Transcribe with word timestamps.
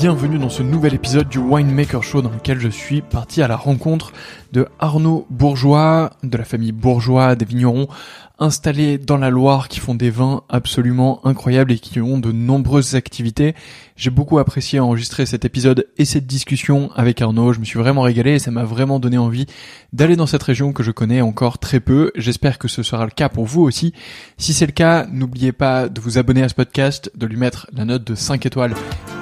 Bienvenue 0.00 0.38
dans 0.38 0.48
ce 0.48 0.62
nouvel 0.62 0.94
épisode 0.94 1.28
du 1.28 1.38
Winemaker 1.38 2.04
Show 2.04 2.22
dans 2.22 2.30
lequel 2.30 2.60
je 2.60 2.68
suis 2.68 3.02
parti 3.02 3.42
à 3.42 3.48
la 3.48 3.56
rencontre 3.56 4.12
de 4.52 4.68
Arnaud 4.78 5.26
Bourgeois, 5.28 6.10
de 6.22 6.38
la 6.38 6.44
famille 6.44 6.70
Bourgeois, 6.70 7.34
des 7.34 7.44
vignerons 7.44 7.88
installés 8.38 8.98
dans 8.98 9.16
la 9.16 9.30
Loire 9.30 9.68
qui 9.68 9.80
font 9.80 9.94
des 9.94 10.10
vins 10.10 10.42
absolument 10.48 11.20
incroyables 11.26 11.72
et 11.72 11.78
qui 11.78 12.00
ont 12.00 12.18
de 12.18 12.32
nombreuses 12.32 12.94
activités. 12.94 13.54
J'ai 13.96 14.10
beaucoup 14.10 14.38
apprécié 14.38 14.78
enregistrer 14.80 15.26
cet 15.26 15.44
épisode 15.44 15.88
et 15.98 16.04
cette 16.04 16.26
discussion 16.26 16.90
avec 16.94 17.20
Arnaud. 17.20 17.52
Je 17.52 17.60
me 17.60 17.64
suis 17.64 17.78
vraiment 17.78 18.02
régalé 18.02 18.34
et 18.34 18.38
ça 18.38 18.50
m'a 18.50 18.64
vraiment 18.64 19.00
donné 19.00 19.18
envie 19.18 19.46
d'aller 19.92 20.16
dans 20.16 20.26
cette 20.26 20.42
région 20.42 20.72
que 20.72 20.82
je 20.82 20.90
connais 20.90 21.20
encore 21.20 21.58
très 21.58 21.80
peu. 21.80 22.12
J'espère 22.14 22.58
que 22.58 22.68
ce 22.68 22.82
sera 22.82 23.04
le 23.04 23.10
cas 23.10 23.28
pour 23.28 23.44
vous 23.44 23.62
aussi. 23.62 23.92
Si 24.36 24.52
c'est 24.52 24.66
le 24.66 24.72
cas, 24.72 25.06
n'oubliez 25.10 25.52
pas 25.52 25.88
de 25.88 26.00
vous 26.00 26.18
abonner 26.18 26.42
à 26.42 26.48
ce 26.48 26.54
podcast, 26.54 27.10
de 27.16 27.26
lui 27.26 27.36
mettre 27.36 27.66
la 27.72 27.84
note 27.84 28.04
de 28.04 28.14
5 28.14 28.46
étoiles 28.46 28.74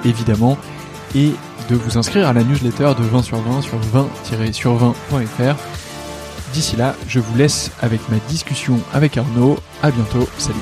évidemment 0.05 0.57
et 1.15 1.31
de 1.69 1.75
vous 1.75 1.97
inscrire 1.97 2.27
à 2.27 2.33
la 2.33 2.43
newsletter 2.43 2.93
de 2.97 3.03
20 3.03 3.23
sur 3.23 3.37
20 3.37 3.61
sur 3.61 3.79
20-sur20.fr. 3.79 5.55
D'ici 6.57 6.75
là, 6.75 6.95
je 7.07 7.19
vous 7.19 7.37
laisse 7.37 7.69
avec 7.81 8.01
ma 8.09 8.17
discussion 8.29 8.79
avec 8.91 9.15
Arnaud. 9.15 9.59
À 9.83 9.91
bientôt, 9.91 10.27
salut. 10.39 10.57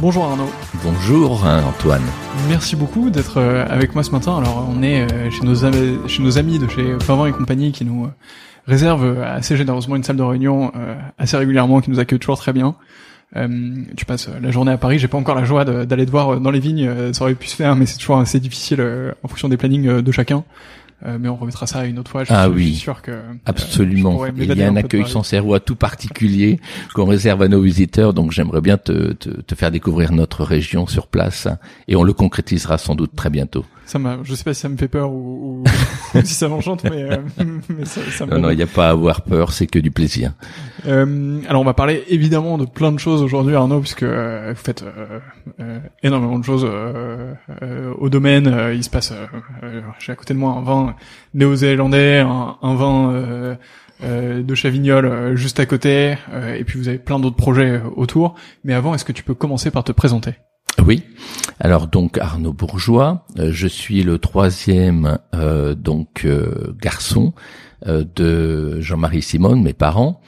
Bonjour 0.00 0.26
Arnaud. 0.26 0.50
Bonjour 0.84 1.44
Antoine. 1.44 2.00
Merci 2.48 2.76
beaucoup 2.76 3.10
d'être 3.10 3.38
euh, 3.38 3.66
avec 3.68 3.96
moi 3.96 4.04
ce 4.04 4.12
matin. 4.12 4.36
Alors 4.36 4.68
on 4.70 4.84
est 4.84 5.10
euh, 5.12 5.30
chez 5.32 5.42
nos, 5.42 5.64
amis, 5.64 5.98
chez 6.06 6.22
nos 6.22 6.38
amis 6.38 6.60
de 6.60 6.68
chez 6.68 6.96
Pavant 7.04 7.26
et 7.26 7.32
compagnie 7.32 7.72
qui 7.72 7.84
nous 7.84 8.06
euh, 8.68 8.70
réservent 8.70 9.22
assez 9.22 9.56
généreusement 9.56 9.96
une 9.96 10.02
salle 10.02 10.16
de 10.16 10.22
réunion 10.22 10.72
assez 11.18 11.36
régulièrement, 11.36 11.80
qui 11.80 11.90
nous 11.90 11.98
accueille 11.98 12.18
toujours 12.18 12.38
très 12.38 12.52
bien. 12.52 12.74
tu 13.34 14.04
passes 14.04 14.28
la 14.40 14.50
journée 14.50 14.72
à 14.72 14.78
Paris, 14.78 14.98
j'ai 14.98 15.08
pas 15.08 15.18
encore 15.18 15.34
la 15.34 15.44
joie 15.44 15.64
d'aller 15.64 16.06
te 16.06 16.10
voir 16.10 16.40
dans 16.40 16.50
les 16.50 16.60
vignes, 16.60 17.12
ça 17.12 17.24
aurait 17.24 17.34
pu 17.34 17.48
se 17.48 17.56
faire, 17.56 17.76
mais 17.76 17.86
c'est 17.86 17.98
toujours 17.98 18.18
assez 18.18 18.40
difficile 18.40 18.80
en 19.22 19.28
fonction 19.28 19.48
des 19.48 19.56
plannings 19.56 20.00
de 20.00 20.12
chacun. 20.12 20.44
Euh, 21.06 21.18
mais 21.20 21.28
on 21.28 21.36
remettra 21.36 21.66
ça 21.66 21.84
une 21.84 21.98
autre 21.98 22.10
fois. 22.10 22.24
Je 22.24 22.32
ah 22.32 22.44
suis, 22.44 22.54
oui, 22.54 22.74
sûr 22.74 23.02
que 23.02 23.10
euh, 23.10 23.22
absolument. 23.44 24.24
Il 24.26 24.44
y 24.44 24.62
a 24.62 24.68
un, 24.68 24.76
accueil 24.76 25.06
sans 25.06 25.22
à 25.34 25.60
tout 25.60 25.76
particulier 25.76 26.60
qu'on 26.94 27.04
réserve 27.04 27.42
à 27.42 27.48
nos 27.48 27.60
visiteurs, 27.60 28.14
donc 28.14 28.30
j'aimerais 28.30 28.62
bien 28.62 28.78
te, 28.78 29.12
te, 29.12 29.28
te, 29.28 29.54
faire 29.54 29.70
découvrir 29.70 30.12
notre 30.12 30.44
région 30.44 30.86
sur 30.86 31.08
place, 31.08 31.48
et 31.88 31.96
on 31.96 32.04
le 32.04 32.12
concrétisera 32.12 32.78
sans 32.78 32.94
doute 32.94 33.14
très 33.14 33.28
bientôt. 33.28 33.66
Ça 33.86 33.98
m'a, 33.98 34.18
je 34.22 34.34
sais 34.34 34.44
pas 34.44 34.54
si 34.54 34.60
ça 34.60 34.68
me 34.68 34.76
fait 34.76 34.88
peur 34.88 35.10
ou, 35.12 35.62
si 36.24 36.34
ça 36.34 36.48
m'enchante, 36.48 36.84
mais, 36.84 37.02
euh, 37.02 37.16
mais 37.68 37.84
ça, 37.84 38.00
ça 38.10 38.26
Non, 38.26 38.38
non, 38.38 38.50
il 38.50 38.56
n'y 38.56 38.62
a 38.62 38.66
pas 38.66 38.88
à 38.88 38.90
avoir 38.90 39.22
peur, 39.22 39.52
c'est 39.52 39.66
que 39.66 39.78
du 39.78 39.90
plaisir. 39.90 40.32
Euh, 40.86 41.40
alors, 41.48 41.62
on 41.62 41.64
va 41.64 41.74
parler 41.74 42.04
évidemment 42.08 42.58
de 42.58 42.64
plein 42.64 42.92
de 42.92 42.98
choses 42.98 43.22
aujourd'hui, 43.22 43.54
Arnaud, 43.54 43.80
puisque 43.80 44.02
euh, 44.02 44.52
vous 44.54 44.62
faites 44.62 44.84
euh, 45.60 45.78
énormément 46.02 46.38
de 46.38 46.44
choses 46.44 46.66
au 47.98 48.08
domaine. 48.08 48.72
il 48.74 48.82
se 48.82 48.90
passe, 48.90 49.12
j'ai 49.98 50.12
à 50.12 50.16
côté 50.16 50.34
de 50.34 50.38
moi 50.38 50.52
un 50.52 50.62
vin 50.62 50.96
néo-zélandais, 51.34 52.20
un, 52.20 52.56
un 52.62 52.74
vin 52.74 53.56
de 54.02 54.54
Chavignol 54.54 55.36
juste 55.36 55.60
à 55.60 55.66
côté, 55.66 56.16
et 56.56 56.64
puis 56.64 56.78
vous 56.78 56.88
avez 56.88 56.98
plein 56.98 57.18
d'autres 57.18 57.36
projets 57.36 57.80
autour. 57.96 58.34
Mais 58.64 58.74
avant, 58.74 58.94
est-ce 58.94 59.04
que 59.04 59.12
tu 59.12 59.22
peux 59.22 59.34
commencer 59.34 59.70
par 59.70 59.84
te 59.84 59.92
présenter? 59.92 60.34
Oui. 60.82 61.02
Alors 61.60 61.86
donc 61.86 62.18
Arnaud 62.18 62.52
Bourgeois, 62.52 63.26
euh, 63.38 63.50
je 63.52 63.66
suis 63.66 64.02
le 64.02 64.18
troisième 64.18 65.18
euh, 65.34 65.74
donc 65.74 66.24
euh, 66.24 66.74
garçon 66.80 67.32
de 67.86 68.80
Jean-Marie 68.80 69.20
Simone, 69.20 69.62
mes 69.62 69.74
parents. 69.74 70.22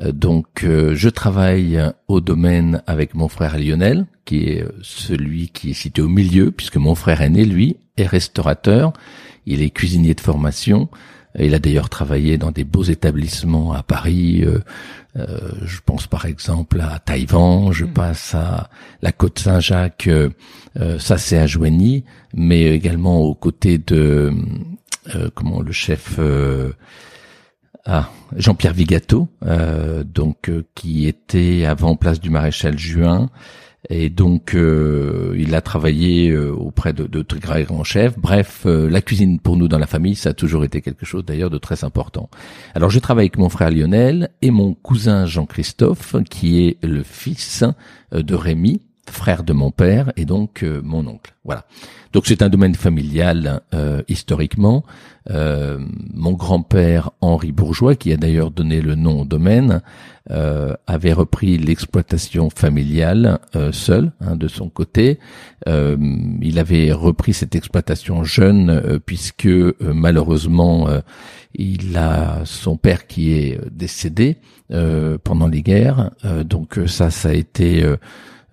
donc 0.00 0.64
je 0.64 1.08
travaille 1.08 1.82
au 2.06 2.20
domaine 2.20 2.80
avec 2.86 3.14
mon 3.14 3.26
frère 3.26 3.58
Lionel, 3.58 4.06
qui 4.24 4.44
est 4.44 4.64
celui 4.82 5.48
qui 5.48 5.70
est 5.70 5.74
situé 5.74 6.00
au 6.00 6.08
milieu, 6.08 6.52
puisque 6.52 6.76
mon 6.76 6.94
frère 6.94 7.20
aîné, 7.22 7.44
lui, 7.44 7.76
est 7.96 8.06
restaurateur. 8.06 8.92
Il 9.46 9.62
est 9.62 9.70
cuisinier 9.70 10.14
de 10.14 10.20
formation. 10.20 10.88
Il 11.38 11.54
a 11.54 11.58
d'ailleurs 11.58 11.88
travaillé 11.88 12.36
dans 12.36 12.50
des 12.50 12.64
beaux 12.64 12.82
établissements 12.82 13.72
à 13.72 13.82
Paris. 13.82 14.42
Euh, 14.44 14.60
euh, 15.16 15.50
je 15.64 15.80
pense 15.84 16.06
par 16.06 16.26
exemple 16.26 16.80
à 16.80 16.98
Taïwan, 16.98 17.72
je 17.72 17.84
hmm. 17.84 17.92
passe 17.92 18.34
à 18.34 18.68
la 19.02 19.12
Côte 19.12 19.38
Saint-Jacques, 19.38 20.08
euh, 20.08 20.30
ça 20.98 21.18
c'est 21.18 21.38
à 21.38 21.46
Joigny, 21.46 22.04
mais 22.34 22.74
également 22.74 23.20
aux 23.20 23.34
côtés 23.34 23.78
de 23.78 24.32
comment 25.34 25.60
le 25.60 25.72
chef 25.72 26.18
ah, 27.84 28.08
Jean-Pierre 28.36 28.72
Vigato, 28.72 29.28
donc 30.06 30.50
qui 30.74 31.06
était 31.06 31.66
avant 31.66 31.96
place 31.96 32.20
du 32.20 32.30
maréchal 32.30 32.78
Juin 32.78 33.28
et 33.88 34.10
donc 34.10 34.54
euh, 34.54 35.34
il 35.36 35.54
a 35.54 35.60
travaillé 35.60 36.30
euh, 36.30 36.52
auprès 36.52 36.92
de, 36.92 37.06
de 37.06 37.22
très 37.22 37.64
grands 37.64 37.84
chefs. 37.84 38.18
Bref, 38.18 38.62
euh, 38.64 38.88
la 38.88 39.02
cuisine 39.02 39.40
pour 39.40 39.56
nous 39.56 39.68
dans 39.68 39.78
la 39.78 39.86
famille, 39.86 40.14
ça 40.14 40.30
a 40.30 40.34
toujours 40.34 40.64
été 40.64 40.80
quelque 40.80 41.04
chose 41.04 41.24
d'ailleurs 41.24 41.50
de 41.50 41.58
très 41.58 41.84
important. 41.84 42.30
Alors 42.74 42.90
je 42.90 42.98
travaille 43.00 43.24
avec 43.24 43.38
mon 43.38 43.48
frère 43.48 43.70
Lionel 43.70 44.30
et 44.40 44.50
mon 44.50 44.74
cousin 44.74 45.26
Jean-Christophe, 45.26 46.16
qui 46.30 46.66
est 46.66 46.78
le 46.84 47.02
fils 47.02 47.64
de 48.12 48.34
Rémi, 48.34 48.82
frère 49.10 49.42
de 49.42 49.52
mon 49.52 49.70
père 49.70 50.12
et 50.16 50.24
donc 50.24 50.64
mon 50.82 51.06
oncle. 51.06 51.34
Voilà. 51.44 51.64
Donc 52.12 52.26
c'est 52.26 52.42
un 52.42 52.48
domaine 52.48 52.74
familial 52.74 53.62
euh, 53.74 54.02
historiquement. 54.08 54.84
Euh, 55.30 55.78
mon 56.12 56.32
grand-père 56.32 57.10
Henri 57.20 57.52
Bourgeois, 57.52 57.94
qui 57.94 58.12
a 58.12 58.16
d'ailleurs 58.16 58.50
donné 58.50 58.80
le 58.80 58.94
nom 58.96 59.22
au 59.22 59.24
domaine, 59.24 59.80
euh, 60.30 60.74
avait 60.86 61.12
repris 61.12 61.58
l'exploitation 61.58 62.50
familiale 62.50 63.38
seul, 63.72 64.12
hein, 64.20 64.36
de 64.36 64.46
son 64.46 64.68
côté. 64.68 65.18
il 65.66 66.58
avait 66.58 66.92
repris 66.92 67.32
cette 67.32 67.54
exploitation 67.54 68.24
jeune 68.24 69.00
puisque 69.04 69.48
malheureusement 69.80 70.88
il 71.54 71.96
a 71.96 72.42
son 72.44 72.76
père 72.76 73.06
qui 73.06 73.32
est 73.32 73.60
décédé 73.70 74.38
pendant 75.24 75.48
les 75.48 75.62
guerres. 75.62 76.10
donc 76.44 76.78
ça, 76.86 77.10
ça 77.10 77.30
a 77.30 77.34
été 77.34 77.84
euh, 77.84 77.96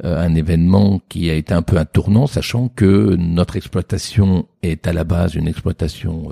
un 0.04 0.34
événement 0.36 1.01
qui 1.10 1.30
a 1.30 1.34
été 1.34 1.54
un 1.54 1.62
peu 1.62 1.78
un 1.78 1.86
tournant, 1.86 2.28
sachant 2.28 2.69
que 2.69 3.16
notre 3.18 3.57
exploitation 3.57 4.48
est 4.63 4.88
à 4.88 4.94
la 4.94 5.04
base 5.04 5.36
une 5.36 5.48
exploitation 5.48 6.31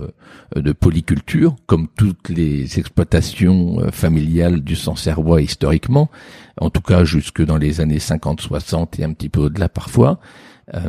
euh, 0.56 0.62
de 0.62 0.72
polyculture, 0.72 1.56
comme 1.66 1.88
toutes 1.96 2.30
les 2.30 2.80
exploitations 2.80 3.80
euh, 3.80 3.92
familiales 3.92 4.62
du 4.62 4.75
Sancerrois 4.75 5.42
historiquement, 5.42 6.10
en 6.62 6.69
tout 6.69 6.81
cas 6.81 7.04
jusque 7.04 7.44
dans 7.44 7.58
les 7.58 7.81
années 7.81 7.98
50-60 7.98 9.02
et 9.02 9.04
un 9.04 9.14
petit 9.14 9.30
peu 9.30 9.42
au-delà 9.42 9.69
parfois. 9.69 10.19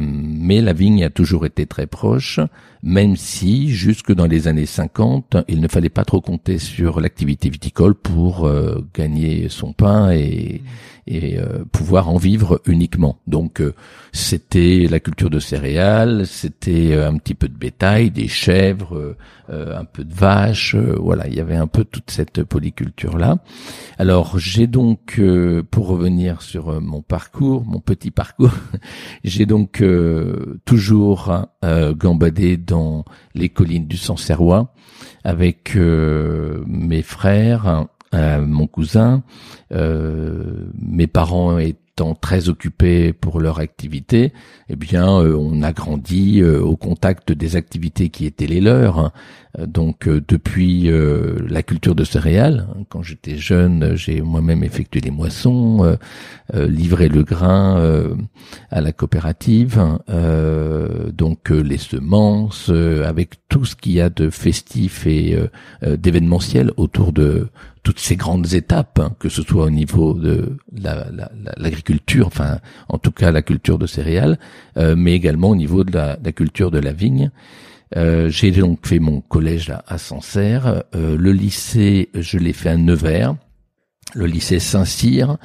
mais 0.00 0.60
la 0.60 0.72
vigne 0.72 1.04
a 1.04 1.10
toujours 1.10 1.46
été 1.46 1.66
très 1.66 1.86
proche, 1.86 2.40
même 2.82 3.16
si 3.16 3.70
jusque 3.70 4.12
dans 4.12 4.26
les 4.26 4.48
années 4.48 4.66
50, 4.66 5.36
il 5.48 5.60
ne 5.60 5.68
fallait 5.68 5.88
pas 5.88 6.04
trop 6.04 6.20
compter 6.20 6.58
sur 6.58 7.00
l'activité 7.00 7.48
viticole 7.48 7.94
pour 7.94 8.50
gagner 8.94 9.48
son 9.48 9.72
pain 9.72 10.10
et, 10.12 10.62
et 11.08 11.38
euh, 11.38 11.64
pouvoir 11.72 12.10
en 12.10 12.18
vivre 12.18 12.60
uniquement. 12.66 13.18
Donc 13.26 13.60
euh, 13.60 13.74
c'était 14.12 14.86
la 14.90 15.00
culture 15.00 15.30
de 15.30 15.38
céréales, 15.38 16.26
c'était 16.26 16.92
euh, 16.92 17.08
un 17.08 17.16
petit 17.16 17.34
peu 17.34 17.48
de 17.48 17.56
bétail, 17.56 18.10
des 18.10 18.28
chèvres, 18.28 19.16
un 19.50 19.86
peu 19.86 20.04
de 20.04 20.12
vaches, 20.12 20.74
voilà, 20.74 21.26
il 21.26 21.34
y 21.34 21.40
avait 21.40 21.56
un 21.56 21.66
peu 21.66 21.82
toute 21.84 22.10
cette 22.10 22.42
polyculture 22.42 23.16
là. 23.16 23.38
Alors 23.98 24.38
j'ai 24.38 24.66
donc, 24.66 25.18
pour 25.70 25.86
revenir 25.86 26.42
sur 26.42 26.82
mon 26.82 27.00
parcours, 27.00 27.64
mon 27.64 27.80
petit 27.80 28.10
parcours, 28.10 28.52
j'ai 29.24 29.46
donc 29.46 29.82
toujours 30.66 31.46
gambadé 31.62 32.58
dans 32.68 33.04
les 33.34 33.48
collines 33.48 33.88
du 33.88 33.96
Sancerrois 33.96 34.72
avec 35.24 35.74
mes 35.74 37.02
frères 37.02 37.88
euh, 38.14 38.40
mon 38.40 38.66
cousin, 38.66 39.22
euh, 39.70 40.66
mes 40.80 41.06
parents 41.06 41.58
étant 41.58 42.14
très 42.14 42.48
occupés 42.48 43.12
pour 43.12 43.38
leur 43.38 43.58
activité, 43.58 44.32
eh 44.70 44.76
bien, 44.76 45.20
euh, 45.20 45.36
on 45.36 45.62
a 45.62 45.72
grandi 45.72 46.42
au 46.42 46.76
contact 46.76 47.32
des 47.32 47.56
activités 47.56 48.08
qui 48.08 48.24
étaient 48.24 48.46
les 48.46 48.62
leurs. 48.62 49.12
Hein. 49.56 49.66
Donc, 49.66 50.08
depuis 50.08 50.90
la 51.48 51.62
culture 51.62 51.94
de 51.94 52.04
céréales, 52.04 52.66
hein, 52.70 52.82
quand 52.88 53.02
j'étais 53.02 53.36
jeune, 53.36 53.94
j'ai 53.94 54.20
moi-même 54.20 54.64
effectué 54.64 55.00
les 55.00 55.10
moissons, 55.10 55.96
livré 56.54 57.08
le 57.08 57.22
grain 57.22 58.16
à 58.70 58.80
la 58.80 58.92
coopérative, 58.92 59.78
hein, 59.78 59.98
donc 61.12 61.50
les 61.50 61.78
semences, 61.78 62.70
avec 62.70 63.36
tout 63.48 63.64
ce 63.64 63.76
qu'il 63.76 63.92
y 63.92 64.00
a 64.00 64.10
de 64.10 64.30
festif 64.30 65.06
et 65.06 65.38
d'événementiel 65.82 66.72
autour 66.76 67.12
de 67.12 67.48
toutes 67.88 68.00
ces 68.00 68.16
grandes 68.16 68.52
étapes, 68.52 68.98
hein, 68.98 69.14
que 69.18 69.30
ce 69.30 69.40
soit 69.40 69.64
au 69.64 69.70
niveau 69.70 70.12
de 70.12 70.58
l'agriculture, 71.56 72.26
enfin 72.26 72.58
en 72.90 72.98
tout 72.98 73.12
cas 73.12 73.30
la 73.30 73.40
culture 73.40 73.78
de 73.78 73.86
céréales, 73.86 74.38
euh, 74.76 74.94
mais 74.94 75.14
également 75.14 75.48
au 75.48 75.56
niveau 75.56 75.84
de 75.84 75.92
la, 75.94 76.16
culture 76.32 76.70
de 76.70 76.78
la 76.78 76.92
vigne. 76.92 77.30
Euh, 77.96 78.28
j'ai 78.28 78.50
donc 78.50 78.86
fait 78.86 78.98
mon 78.98 79.20
collège 79.20 79.72
à, 79.86 79.98
Sancerre. 79.98 80.84
Euh, 80.94 81.16
le 81.16 81.32
lycée, 81.32 82.10
je 82.14 82.38
l'ai 82.38 82.52
fait 82.52 82.70
à 82.70 82.76
Nevers. 82.76 83.34
Le 84.14 84.26
lycée 84.26 84.58
Saint-Cyr, 84.58 85.36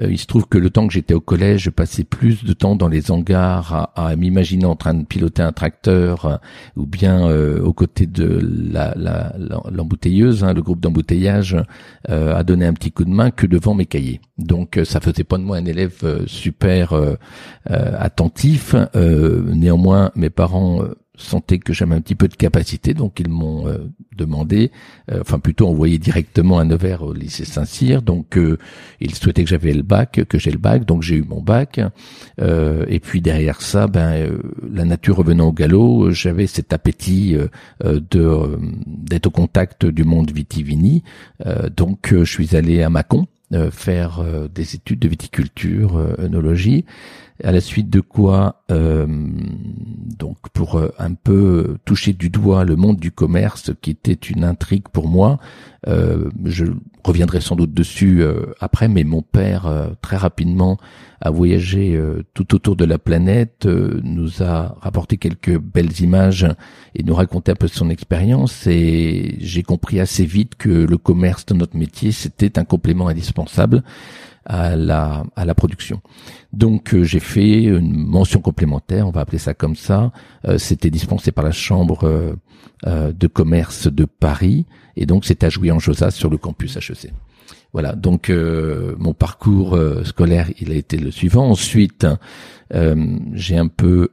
euh, 0.00 0.08
il 0.08 0.18
se 0.18 0.26
trouve 0.26 0.46
que 0.46 0.56
le 0.56 0.70
temps 0.70 0.86
que 0.86 0.92
j'étais 0.92 1.14
au 1.14 1.20
collège, 1.20 1.62
je 1.62 1.70
passais 1.70 2.04
plus 2.04 2.44
de 2.44 2.52
temps 2.52 2.76
dans 2.76 2.86
les 2.86 3.10
hangars 3.10 3.90
à, 3.96 4.14
m'imaginer 4.14 4.66
en 4.66 4.76
train 4.76 4.94
de 4.94 5.04
piloter 5.04 5.42
un 5.42 5.50
tracteur 5.50 6.24
euh, 6.24 6.36
ou 6.76 6.86
bien 6.86 7.28
aux 7.28 7.72
côtés 7.72 8.06
de 8.06 8.38
la, 8.72 8.94
l'embouteilleuse, 9.70 10.44
hein, 10.44 10.52
le 10.52 10.62
groupe 10.62 10.78
d'embouteillage, 10.78 11.56
à 12.08 12.42
donner 12.44 12.66
un 12.66 12.72
petit 12.72 12.92
coup 12.92 13.04
de 13.04 13.10
main 13.10 13.30
que 13.32 13.46
devant 13.46 13.74
mes 13.74 13.86
cahiers. 13.86 14.20
Donc 14.38 14.78
ça 14.84 15.00
faisait 15.00 15.24
pas 15.24 15.38
de 15.38 15.42
moi 15.42 15.56
un 15.56 15.64
élève 15.64 16.24
super 16.26 16.94
attentif. 17.66 18.74
néanmoins, 18.94 20.12
mes 20.14 20.30
parents 20.30 20.82
sentaient 21.16 21.58
que 21.58 21.72
j'avais 21.72 21.94
un 21.94 22.00
petit 22.00 22.14
peu 22.14 22.28
de 22.28 22.34
capacité, 22.34 22.92
donc 22.92 23.20
ils 23.20 23.28
m'ont 23.28 23.68
euh, 23.68 23.78
demandé, 24.16 24.72
euh, 25.10 25.20
enfin 25.20 25.38
plutôt 25.38 25.68
envoyé 25.68 25.98
directement 25.98 26.58
à 26.58 26.64
Nevers 26.64 27.02
au 27.02 27.12
lycée 27.12 27.44
Saint-Cyr. 27.44 28.02
Donc 28.02 28.36
euh, 28.36 28.58
ils 29.00 29.14
souhaitaient 29.14 29.44
que 29.44 29.50
j'avais 29.50 29.72
le 29.72 29.82
bac, 29.82 30.24
que 30.28 30.38
j'ai 30.38 30.50
le 30.50 30.58
bac, 30.58 30.84
donc 30.84 31.02
j'ai 31.02 31.16
eu 31.16 31.22
mon 31.22 31.40
bac. 31.40 31.80
et 32.38 33.00
puis 33.00 33.20
derrière 33.20 33.60
ça, 33.60 33.86
ben 33.86 34.28
la 34.72 34.84
nature 34.84 35.16
revenant 35.16 35.48
au 35.48 35.52
galop, 35.52 36.10
j'avais 36.10 36.46
cet 36.46 36.72
appétit 36.72 37.36
de 37.82 38.58
d'être 38.86 39.26
au 39.26 39.30
contact 39.30 39.86
du 39.86 40.04
monde 40.04 40.30
vitivini. 40.30 41.02
donc 41.76 42.12
je 42.12 42.24
suis 42.24 42.56
allé 42.56 42.82
à 42.82 42.90
Mâcon 42.90 43.26
faire 43.70 44.24
des 44.52 44.74
études 44.74 44.98
de 44.98 45.08
viticulture, 45.08 45.96
œnologie 46.18 46.84
à 47.42 47.50
la 47.50 47.60
suite 47.60 47.90
de 47.90 48.00
quoi, 48.00 48.62
euh, 48.70 49.06
donc 49.08 50.36
pour 50.52 50.76
euh, 50.76 50.94
un 50.98 51.14
peu 51.14 51.78
toucher 51.84 52.12
du 52.12 52.30
doigt 52.30 52.64
le 52.64 52.76
monde 52.76 52.98
du 52.98 53.10
commerce, 53.10 53.72
qui 53.82 53.90
était 53.90 54.12
une 54.12 54.44
intrigue 54.44 54.88
pour 54.92 55.08
moi, 55.08 55.40
euh, 55.88 56.30
je 56.44 56.66
reviendrai 57.02 57.40
sans 57.40 57.56
doute 57.56 57.74
dessus 57.74 58.24
après, 58.60 58.88
mais 58.88 59.04
mon 59.04 59.20
père 59.20 59.90
très 60.00 60.16
rapidement 60.16 60.78
a 61.20 61.30
voyagé 61.30 62.00
tout 62.32 62.54
autour 62.54 62.76
de 62.76 62.86
la 62.86 62.96
planète, 62.96 63.66
nous 63.66 64.42
a 64.42 64.78
rapporté 64.80 65.18
quelques 65.18 65.58
belles 65.58 66.00
images 66.00 66.46
et 66.94 67.02
nous 67.02 67.14
raconté 67.14 67.52
un 67.52 67.56
peu 67.56 67.68
son 67.68 67.90
expérience. 67.90 68.66
Et 68.66 69.36
j'ai 69.38 69.62
compris 69.62 70.00
assez 70.00 70.24
vite 70.24 70.54
que 70.54 70.70
le 70.70 70.96
commerce 70.96 71.44
de 71.44 71.52
notre 71.52 71.76
métier 71.76 72.10
c'était 72.10 72.58
un 72.58 72.64
complément 72.64 73.08
indispensable 73.08 73.82
à 74.44 74.76
la 74.76 75.24
à 75.36 75.44
la 75.44 75.54
production. 75.54 76.00
Donc 76.52 76.94
j'ai 77.02 77.20
fait 77.20 77.64
une 77.64 77.94
mention 77.94 78.40
complémentaire, 78.40 79.08
on 79.08 79.10
va 79.10 79.20
appeler 79.22 79.38
ça 79.38 79.54
comme 79.54 79.76
ça. 79.76 80.12
C'était 80.58 80.90
dispensé 80.90 81.32
par 81.32 81.44
la 81.44 81.52
chambre 81.52 82.36
de 82.86 83.26
commerce 83.26 83.88
de 83.88 84.04
Paris 84.04 84.66
et 84.96 85.06
donc 85.06 85.24
c'était 85.24 85.46
à 85.46 85.50
jouer 85.50 85.70
en 85.70 85.78
Josas 85.78 86.12
sur 86.12 86.30
le 86.30 86.38
campus 86.38 86.76
HEC. 86.76 87.12
Voilà, 87.74 87.96
donc 87.96 88.30
euh, 88.30 88.94
mon 88.98 89.14
parcours 89.14 89.74
euh, 89.74 90.04
scolaire, 90.04 90.48
il 90.60 90.70
a 90.70 90.76
été 90.76 90.96
le 90.96 91.10
suivant. 91.10 91.50
Ensuite, 91.50 92.06
euh, 92.72 93.18
j'ai 93.32 93.58
un 93.58 93.66
peu 93.66 94.10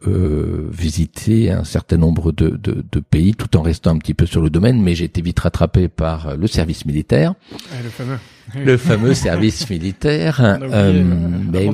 visité 0.72 1.52
un 1.52 1.64
certain 1.64 1.98
nombre 1.98 2.32
de, 2.32 2.50
de, 2.50 2.84
de, 2.92 3.00
pays, 3.00 3.36
tout 3.36 3.56
en 3.56 3.62
restant 3.62 3.92
un 3.92 4.00
petit 4.00 4.16
peu 4.16 4.26
sur 4.26 4.42
le 4.42 4.50
domaine, 4.50 4.82
mais 4.82 4.96
j'ai 4.96 5.06
été 5.06 5.22
vite 5.22 5.40
rattrapé 5.40 5.90
par 5.90 6.36
le 6.36 6.48
service 6.48 6.86
militaire. 6.88 7.36
le 7.84 7.90
fameux. 7.90 8.18
Le 8.66 8.78
fameux 8.78 9.14
service 9.14 9.70
militaire. 9.70 10.42
Euh, 10.42 11.04
mais, 11.52 11.70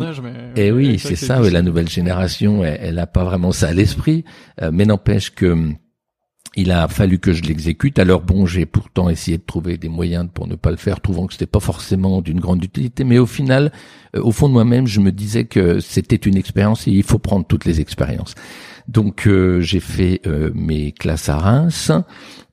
et 0.57 0.71
oui, 0.71 0.99
c'est 0.99 1.15
ça. 1.15 1.39
la 1.39 1.61
nouvelle 1.61 1.89
génération, 1.89 2.65
elle 2.65 2.95
n'a 2.95 3.07
pas 3.07 3.23
vraiment 3.23 3.53
ça 3.53 3.69
à 3.69 3.73
l'esprit, 3.73 4.25
mais 4.73 4.85
n'empêche 4.85 5.33
que 5.33 5.71
il 6.57 6.71
a 6.71 6.87
fallu 6.87 7.19
que 7.19 7.33
je 7.33 7.43
l'exécute. 7.43 7.99
Alors 7.99 8.21
bon, 8.21 8.47
j'ai 8.47 8.65
pourtant 8.65 9.09
essayé 9.09 9.37
de 9.37 9.43
trouver 9.43 9.77
des 9.77 9.89
moyens 9.89 10.27
pour 10.33 10.47
ne 10.47 10.55
pas 10.55 10.71
le 10.71 10.77
faire, 10.77 10.99
trouvant 10.99 11.27
que 11.27 11.33
c'était 11.33 11.45
pas 11.45 11.59
forcément 11.59 12.19
d'une 12.21 12.39
grande 12.39 12.63
utilité. 12.63 13.03
Mais 13.03 13.19
au 13.19 13.27
final, 13.27 13.71
euh, 14.15 14.21
au 14.23 14.31
fond 14.31 14.49
de 14.49 14.53
moi-même, 14.53 14.87
je 14.87 14.99
me 14.99 15.11
disais 15.11 15.45
que 15.45 15.79
c'était 15.79 16.15
une 16.15 16.35
expérience 16.35 16.87
et 16.87 16.91
il 16.91 17.03
faut 17.03 17.19
prendre 17.19 17.45
toutes 17.45 17.65
les 17.65 17.79
expériences. 17.79 18.33
Donc 18.87 19.27
euh, 19.27 19.59
j'ai 19.59 19.81
fait 19.81 20.21
euh, 20.25 20.51
mes 20.55 20.91
classes 20.93 21.29
à 21.29 21.37
Reims. 21.37 21.91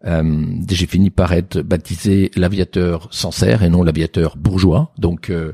Euh, 0.06 0.44
j'ai 0.68 0.86
fini 0.86 1.08
par 1.08 1.32
être 1.32 1.62
baptisé 1.62 2.30
l'aviateur 2.36 3.08
Sancerre 3.10 3.62
et 3.62 3.70
non 3.70 3.82
l'aviateur 3.82 4.36
bourgeois. 4.36 4.92
Donc 4.98 5.30
euh, 5.30 5.52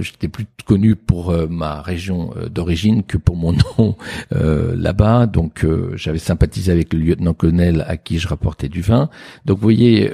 j'étais 0.00 0.28
plus 0.28 0.46
connu 0.64 0.96
pour 0.96 1.34
ma 1.48 1.82
région 1.82 2.32
d'origine 2.50 3.02
que 3.04 3.18
pour 3.18 3.36
mon 3.36 3.52
nom 3.78 3.96
là-bas. 4.30 5.26
Donc 5.26 5.66
j'avais 5.94 6.18
sympathisé 6.18 6.72
avec 6.72 6.92
le 6.92 7.00
lieutenant-colonel 7.00 7.84
à 7.86 7.96
qui 7.96 8.18
je 8.18 8.26
rapportais 8.26 8.68
du 8.68 8.80
vin. 8.80 9.08
Donc 9.44 9.58
vous 9.58 9.62
voyez, 9.62 10.10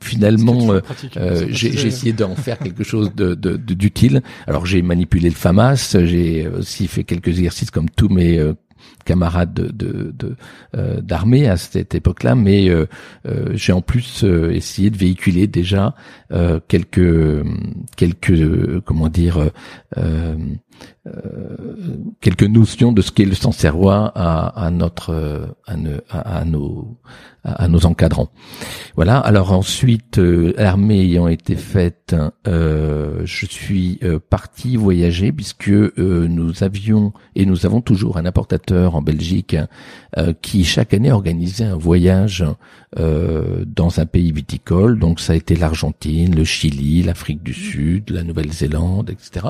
finalement, 0.00 0.72
j'ai 1.48 1.86
essayé 1.86 2.12
d'en 2.12 2.34
faire 2.34 2.58
quelque 2.58 2.84
chose 2.84 3.14
de 3.14 3.34
d'utile. 3.34 4.22
Alors 4.46 4.66
j'ai 4.66 4.82
manipulé 4.82 5.28
le 5.30 5.36
FAMAS, 5.36 5.96
j'ai 6.04 6.48
aussi 6.48 6.86
fait 6.86 7.04
quelques 7.04 7.28
exercices 7.28 7.70
comme 7.70 7.88
tous 7.88 8.08
mes 8.08 8.54
camarades 9.04 9.54
de, 9.54 9.70
de, 9.72 10.36
euh, 10.76 11.00
d'armée 11.00 11.48
à 11.48 11.56
cette 11.56 11.94
époque-là, 11.94 12.34
mais 12.34 12.68
euh, 12.68 12.86
euh, 13.26 13.50
j'ai 13.54 13.72
en 13.72 13.80
plus 13.80 14.24
essayé 14.24 14.90
de 14.90 14.96
véhiculer 14.96 15.46
déjà 15.46 15.94
quelques 16.68 17.44
quelques 17.96 18.80
comment 18.84 19.08
dire 19.08 19.50
quelques 22.20 22.42
notions 22.42 22.92
de 22.92 23.02
ce 23.02 23.10
qu'est 23.10 23.24
le 23.24 23.34
Sancerrois 23.34 24.12
à, 24.14 24.64
à 24.64 24.70
notre 24.70 25.54
à, 25.66 26.38
à, 26.38 26.44
nos 26.44 26.98
à, 27.44 27.68
nos 27.68 27.86
encadrants. 27.86 28.28
Voilà. 28.96 29.18
Alors 29.18 29.52
ensuite, 29.52 30.18
euh, 30.18 30.52
l'armée 30.56 31.00
ayant 31.00 31.28
été 31.28 31.54
faite, 31.56 32.14
euh, 32.46 33.20
je 33.24 33.46
suis 33.46 33.98
euh, 34.02 34.18
parti 34.18 34.76
voyager 34.76 35.32
puisque 35.32 35.68
nous 35.68 36.62
avions 36.62 37.12
et 37.34 37.46
nous 37.46 37.66
avons 37.66 37.80
toujours 37.80 38.16
un 38.16 38.26
importateur 38.26 38.96
en 38.96 39.02
Belgique 39.02 39.56
qui 40.42 40.64
chaque 40.64 40.94
année 40.94 41.12
organisait 41.12 41.64
un 41.64 41.76
voyage 41.76 42.44
dans 42.96 44.00
un 44.00 44.06
pays 44.06 44.32
viticole. 44.32 44.98
Donc 44.98 45.20
ça 45.20 45.34
a 45.34 45.36
été 45.36 45.54
l'Argentine, 45.54 46.34
le 46.34 46.44
Chili, 46.44 47.02
l'Afrique 47.02 47.42
du 47.42 47.52
Sud, 47.52 48.10
la 48.10 48.22
Nouvelle-Zélande, 48.22 49.10
etc. 49.10 49.46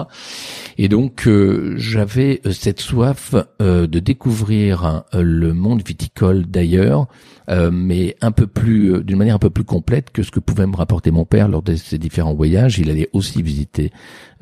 Et 0.77 0.89
donc 0.89 1.29
j'avais 1.77 2.41
cette 2.51 2.81
soif 2.81 3.35
de 3.61 3.99
découvrir 3.99 5.05
le 5.13 5.53
monde 5.53 5.83
viticole 5.87 6.47
d'ailleurs 6.47 7.09
euh, 7.51 7.71
mais 7.73 8.15
un 8.21 8.31
peu 8.31 8.47
plus, 8.47 8.95
euh, 8.95 9.03
d'une 9.03 9.17
manière 9.17 9.37
un 9.37 9.39
peu 9.39 9.49
plus 9.49 9.65
complète 9.65 10.11
que 10.11 10.23
ce 10.23 10.31
que 10.31 10.41
pouvait 10.41 10.67
me 10.67 10.77
rapporter 10.77 11.11
mon 11.11 11.25
père 11.25 11.49
lors 11.49 11.63
de 11.63 11.77
ses 11.77 11.97
différents 11.97 12.35
voyages. 12.35 12.79
Il 12.79 12.91
allait 12.91 13.09
aussi 13.15 13.43
visiter 13.43 13.91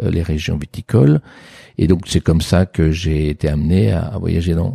euh, 0.02 0.10
les 0.10 0.22
régions 0.22 0.56
viticoles, 0.56 1.20
et 1.78 1.86
donc 1.86 2.02
c'est 2.06 2.20
comme 2.20 2.40
ça 2.40 2.66
que 2.66 2.90
j'ai 2.90 3.28
été 3.30 3.48
amené 3.48 3.92
à, 3.92 4.16
voyager 4.18 4.54
dans, 4.54 4.75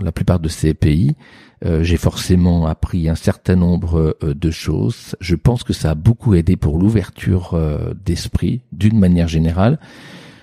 la 0.00 0.12
plupart 0.12 0.40
de 0.40 0.48
ces 0.48 0.74
pays. 0.74 1.16
j'ai 1.64 1.96
forcément 1.96 2.66
appris 2.66 3.08
un 3.08 3.16
certain 3.16 3.56
nombre 3.56 4.16
de 4.22 4.50
choses. 4.50 5.16
Je 5.20 5.34
pense 5.34 5.64
que 5.64 5.72
ça 5.72 5.90
a 5.90 5.94
beaucoup 5.96 6.34
aidé 6.34 6.54
pour 6.56 6.78
l'ouverture 6.78 7.58
d'esprit, 8.04 8.60
d'une 8.70 8.98
manière 8.98 9.26
générale 9.26 9.80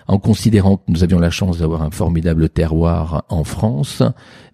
en 0.07 0.19
considérant 0.19 0.77
que 0.77 0.83
nous 0.89 1.03
avions 1.03 1.19
la 1.19 1.29
chance 1.29 1.60
d'avoir 1.60 1.81
un 1.81 1.91
formidable 1.91 2.50
terroir 2.50 3.25
en 3.29 3.43
France, 3.43 4.03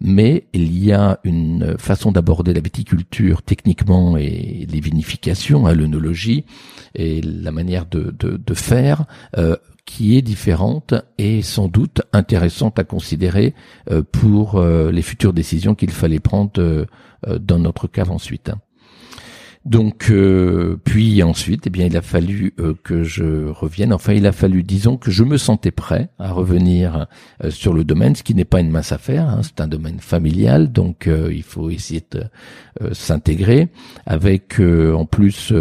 mais 0.02 0.46
il 0.54 0.78
y 0.78 0.92
a 0.92 1.20
une 1.24 1.76
façon 1.78 2.12
d'aborder 2.12 2.54
la 2.54 2.62
viticulture 2.62 3.42
techniquement 3.42 4.18
et 4.18 4.68
les 4.70 4.80
vinifications, 4.80 5.68
hein, 5.68 5.74
l'œnologie 5.74 6.46
et 6.96 7.22
la 7.22 7.52
manière 7.52 7.86
de, 7.86 8.14
faire 8.54 9.06
euh, 9.38 9.56
qui 9.86 10.18
est 10.18 10.22
différente 10.22 10.94
et 11.18 11.42
sans 11.42 11.68
doute 11.68 12.02
intéressante 12.14 12.80
à 12.80 12.84
considérer 12.84 13.54
euh, 13.90 14.04
pour 14.04 14.56
euh, 14.56 14.92
les 14.92 15.02
futures 15.02 15.34
décisions 15.34 15.76
qu'il 15.76 15.92
fallait 15.92 16.20
prendre 16.20 16.88
dans 17.28 17.60
notre 17.60 17.88
cave 17.88 18.12
ensuite. 18.12 18.52
Donc, 19.66 20.10
euh, 20.10 20.78
puis 20.86 21.22
ensuite, 21.22 21.68
eh 21.68 21.70
bien, 21.70 21.86
il 21.86 21.98
a 21.98 22.02
fallu 22.02 22.54
euh, 22.60 22.74
que 22.82 23.04
je 23.04 23.48
revienne. 23.50 23.92
Enfin, 23.92 24.14
il 24.14 24.26
a 24.26 24.32
fallu, 24.32 24.64
disons, 24.64 24.96
que 24.96 25.12
je 25.12 25.24
me 25.24 25.38
sentais 25.38 25.72
prêt 25.72 26.10
à 26.18 26.32
revenir 26.32 27.08
euh, 27.44 27.52
sur 27.52 27.74
le 27.74 27.84
domaine, 27.84 28.16
ce 28.16 28.24
qui 28.24 28.34
n'est 28.36 28.46
pas 28.46 28.62
une 28.62 28.72
mince 28.72 28.94
affaire. 28.94 29.28
Hein, 29.28 29.42
c'est 29.44 29.60
un 29.60 29.68
domaine 29.68 30.00
familial, 30.00 30.72
donc 30.72 31.10
il 31.10 31.44
faut 31.44 31.70
essayer 31.70 32.04
de 32.12 32.24
s'intégrer 32.94 33.68
avec, 34.06 34.60
en 34.60 35.06
plus, 35.06 35.54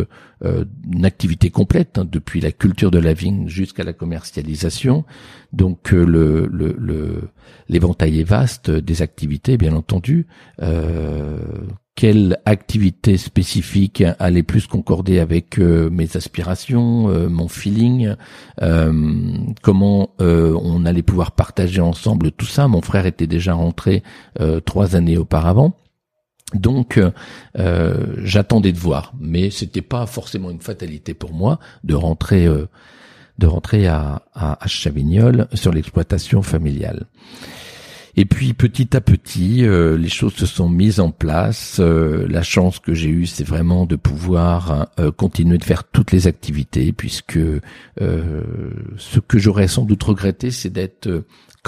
une 0.43 1.05
activité 1.05 1.51
complète 1.51 1.99
hein, 1.99 2.07
depuis 2.11 2.41
la 2.41 2.53
culture 2.53 2.91
de 2.91 2.99
la 2.99 3.13
vigne 3.13 3.49
jusqu'à 3.49 3.85
la 3.85 3.93
commercialisation. 3.93 5.05
Donc, 5.53 5.91
le, 5.91 6.47
le, 6.47 7.29
l'éventail 7.69 8.21
est 8.21 8.25
vaste 8.25 8.71
des 8.71 9.03
activités, 9.03 9.57
bien 9.57 9.75
entendu 9.75 10.27
quelle 11.99 12.39
activité 12.45 13.17
spécifique 13.17 14.05
allait 14.21 14.45
plus 14.45 14.69
concorder 14.69 15.19
avec 15.19 15.59
euh, 15.59 15.91
mes 15.91 16.17
aspirations, 16.17 17.09
euh, 17.09 17.29
mon 17.29 17.49
feeling, 17.49 18.15
euh, 18.63 19.33
comment 19.63 20.11
on 20.21 20.85
allait 20.87 21.03
pouvoir 21.03 21.33
partager 21.33 21.81
ensemble 21.81 22.31
tout 22.31 22.47
ça? 22.47 22.69
Mon 22.69 22.83
frère 22.83 23.05
était 23.05 23.27
déjà 23.27 23.55
rentré 23.55 24.05
trois 24.65 24.95
années 24.95 25.17
auparavant. 25.17 25.75
Donc 26.55 27.01
j'attendais 28.23 28.73
de 28.73 28.79
voir, 28.79 29.13
mais 29.19 29.51
c'était 29.51 29.83
pas 29.83 30.07
forcément 30.07 30.51
une 30.51 30.61
fatalité 30.61 31.15
pour 31.15 31.33
moi 31.33 31.59
de 31.83 31.95
rentrer 31.95 32.47
de 33.39 33.47
rentrer 33.47 33.87
à, 33.87 34.23
à, 34.35 34.65
à 34.65 34.67
Chavignol 34.69 35.49
sur 35.55 35.73
l'exploitation 35.73 36.43
familiale. 36.43 37.07
Et 38.21 38.25
puis 38.25 38.53
petit 38.53 38.97
à 38.97 39.01
petit, 39.01 39.65
euh, 39.65 39.97
les 39.97 40.09
choses 40.09 40.35
se 40.35 40.45
sont 40.45 40.69
mises 40.69 40.99
en 40.99 41.13
place. 41.13 41.77
Euh, 41.79 42.27
la 42.29 42.43
chance 42.43 42.81
que 42.81 42.93
j'ai 42.93 43.11
eue, 43.11 43.27
c'est 43.27 43.47
vraiment 43.47 43.87
de 43.87 43.95
pouvoir 43.95 44.89
euh, 44.99 45.13
continuer 45.13 45.57
de 45.57 45.63
faire 45.63 45.85
toutes 45.85 46.11
les 46.11 46.27
activités, 46.27 46.93
puisque 46.93 47.39
ce 48.01 49.21
que 49.21 49.39
j'aurais 49.39 49.69
sans 49.69 49.85
doute 49.85 50.03
regretté, 50.03 50.51
c'est 50.51 50.69
d'être 50.69 51.09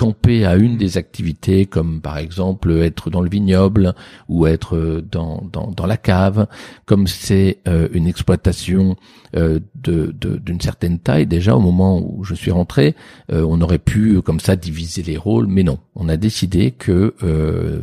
camper 0.01 0.47
à 0.47 0.57
une 0.57 0.79
des 0.79 0.97
activités, 0.97 1.67
comme 1.67 2.01
par 2.01 2.17
exemple 2.17 2.73
être 2.73 3.11
dans 3.11 3.21
le 3.21 3.29
vignoble 3.29 3.95
ou 4.31 4.47
être 4.47 5.05
dans, 5.13 5.45
dans, 5.53 5.67
dans 5.67 5.85
la 5.85 5.99
cave, 5.99 6.47
comme 6.87 7.07
c'est 7.07 7.59
euh, 7.69 7.87
une 7.93 8.07
exploitation 8.07 8.97
euh, 9.37 9.61
de, 9.75 10.15
d'une 10.19 10.61
certaine 10.61 10.99
taille, 10.99 11.27
déjà 11.27 11.55
au 11.55 11.61
moment 11.61 12.01
où 12.01 12.25
je 12.25 12.35
suis 12.35 12.51
rentré, 12.51 12.97
euh, 13.31 13.45
on 13.47 13.61
aurait 13.61 13.79
pu 13.79 14.23
comme 14.23 14.41
ça 14.41 14.57
diviser 14.57 15.03
les 15.03 15.19
rôles, 15.19 15.47
mais 15.47 15.65
non, 15.65 15.79
on 15.95 16.09
a 16.09 16.17
décidé 16.17 16.71
que 16.71 17.15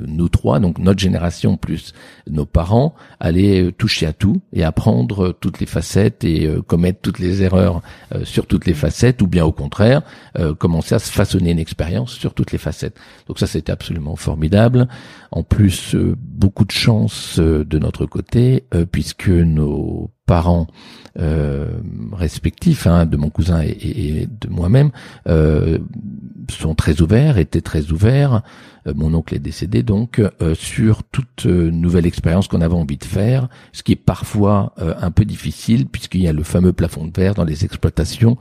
nous 0.07 0.29
trois, 0.29 0.59
donc 0.59 0.79
notre 0.79 0.99
génération 0.99 1.55
plus 1.55 1.93
nos 2.27 2.45
parents, 2.45 2.95
allaient 3.19 3.71
toucher 3.77 4.07
à 4.07 4.13
tout 4.13 4.41
et 4.53 4.63
apprendre 4.63 5.35
toutes 5.39 5.59
les 5.59 5.67
facettes 5.67 6.23
et 6.23 6.49
commettre 6.65 6.99
toutes 7.01 7.19
les 7.19 7.43
erreurs 7.43 7.81
sur 8.23 8.47
toutes 8.47 8.65
les 8.65 8.73
facettes, 8.73 9.21
ou 9.21 9.27
bien 9.27 9.45
au 9.45 9.51
contraire, 9.51 10.01
commencer 10.57 10.95
à 10.95 10.99
se 10.99 11.11
façonner 11.11 11.51
une 11.51 11.59
expérience 11.59 12.06
sur 12.09 12.33
toutes 12.33 12.51
les 12.51 12.57
facettes. 12.57 12.97
Donc 13.27 13.39
ça, 13.39 13.47
c'était 13.47 13.71
absolument 13.71 14.15
formidable. 14.15 14.87
En 15.31 15.43
plus, 15.43 15.95
euh, 15.95 16.15
beaucoup 16.17 16.65
de 16.65 16.71
chance 16.71 17.39
euh, 17.39 17.65
de 17.65 17.79
notre 17.79 18.05
côté, 18.05 18.63
euh, 18.73 18.85
puisque 18.85 19.29
nos 19.29 20.11
parents 20.25 20.67
respectifs, 22.11 22.85
hein, 22.85 23.07
de 23.07 23.17
mon 23.17 23.31
cousin 23.31 23.63
et, 23.63 23.69
et 23.71 24.27
de 24.27 24.49
moi-même, 24.49 24.91
sont 26.51 26.75
très 26.75 27.01
ouverts, 27.01 27.39
étaient 27.39 27.61
très 27.61 27.91
ouverts. 27.91 28.43
Mon 28.93 29.15
oncle 29.15 29.33
est 29.33 29.39
décédé 29.39 29.81
donc 29.81 30.21
sur 30.53 31.03
toute 31.05 31.45
nouvelle 31.45 32.05
expérience 32.05 32.47
qu'on 32.47 32.61
avait 32.61 32.75
envie 32.75 32.97
de 32.97 33.05
faire, 33.05 33.47
ce 33.71 33.81
qui 33.81 33.93
est 33.93 33.95
parfois 33.95 34.73
un 34.77 35.09
peu 35.09 35.25
difficile 35.25 35.87
puisqu'il 35.87 36.21
y 36.21 36.27
a 36.27 36.33
le 36.33 36.43
fameux 36.43 36.73
plafond 36.73 37.07
de 37.07 37.13
verre 37.19 37.33
dans 37.33 37.45
les 37.45 37.65
exploitations 37.65 38.37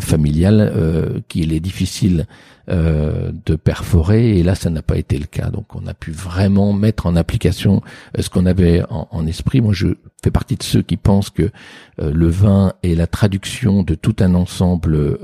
familiales 0.00 1.22
qu'il 1.28 1.54
est 1.54 1.60
difficile 1.60 2.26
de 2.68 3.56
perforer 3.56 4.38
et 4.38 4.42
là 4.42 4.54
ça 4.54 4.68
n'a 4.68 4.82
pas 4.82 4.98
été 4.98 5.18
le 5.18 5.24
cas 5.24 5.48
donc 5.48 5.74
on 5.74 5.86
a 5.86 5.94
pu 5.94 6.10
vraiment 6.10 6.72
mettre 6.74 7.06
en 7.06 7.16
application 7.16 7.80
ce 8.18 8.28
qu'on 8.28 8.44
avait 8.44 8.82
en, 8.90 9.08
en, 9.10 9.26
esprit 9.26 9.62
moi 9.62 9.72
je 9.72 9.88
fais 10.22 10.30
partie 10.30 10.56
de 10.56 10.62
ceux 10.62 10.82
qui 10.82 10.98
pensent 10.98 11.30
que 11.30 11.50
le 11.98 12.28
vin 12.28 12.74
est 12.82 12.94
la 12.94 13.06
traduction 13.06 13.82
de 13.82 13.94
tout 13.94 14.16
un 14.20 14.34
ensemble 14.34 15.18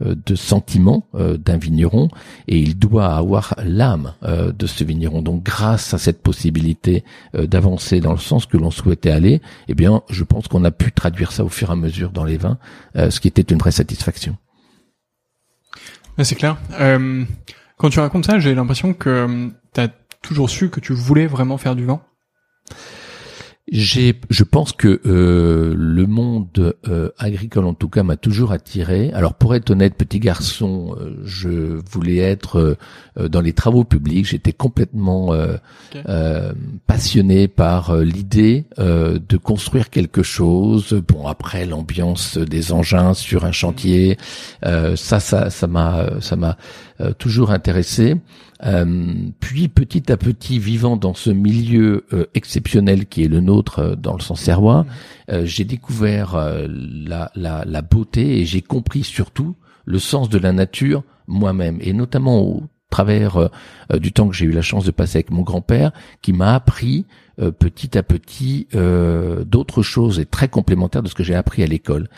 de 0.00 0.34
sentiments 0.34 1.06
d'un 1.14 1.56
vigneron 1.56 2.08
et 2.48 2.58
il 2.58 2.78
doit 2.78 3.14
avoir 3.14 3.54
l'âme 3.64 4.14
euh, 4.22 4.52
de 4.52 4.66
ce 4.66 4.84
vigneron. 4.84 5.22
Donc 5.22 5.42
grâce 5.42 5.94
à 5.94 5.98
cette 5.98 6.22
possibilité 6.22 7.04
euh, 7.34 7.46
d'avancer 7.46 8.00
dans 8.00 8.12
le 8.12 8.18
sens 8.18 8.46
que 8.46 8.56
l'on 8.56 8.70
souhaitait 8.70 9.10
aller, 9.10 9.40
eh 9.68 9.74
bien 9.74 10.02
je 10.10 10.24
pense 10.24 10.48
qu'on 10.48 10.64
a 10.64 10.70
pu 10.70 10.92
traduire 10.92 11.32
ça 11.32 11.44
au 11.44 11.48
fur 11.48 11.70
et 11.70 11.72
à 11.72 11.76
mesure 11.76 12.10
dans 12.10 12.24
les 12.24 12.36
vins, 12.36 12.58
euh, 12.96 13.10
ce 13.10 13.20
qui 13.20 13.28
était 13.28 13.42
une 13.42 13.58
vraie 13.58 13.72
satisfaction. 13.72 14.36
C'est 16.22 16.34
clair. 16.34 16.56
quand 17.76 17.90
tu 17.90 18.00
racontes 18.00 18.26
ça, 18.26 18.38
j'ai 18.38 18.54
l'impression 18.54 18.94
que 18.94 19.50
tu 19.74 19.80
as 19.80 19.88
toujours 20.22 20.50
su 20.50 20.70
que 20.70 20.80
tu 20.80 20.92
voulais 20.92 21.26
vraiment 21.26 21.58
faire 21.58 21.76
du 21.76 21.84
vin. 21.84 22.00
J'ai, 23.68 24.14
je 24.30 24.44
pense 24.44 24.72
que 24.72 25.00
euh, 25.06 25.74
le 25.76 26.06
monde 26.06 26.76
euh, 26.86 27.10
agricole, 27.18 27.64
en 27.64 27.74
tout 27.74 27.88
cas, 27.88 28.04
m'a 28.04 28.16
toujours 28.16 28.52
attiré. 28.52 29.10
Alors, 29.12 29.34
pour 29.34 29.56
être 29.56 29.70
honnête, 29.70 29.96
petit 29.96 30.20
garçon, 30.20 30.94
euh, 31.00 31.16
je 31.24 31.80
voulais 31.90 32.18
être 32.18 32.76
dans 33.16 33.40
les 33.40 33.52
travaux 33.52 33.82
publics. 33.82 34.26
J'étais 34.26 34.52
complètement 34.52 35.32
passionné 36.86 37.48
par 37.48 37.96
l'idée 37.96 38.66
de 38.78 39.36
construire 39.36 39.90
quelque 39.90 40.22
chose. 40.22 41.02
Bon, 41.08 41.26
après 41.26 41.66
l'ambiance 41.66 42.38
des 42.38 42.72
engins 42.72 43.14
sur 43.14 43.44
un 43.44 43.52
chantier, 43.52 44.16
ça, 44.62 45.18
ça, 45.20 45.50
ça 45.50 45.66
m'a, 45.66 46.20
ça 46.20 46.36
m'a 46.36 46.56
toujours 47.18 47.50
intéressé. 47.50 48.16
Euh, 48.64 49.14
puis 49.40 49.68
petit 49.68 50.10
à 50.10 50.16
petit, 50.16 50.58
vivant 50.58 50.96
dans 50.96 51.14
ce 51.14 51.30
milieu 51.30 52.06
euh, 52.12 52.26
exceptionnel 52.34 53.06
qui 53.06 53.22
est 53.24 53.28
le 53.28 53.40
nôtre 53.40 53.80
euh, 53.80 53.96
dans 53.96 54.14
le 54.14 54.20
Sancerrois, 54.20 54.86
j'ai 55.42 55.64
découvert 55.64 56.36
la, 56.36 57.32
la, 57.34 57.64
la, 57.66 57.82
beauté 57.82 58.38
et 58.38 58.44
j'ai 58.44 58.62
compris 58.62 59.02
surtout 59.02 59.56
le 59.84 59.98
sens 59.98 60.28
de 60.28 60.38
la 60.38 60.52
nature 60.52 61.02
moi-même, 61.26 61.78
et 61.80 61.92
notamment 61.92 62.42
au 62.42 62.62
travers 62.90 63.50
du 63.92 64.12
temps 64.12 64.28
que 64.28 64.36
j'ai 64.36 64.46
eu 64.46 64.52
la 64.52 64.62
chance 64.62 64.84
de 64.84 64.92
passer 64.92 65.16
avec 65.16 65.32
mon 65.32 65.42
grand-père, 65.42 65.90
qui 66.22 66.32
m'a 66.32 66.54
appris 66.54 67.06
petit 67.58 67.98
à 67.98 68.04
petit 68.04 68.68
d'autres 69.46 69.82
choses 69.82 70.20
et 70.20 70.26
très 70.26 70.46
complémentaires 70.46 71.02
de 71.02 71.08
ce 71.08 71.16
que 71.16 71.24
j'ai 71.24 71.34
appris 71.34 71.64
à 71.64 71.66
l'école. 71.66 72.08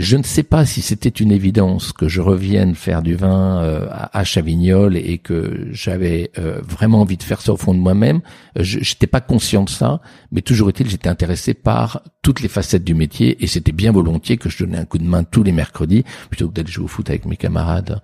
Je 0.00 0.16
ne 0.16 0.22
sais 0.22 0.44
pas 0.44 0.64
si 0.64 0.80
c'était 0.80 1.10
une 1.10 1.30
évidence 1.30 1.92
que 1.92 2.08
je 2.08 2.22
revienne 2.22 2.74
faire 2.74 3.02
du 3.02 3.16
vin 3.16 3.62
euh, 3.62 3.86
à, 3.90 4.24
Chavignol 4.24 4.96
et 4.96 5.18
que 5.18 5.68
j'avais 5.72 6.30
euh, 6.38 6.62
vraiment 6.66 7.02
envie 7.02 7.18
de 7.18 7.22
faire 7.22 7.42
ça 7.42 7.52
au 7.52 7.58
fond 7.58 7.74
de 7.74 7.80
moi-même. 7.80 8.22
Euh, 8.58 8.62
je 8.62 8.78
n'étais 8.78 9.06
pas 9.06 9.20
conscient 9.20 9.62
de 9.62 9.68
ça, 9.68 10.00
mais 10.32 10.40
toujours 10.40 10.70
est-il, 10.70 10.88
j'étais 10.88 11.10
intéressé 11.10 11.52
par 11.52 12.02
toutes 12.22 12.40
les 12.40 12.48
facettes 12.48 12.82
du 12.82 12.94
métier 12.94 13.44
et 13.44 13.46
c'était 13.46 13.72
bien 13.72 13.92
volontiers 13.92 14.38
que 14.38 14.48
je 14.48 14.64
donnais 14.64 14.78
un 14.78 14.86
coup 14.86 14.96
de 14.96 15.04
main 15.04 15.22
tous 15.22 15.42
les 15.42 15.52
mercredis 15.52 16.04
plutôt 16.30 16.48
que 16.48 16.54
d'aller 16.54 16.72
jouer 16.72 16.86
au 16.86 16.88
foot 16.88 17.10
avec 17.10 17.26
mes 17.26 17.36
camarades 17.36 18.00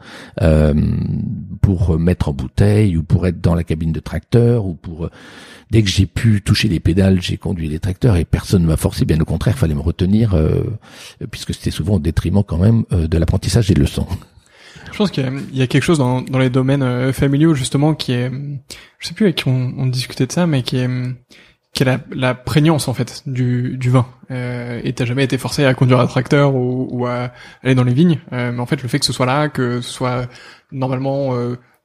pour 1.62 1.98
mettre 1.98 2.28
en 2.28 2.32
bouteille 2.32 2.98
ou 2.98 3.02
pour 3.04 3.26
être 3.26 3.40
dans 3.40 3.54
la 3.54 3.64
cabine 3.64 3.92
de 3.92 4.00
tracteur 4.00 4.66
ou 4.66 4.74
pour 4.74 5.08
dès 5.70 5.82
que 5.82 5.88
j'ai 5.88 6.06
pu 6.06 6.42
toucher 6.42 6.68
les 6.68 6.80
pédales, 6.80 7.20
j'ai 7.20 7.36
conduit 7.36 7.68
les 7.68 7.78
tracteurs 7.78 8.16
et 8.16 8.24
personne 8.24 8.62
ne 8.62 8.68
m'a 8.68 8.76
forcé. 8.76 9.04
Bien 9.04 9.20
au 9.20 9.24
contraire, 9.24 9.58
fallait 9.58 9.74
me 9.74 9.80
retenir 9.80 10.34
euh, 10.34 10.64
puisque 11.30 11.54
c'était 11.54 11.70
souvent 11.70 11.94
au 11.94 11.98
détriment 11.98 12.44
quand 12.44 12.58
même 12.58 12.84
euh, 12.92 13.08
de 13.08 13.18
l'apprentissage 13.18 13.68
des 13.68 13.74
leçons. 13.74 14.06
Je 14.92 14.98
pense 14.98 15.10
qu'il 15.10 15.24
y, 15.52 15.62
a 15.62 15.66
quelque 15.66 15.82
chose 15.82 15.98
dans, 15.98 16.22
dans 16.22 16.38
les 16.38 16.48
domaines 16.48 16.82
euh, 16.82 17.12
familiaux 17.12 17.54
justement 17.54 17.94
qui 17.94 18.12
est, 18.12 18.30
je 18.98 19.08
sais 19.08 19.14
plus 19.14 19.26
avec 19.26 19.36
qui 19.36 19.48
on, 19.48 19.74
on 19.76 19.86
discutait 19.86 20.26
de 20.26 20.32
ça, 20.32 20.46
mais 20.46 20.62
qui 20.62 20.78
est 20.78 20.88
qui 21.72 21.82
est 21.82 21.86
la, 21.86 22.00
la 22.10 22.34
prégnance 22.34 22.88
en 22.88 22.94
fait 22.94 23.22
du, 23.26 23.76
du 23.76 23.90
vin. 23.90 24.06
Euh, 24.30 24.80
et 24.82 24.94
t'as 24.94 25.04
jamais 25.04 25.24
été 25.24 25.36
forcé 25.36 25.66
à 25.66 25.74
conduire 25.74 26.00
un 26.00 26.06
tracteur 26.06 26.54
ou, 26.54 26.88
ou 26.90 27.06
à 27.06 27.32
aller 27.62 27.74
dans 27.74 27.84
les 27.84 27.92
vignes. 27.92 28.18
mais 28.30 28.58
en 28.58 28.64
fait, 28.64 28.82
le 28.82 28.88
fait 28.88 28.98
que 28.98 29.04
ce 29.04 29.12
soit 29.12 29.26
là, 29.26 29.50
que 29.50 29.82
ce 29.82 29.92
soit 29.92 30.26
normalement 30.72 31.34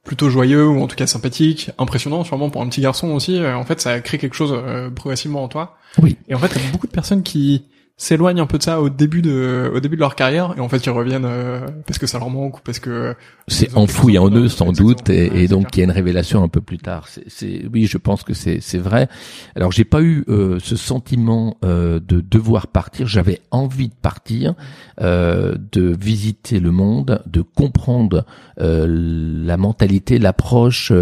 plutôt 0.04 0.28
joyeux 0.30 0.66
ou 0.66 0.82
en 0.82 0.88
tout 0.88 0.96
cas 0.96 1.06
sympathique, 1.06 1.70
impressionnant 1.78 2.24
sûrement 2.24 2.50
pour 2.50 2.62
un 2.62 2.68
petit 2.68 2.80
garçon 2.80 3.10
aussi. 3.10 3.38
Euh, 3.38 3.56
en 3.56 3.64
fait, 3.64 3.80
ça 3.80 4.00
crée 4.00 4.18
quelque 4.18 4.34
chose 4.34 4.52
euh, 4.52 4.90
progressivement 4.90 5.44
en 5.44 5.48
toi. 5.48 5.76
Oui. 6.00 6.16
Et 6.28 6.34
en 6.34 6.38
fait, 6.38 6.52
il 6.56 6.64
y 6.64 6.68
a 6.68 6.72
beaucoup 6.72 6.86
de 6.86 6.92
personnes 6.92 7.22
qui 7.22 7.64
s'éloignent 8.02 8.40
un 8.40 8.46
peu 8.46 8.58
de 8.58 8.64
ça 8.64 8.80
au 8.80 8.88
début 8.88 9.22
de 9.22 9.70
au 9.72 9.78
début 9.78 9.94
de 9.94 10.00
leur 10.00 10.16
carrière 10.16 10.54
et 10.56 10.60
en 10.60 10.68
fait 10.68 10.84
ils 10.84 10.90
reviennent 10.90 11.24
euh, 11.24 11.60
parce 11.86 12.00
que 12.00 12.08
ça 12.08 12.18
leur 12.18 12.30
manque 12.30 12.58
ou 12.58 12.60
parce 12.64 12.80
que 12.80 13.14
c'est 13.46 13.76
enfoui 13.76 14.18
en 14.18 14.28
eux 14.28 14.48
sans 14.48 14.72
doute 14.72 15.08
et, 15.08 15.44
et 15.44 15.46
donc 15.46 15.68
il 15.76 15.78
y 15.78 15.82
a 15.82 15.84
une 15.84 15.92
révélation 15.92 16.42
un 16.42 16.48
peu 16.48 16.60
plus 16.60 16.78
tard. 16.78 17.06
C'est 17.28 17.62
oui 17.72 17.86
je 17.86 17.98
pense 17.98 18.24
que 18.24 18.34
c'est 18.34 18.58
c'est 18.60 18.78
vrai. 18.78 19.08
Alors 19.54 19.70
j'ai 19.70 19.84
pas 19.84 20.02
eu 20.02 20.24
euh, 20.28 20.58
ce 20.60 20.74
sentiment 20.74 21.58
euh, 21.64 22.00
de 22.00 22.20
devoir 22.20 22.66
partir. 22.66 23.06
J'avais 23.06 23.40
envie 23.52 23.88
de 23.88 23.94
partir 23.94 24.54
de 24.98 25.96
visiter 26.00 26.58
le 26.58 26.70
monde 26.72 27.22
de 27.26 27.42
comprendre 27.42 28.24
la 28.56 29.56
mentalité 29.56 30.18
l'approche 30.18 30.92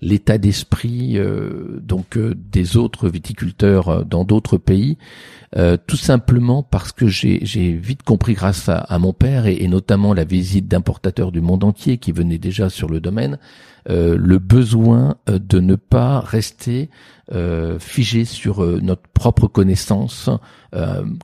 l'état 0.00 0.38
d'esprit 0.38 1.18
donc 1.80 2.18
des 2.18 2.76
autres 2.76 3.08
viticulteurs 3.08 4.04
dans 4.04 4.24
d'autres 4.24 4.58
pays 4.58 4.98
euh, 5.56 5.76
tout 5.84 5.96
simplement 5.96 6.62
parce 6.62 6.92
que 6.92 7.08
j'ai 7.08 7.72
vite 7.72 8.04
compris 8.04 8.34
grâce 8.34 8.68
à, 8.68 8.98
mon 9.00 9.12
père 9.12 9.46
et, 9.46 9.66
notamment 9.66 10.14
la 10.14 10.22
visite 10.22 10.68
d'importateurs 10.68 11.32
du 11.32 11.40
monde 11.40 11.64
entier 11.64 11.98
qui 11.98 12.12
venaient 12.12 12.38
déjà 12.38 12.70
sur 12.70 12.88
le 12.88 13.00
domaine, 13.00 13.38
euh, 13.88 14.16
le 14.16 14.38
besoin 14.38 15.16
euh, 15.28 15.40
de 15.40 15.58
ne 15.58 15.74
pas 15.74 16.20
rester 16.20 16.88
figé 17.78 18.24
sur 18.24 18.64
notre 18.82 19.06
propre 19.14 19.46
connaissance 19.46 20.28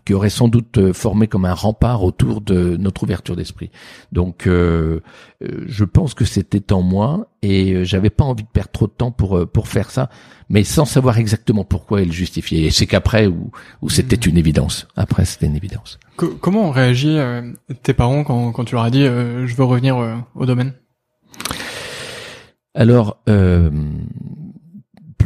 qui 0.04 0.14
aurait 0.14 0.30
sans 0.30 0.48
doute 0.48 0.92
formé 0.92 1.28
comme 1.28 1.44
un 1.44 1.54
rempart 1.54 2.02
autour 2.02 2.40
de 2.40 2.76
notre 2.76 3.04
ouverture 3.04 3.36
d'esprit. 3.36 3.70
Donc 4.12 4.44
je 4.46 5.84
pense 5.84 6.14
que 6.14 6.24
c'était 6.24 6.72
en 6.72 6.82
moi 6.82 7.28
et 7.42 7.84
j'avais 7.84 8.10
pas 8.10 8.24
envie 8.24 8.42
de 8.42 8.48
perdre 8.48 8.70
trop 8.70 8.86
de 8.86 8.92
temps 8.92 9.12
pour 9.12 9.48
pour 9.48 9.68
faire 9.68 9.90
ça, 9.90 10.10
mais 10.48 10.64
sans 10.64 10.84
savoir 10.84 11.18
exactement 11.18 11.64
pourquoi 11.64 12.02
il 12.02 12.12
justifiait. 12.12 12.62
Et 12.64 12.70
c'est 12.70 12.86
qu'après 12.86 13.26
où, 13.26 13.50
où 13.82 13.88
c'était 13.88 14.16
mmh. 14.16 14.30
une 14.30 14.38
évidence. 14.38 14.88
Après 14.96 15.24
c'était 15.24 15.46
une 15.46 15.56
évidence. 15.56 15.98
comment 16.16 16.68
ont 16.68 16.72
réagi 16.72 17.16
tes 17.82 17.94
parents 17.94 18.24
quand, 18.24 18.52
quand 18.52 18.64
tu 18.64 18.74
leur 18.74 18.84
as 18.84 18.90
dit 18.90 19.04
je 19.04 19.54
veux 19.54 19.64
revenir 19.64 20.24
au 20.34 20.46
domaine 20.46 20.72
alors, 22.76 23.22
euh, 23.30 23.70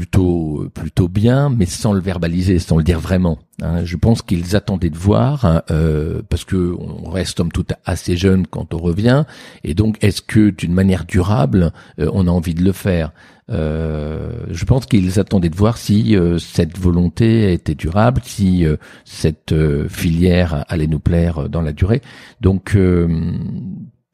plutôt 0.01 0.71
plutôt 0.73 1.09
bien, 1.09 1.51
mais 1.51 1.67
sans 1.67 1.93
le 1.93 2.01
verbaliser, 2.01 2.59
sans 2.59 2.79
le 2.79 2.83
dire 2.83 2.99
vraiment. 2.99 3.39
Hein. 3.61 3.85
Je 3.85 3.99
pense 3.99 4.23
qu'ils 4.23 4.57
attendaient 4.57 4.89
de 4.89 4.97
voir, 4.97 5.45
hein, 5.45 5.61
euh, 5.71 6.23
parce 6.27 6.45
que 6.45 6.75
on 6.79 7.11
reste 7.11 7.39
homme 7.39 7.53
tout 7.53 7.67
assez 7.85 8.17
jeune 8.17 8.47
quand 8.47 8.73
on 8.73 8.79
revient, 8.79 9.25
et 9.63 9.75
donc 9.75 10.03
est-ce 10.03 10.23
que 10.23 10.49
d'une 10.49 10.73
manière 10.73 11.05
durable, 11.05 11.75
euh, 11.99 12.09
on 12.15 12.27
a 12.29 12.31
envie 12.31 12.55
de 12.55 12.65
le 12.65 12.73
faire? 12.73 13.13
Je 13.51 14.65
pense 14.65 14.87
qu'ils 14.87 15.19
attendaient 15.19 15.49
de 15.51 15.57
voir 15.57 15.77
si 15.77 16.17
cette 16.39 16.79
volonté 16.79 17.53
était 17.53 17.75
durable, 17.75 18.21
si 18.25 18.65
cette 19.05 19.53
filière 19.89 20.65
allait 20.69 20.87
nous 20.87 21.01
plaire 21.01 21.49
dans 21.49 21.61
la 21.61 21.73
durée. 21.73 22.01
Donc 22.41 22.77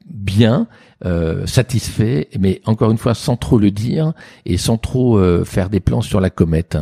bien, 0.09 0.67
euh, 1.05 1.45
satisfait, 1.45 2.27
mais 2.39 2.61
encore 2.65 2.89
une 2.89 2.97
fois 2.97 3.13
sans 3.13 3.37
trop 3.37 3.59
le 3.59 3.69
dire 3.69 4.13
et 4.45 4.57
sans 4.57 4.77
trop 4.77 5.19
euh, 5.19 5.45
faire 5.45 5.69
des 5.69 5.79
plans 5.79 6.01
sur 6.01 6.19
la 6.19 6.29
comète. 6.29 6.77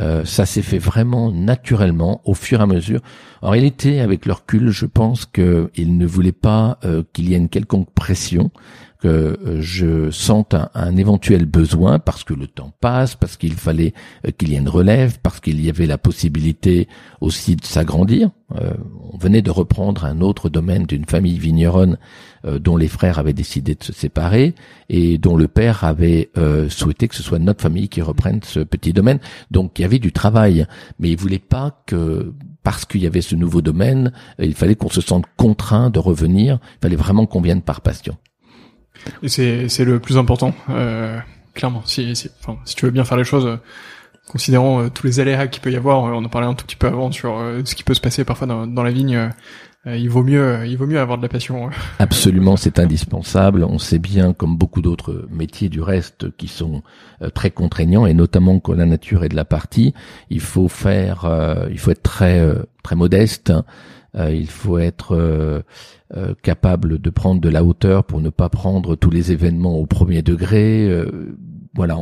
Euh, 0.00 0.24
ça 0.24 0.44
s'est 0.44 0.62
fait 0.62 0.78
vraiment 0.78 1.32
naturellement 1.32 2.20
au 2.24 2.34
fur 2.34 2.60
et 2.60 2.62
à 2.62 2.66
mesure. 2.66 3.00
En 3.40 3.50
réalité, 3.50 4.00
avec 4.00 4.26
leur 4.26 4.40
recul, 4.40 4.68
je 4.68 4.86
pense 4.86 5.24
qu'ils 5.24 5.96
ne 5.96 6.06
voulaient 6.06 6.32
pas 6.32 6.78
qu'il 7.12 7.28
y 7.28 7.34
ait 7.34 7.38
une 7.38 7.48
quelconque 7.48 7.90
pression 7.94 8.50
que 9.04 9.38
je 9.60 10.10
sente 10.10 10.54
un, 10.54 10.96
éventuel 10.96 11.44
besoin 11.44 11.98
parce 11.98 12.24
que 12.24 12.32
le 12.32 12.46
temps 12.46 12.72
passe, 12.80 13.16
parce 13.16 13.36
qu'il 13.36 13.52
fallait 13.52 13.92
qu'il 14.38 14.48
y 14.48 14.54
ait 14.54 14.58
une 14.58 14.68
relève, 14.70 15.18
parce 15.22 15.40
qu'il 15.40 15.60
y 15.62 15.68
avait 15.68 15.86
la 15.86 15.98
possibilité 15.98 16.88
aussi 17.20 17.54
de 17.54 17.64
s'agrandir. 17.66 18.30
on 18.50 19.18
venait 19.18 19.42
de 19.42 19.50
reprendre 19.50 20.06
un 20.06 20.22
autre 20.22 20.48
domaine 20.48 20.84
d'une 20.84 21.04
famille 21.04 21.38
vigneronne 21.38 21.98
euh, 22.46 22.58
dont 22.58 22.76
les 22.76 22.88
frères 22.88 23.18
avaient 23.18 23.34
décidé 23.34 23.74
de 23.74 23.82
se 23.82 23.92
séparer 23.92 24.54
et 24.88 25.18
dont 25.18 25.36
le 25.36 25.48
père 25.48 25.84
avait 25.84 26.30
euh, 26.38 26.68
souhaité 26.70 27.08
que 27.08 27.14
ce 27.14 27.22
soit 27.22 27.38
notre 27.38 27.62
famille 27.62 27.88
qui 27.88 28.02
reprenne 28.02 28.40
ce 28.42 28.60
petit 28.60 28.92
domaine. 28.92 29.18
Donc 29.50 29.78
il 29.78 29.82
y 29.82 29.84
avait 29.84 29.98
du 29.98 30.12
travail, 30.12 30.66
mais 30.98 31.10
il 31.10 31.16
voulait 31.18 31.38
pas 31.38 31.82
que 31.86 32.32
parce 32.62 32.86
qu'il 32.86 33.02
y 33.02 33.06
avait 33.06 33.20
ce 33.20 33.34
nouveau 33.34 33.60
domaine, 33.60 34.12
il 34.38 34.54
fallait 34.54 34.74
qu'on 34.74 34.88
se 34.88 35.00
sente 35.02 35.26
contraint 35.36 35.90
de 35.90 35.98
revenir. 35.98 36.58
Il 36.76 36.82
fallait 36.82 36.96
vraiment 36.96 37.26
qu'on 37.26 37.42
vienne 37.42 37.62
par 37.62 37.82
passion. 37.82 38.16
Et 39.22 39.28
c'est 39.28 39.84
le 39.84 39.98
plus 39.98 40.16
important, 40.16 40.54
euh, 40.70 41.18
clairement. 41.54 41.82
Si 41.84 42.14
si, 42.16 42.30
enfin, 42.40 42.58
si 42.64 42.74
tu 42.74 42.84
veux 42.84 42.90
bien 42.90 43.04
faire 43.04 43.16
les 43.16 43.24
choses, 43.24 43.46
euh, 43.46 43.56
considérant 44.28 44.82
euh, 44.82 44.88
tous 44.88 45.06
les 45.06 45.20
aléas 45.20 45.46
qu'il 45.46 45.62
peut 45.62 45.72
y 45.72 45.76
avoir, 45.76 46.02
on 46.02 46.24
en 46.24 46.28
parlait 46.28 46.46
un 46.46 46.54
tout 46.54 46.64
petit 46.64 46.76
peu 46.76 46.86
avant 46.86 47.12
sur 47.12 47.38
ce 47.64 47.74
qui 47.74 47.84
peut 47.84 47.94
se 47.94 48.00
passer 48.00 48.24
parfois 48.24 48.46
dans, 48.46 48.66
dans 48.66 48.82
la 48.82 48.90
vigne. 48.90 49.30
il 49.86 50.08
vaut 50.08 50.22
mieux, 50.22 50.66
il 50.66 50.76
vaut 50.76 50.86
mieux 50.86 50.98
avoir 50.98 51.18
de 51.18 51.22
la 51.22 51.28
passion. 51.28 51.68
Absolument, 51.98 52.56
c'est 52.56 52.78
indispensable. 52.78 53.64
On 53.64 53.78
sait 53.78 53.98
bien, 53.98 54.32
comme 54.32 54.56
beaucoup 54.56 54.80
d'autres 54.80 55.26
métiers 55.30 55.68
du 55.68 55.82
reste, 55.82 56.34
qui 56.36 56.48
sont 56.48 56.82
très 57.34 57.50
contraignants, 57.50 58.06
et 58.06 58.14
notamment 58.14 58.60
quand 58.60 58.72
la 58.72 58.86
nature 58.86 59.24
est 59.24 59.28
de 59.28 59.36
la 59.36 59.44
partie, 59.44 59.94
il 60.30 60.40
faut 60.40 60.68
faire, 60.68 61.26
il 61.70 61.78
faut 61.78 61.90
être 61.90 62.02
très 62.02 62.42
très 62.82 62.96
modeste. 62.96 63.52
Il 64.16 64.48
faut 64.48 64.78
être 64.78 65.64
euh, 66.16 66.34
capable 66.42 67.00
de 67.00 67.10
prendre 67.10 67.40
de 67.40 67.48
la 67.48 67.64
hauteur 67.64 68.04
pour 68.04 68.20
ne 68.20 68.28
pas 68.28 68.48
prendre 68.48 68.94
tous 68.94 69.10
les 69.10 69.32
événements 69.32 69.78
au 69.78 69.86
premier 69.86 70.22
degré. 70.22 70.86
Euh, 70.88 71.36
voilà, 71.74 71.98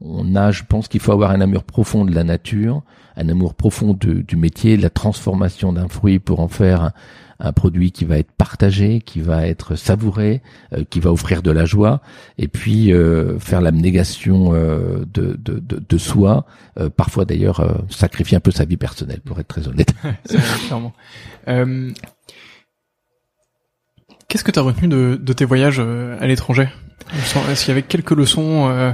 on, 0.00 0.34
a, 0.36 0.50
je 0.50 0.62
pense 0.68 0.88
qu'il 0.88 1.00
faut 1.00 1.12
avoir 1.12 1.30
un 1.30 1.40
amour 1.40 1.64
profond 1.64 2.04
de 2.04 2.14
la 2.14 2.24
nature, 2.24 2.82
un 3.16 3.28
amour 3.28 3.54
profond 3.54 3.94
du 3.94 4.36
métier, 4.36 4.76
de 4.76 4.82
la 4.82 4.90
transformation 4.90 5.72
d'un 5.72 5.88
fruit 5.88 6.18
pour 6.18 6.40
en 6.40 6.48
faire 6.48 6.92
un, 7.40 7.52
produit 7.52 7.92
qui 7.92 8.04
va 8.04 8.18
être 8.18 8.32
partagé, 8.32 9.00
qui 9.00 9.20
va 9.20 9.46
être 9.46 9.74
savouré, 9.74 10.40
euh, 10.72 10.84
qui 10.88 10.98
va 10.98 11.12
offrir 11.12 11.42
de 11.42 11.50
la 11.50 11.66
joie, 11.66 12.00
et 12.38 12.48
puis 12.48 12.92
faire 13.38 13.60
l'abnégation 13.60 14.52
de, 14.52 15.04
de, 15.12 15.36
de, 15.36 15.60
de, 15.60 15.98
soi, 15.98 16.46
parfois 16.96 17.24
d'ailleurs 17.24 17.84
sacrifier 17.90 18.36
un 18.36 18.40
peu 18.40 18.50
sa 18.50 18.64
vie 18.64 18.78
personnelle, 18.78 19.20
pour 19.20 19.38
être 19.40 19.48
très 19.48 19.68
honnête. 19.68 19.92
Clairement. 20.68 20.94
Qu'est-ce 24.34 24.42
que 24.42 24.50
tu 24.50 24.58
as 24.58 24.62
retenu 24.62 24.88
de, 24.88 25.16
de, 25.20 25.32
tes 25.32 25.44
voyages 25.44 25.76
euh, 25.78 26.16
à 26.20 26.26
l'étranger? 26.26 26.68
Qu'il 27.08 27.68
y 27.68 27.70
avait 27.70 27.82
quelques 27.82 28.10
leçons, 28.10 28.68
euh, 28.68 28.92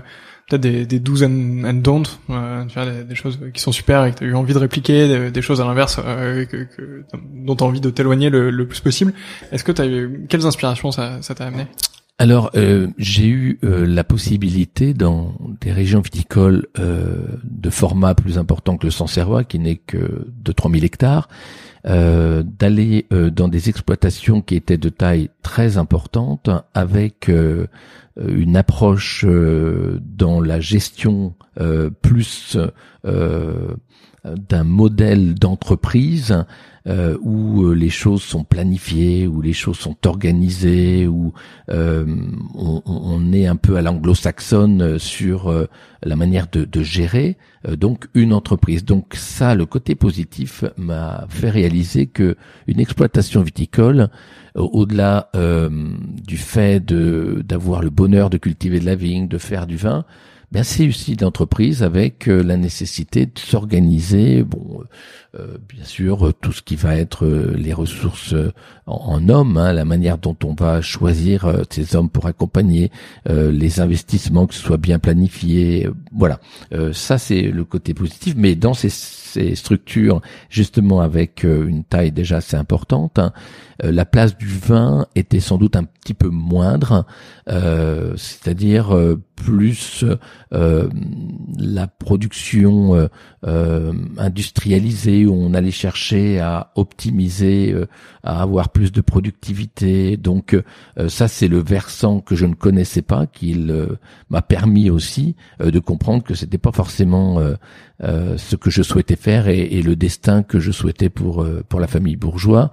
peut-être 0.50 0.62
des, 0.62 0.84
des 0.84 1.00
do's 1.00 1.22
and, 1.22 1.64
and 1.64 1.74
don't, 1.74 2.04
euh, 2.28 2.64
des, 2.64 3.04
des, 3.04 3.14
choses 3.14 3.38
qui 3.54 3.60
sont 3.60 3.72
super 3.72 4.04
et 4.04 4.12
que 4.12 4.18
tu 4.18 4.24
as 4.24 4.26
eu 4.26 4.34
envie 4.34 4.52
de 4.52 4.58
répliquer, 4.58 5.30
des, 5.30 5.42
choses 5.42 5.60
à 5.60 5.64
l'inverse 5.64 6.00
euh, 6.04 6.44
que, 6.44 6.64
que, 6.64 7.04
dont 7.34 7.56
tu 7.56 7.64
as 7.64 7.66
envie 7.66 7.80
de 7.80 7.90
t'éloigner 7.90 8.28
le, 8.28 8.50
le, 8.50 8.66
plus 8.66 8.80
possible. 8.80 9.12
Est-ce 9.52 9.64
que 9.64 9.72
tu 9.72 9.80
as 9.80 9.86
eu 9.86 10.26
quelles 10.28 10.46
inspirations 10.46 10.90
ça 10.92 11.20
t'a 11.20 11.46
amené? 11.46 11.66
Alors, 12.18 12.50
euh, 12.54 12.88
j'ai 12.98 13.28
eu 13.28 13.58
la 13.62 14.04
possibilité 14.04 14.92
dans 14.92 15.34
des 15.62 15.72
régions 15.72 16.02
viticoles 16.02 16.66
euh, 16.78 17.16
de 17.44 17.70
format 17.70 18.14
plus 18.14 18.36
important 18.36 18.76
que 18.76 18.86
le 18.86 18.90
Sancerrois, 18.90 19.42
qui 19.44 19.58
n'est 19.58 19.76
que 19.76 20.26
de 20.28 20.52
3000 20.52 20.84
hectares, 20.84 21.28
euh, 21.86 22.42
d'aller 22.42 23.06
euh, 23.10 23.30
dans 23.30 23.48
des 23.48 23.70
exploitations 23.70 24.42
qui 24.42 24.54
étaient 24.54 24.76
de 24.76 24.90
taille 24.90 25.30
très 25.40 25.78
importante 25.78 26.50
avec 26.74 27.30
euh, 27.30 27.68
une 28.26 28.56
approche 28.56 29.24
dans 29.24 30.40
la 30.40 30.60
gestion 30.60 31.34
plus 32.02 32.56
d'un 34.24 34.64
modèle 34.64 35.34
d'entreprise 35.34 36.44
euh, 36.86 37.18
où 37.20 37.64
euh, 37.64 37.74
les 37.74 37.90
choses 37.90 38.22
sont 38.22 38.42
planifiées, 38.42 39.26
où 39.26 39.42
les 39.42 39.52
choses 39.52 39.78
sont 39.78 39.96
organisées, 40.06 41.06
où 41.06 41.34
euh, 41.68 42.06
on, 42.54 43.32
est 43.34 43.46
un 43.46 43.56
peu 43.56 43.76
à 43.76 43.82
l'anglo-saxonne 43.82 44.98
sur 44.98 45.54
la 46.02 46.16
manière 46.16 46.46
de, 46.50 46.64
de 46.64 46.82
gérer 46.82 47.36
donc 47.68 48.08
une 48.14 48.32
entreprise. 48.32 48.84
Donc 48.84 49.14
ça, 49.14 49.54
le 49.54 49.66
côté 49.66 49.94
positif 49.94 50.64
m'a 50.78 51.26
fait 51.28 51.50
réaliser 51.50 52.06
que 52.06 52.36
une 52.66 52.80
exploitation 52.80 53.42
viticole, 53.42 54.08
au-delà 54.54 55.30
du 55.34 56.38
fait 56.38 56.84
d'avoir 56.84 57.82
le 57.82 57.90
bonheur 57.90 58.30
de 58.30 58.38
cultiver 58.38 58.80
de 58.80 58.86
la 58.86 58.94
vigne, 58.94 59.28
de 59.28 59.38
faire 59.38 59.66
du 59.66 59.76
vin, 59.76 60.04
ben 60.52 60.64
c'est 60.64 60.88
aussi 60.88 61.14
d'entreprise 61.14 61.82
avec 61.82 62.26
la 62.26 62.56
nécessité 62.56 63.26
de 63.26 63.38
s'organiser. 63.38 64.42
Bon, 64.42 64.82
euh, 65.38 65.58
bien 65.68 65.84
sûr 65.84 66.26
euh, 66.26 66.32
tout 66.32 66.50
ce 66.50 66.60
qui 66.60 66.74
va 66.74 66.96
être 66.96 67.24
euh, 67.24 67.54
les 67.56 67.72
ressources 67.72 68.34
en, 68.86 69.28
hommes, 69.28 69.58
hein, 69.58 69.72
la 69.72 69.84
manière 69.84 70.18
dont 70.18 70.36
on 70.42 70.54
va 70.54 70.80
choisir 70.80 71.62
ces 71.70 71.94
hommes 71.94 72.10
pour 72.10 72.26
accompagner 72.26 72.90
les 73.28 73.78
investissements, 73.78 74.48
que 74.48 74.54
ce 74.54 74.62
soit 74.62 74.78
bien 74.78 74.98
planifié. 74.98 75.88
voilà, 76.12 76.40
ça 76.92 77.18
c'est 77.18 77.42
le 77.42 77.64
côté 77.64 77.94
positif. 77.94 78.34
Mais 78.36 78.56
dans 78.56 78.74
ces, 78.74 78.88
ces 78.88 79.54
structures, 79.54 80.20
justement 80.48 81.00
avec 81.00 81.44
une 81.44 81.84
taille 81.84 82.10
déjà 82.10 82.38
assez 82.38 82.56
importante, 82.56 83.20
hein, 83.20 83.32
la 83.82 84.04
place 84.04 84.36
du 84.36 84.46
vin 84.46 85.06
était 85.14 85.40
sans 85.40 85.58
doute 85.58 85.76
un 85.76 85.84
petit 85.84 86.14
peu 86.14 86.28
moindre, 86.28 87.06
c'est-à-dire 87.46 88.96
plus 89.36 90.04
la 90.50 91.86
production 91.86 93.08
industrialisée 94.18 95.26
où 95.26 95.34
on 95.34 95.54
allait 95.54 95.70
chercher 95.70 96.40
à 96.40 96.72
optimiser, 96.74 97.72
euh, 97.72 97.86
à 98.22 98.42
avoir 98.42 98.70
plus 98.70 98.92
de 98.92 99.00
productivité. 99.00 100.16
Donc 100.16 100.54
euh, 100.54 101.08
ça, 101.08 101.28
c'est 101.28 101.48
le 101.48 101.58
versant 101.58 102.20
que 102.20 102.34
je 102.34 102.46
ne 102.46 102.54
connaissais 102.54 103.02
pas, 103.02 103.26
qu'il 103.26 103.70
euh, 103.70 103.98
m'a 104.28 104.42
permis 104.42 104.90
aussi 104.90 105.36
de 105.60 105.78
comprendre 105.78 106.22
que 106.22 106.34
c'était 106.34 106.58
pas 106.58 106.72
forcément 106.72 107.40
ce 108.02 108.56
que 108.56 108.70
je 108.70 108.82
souhaitais 108.82 109.16
faire 109.16 109.48
et, 109.48 109.82
le 109.82 109.96
destin 109.96 110.42
que 110.42 110.58
je 110.58 110.70
souhaitais 110.70 111.08
pour 111.10 111.46
pour 111.68 111.80
la 111.80 111.86
famille 111.86 112.16
bourgeois. 112.16 112.70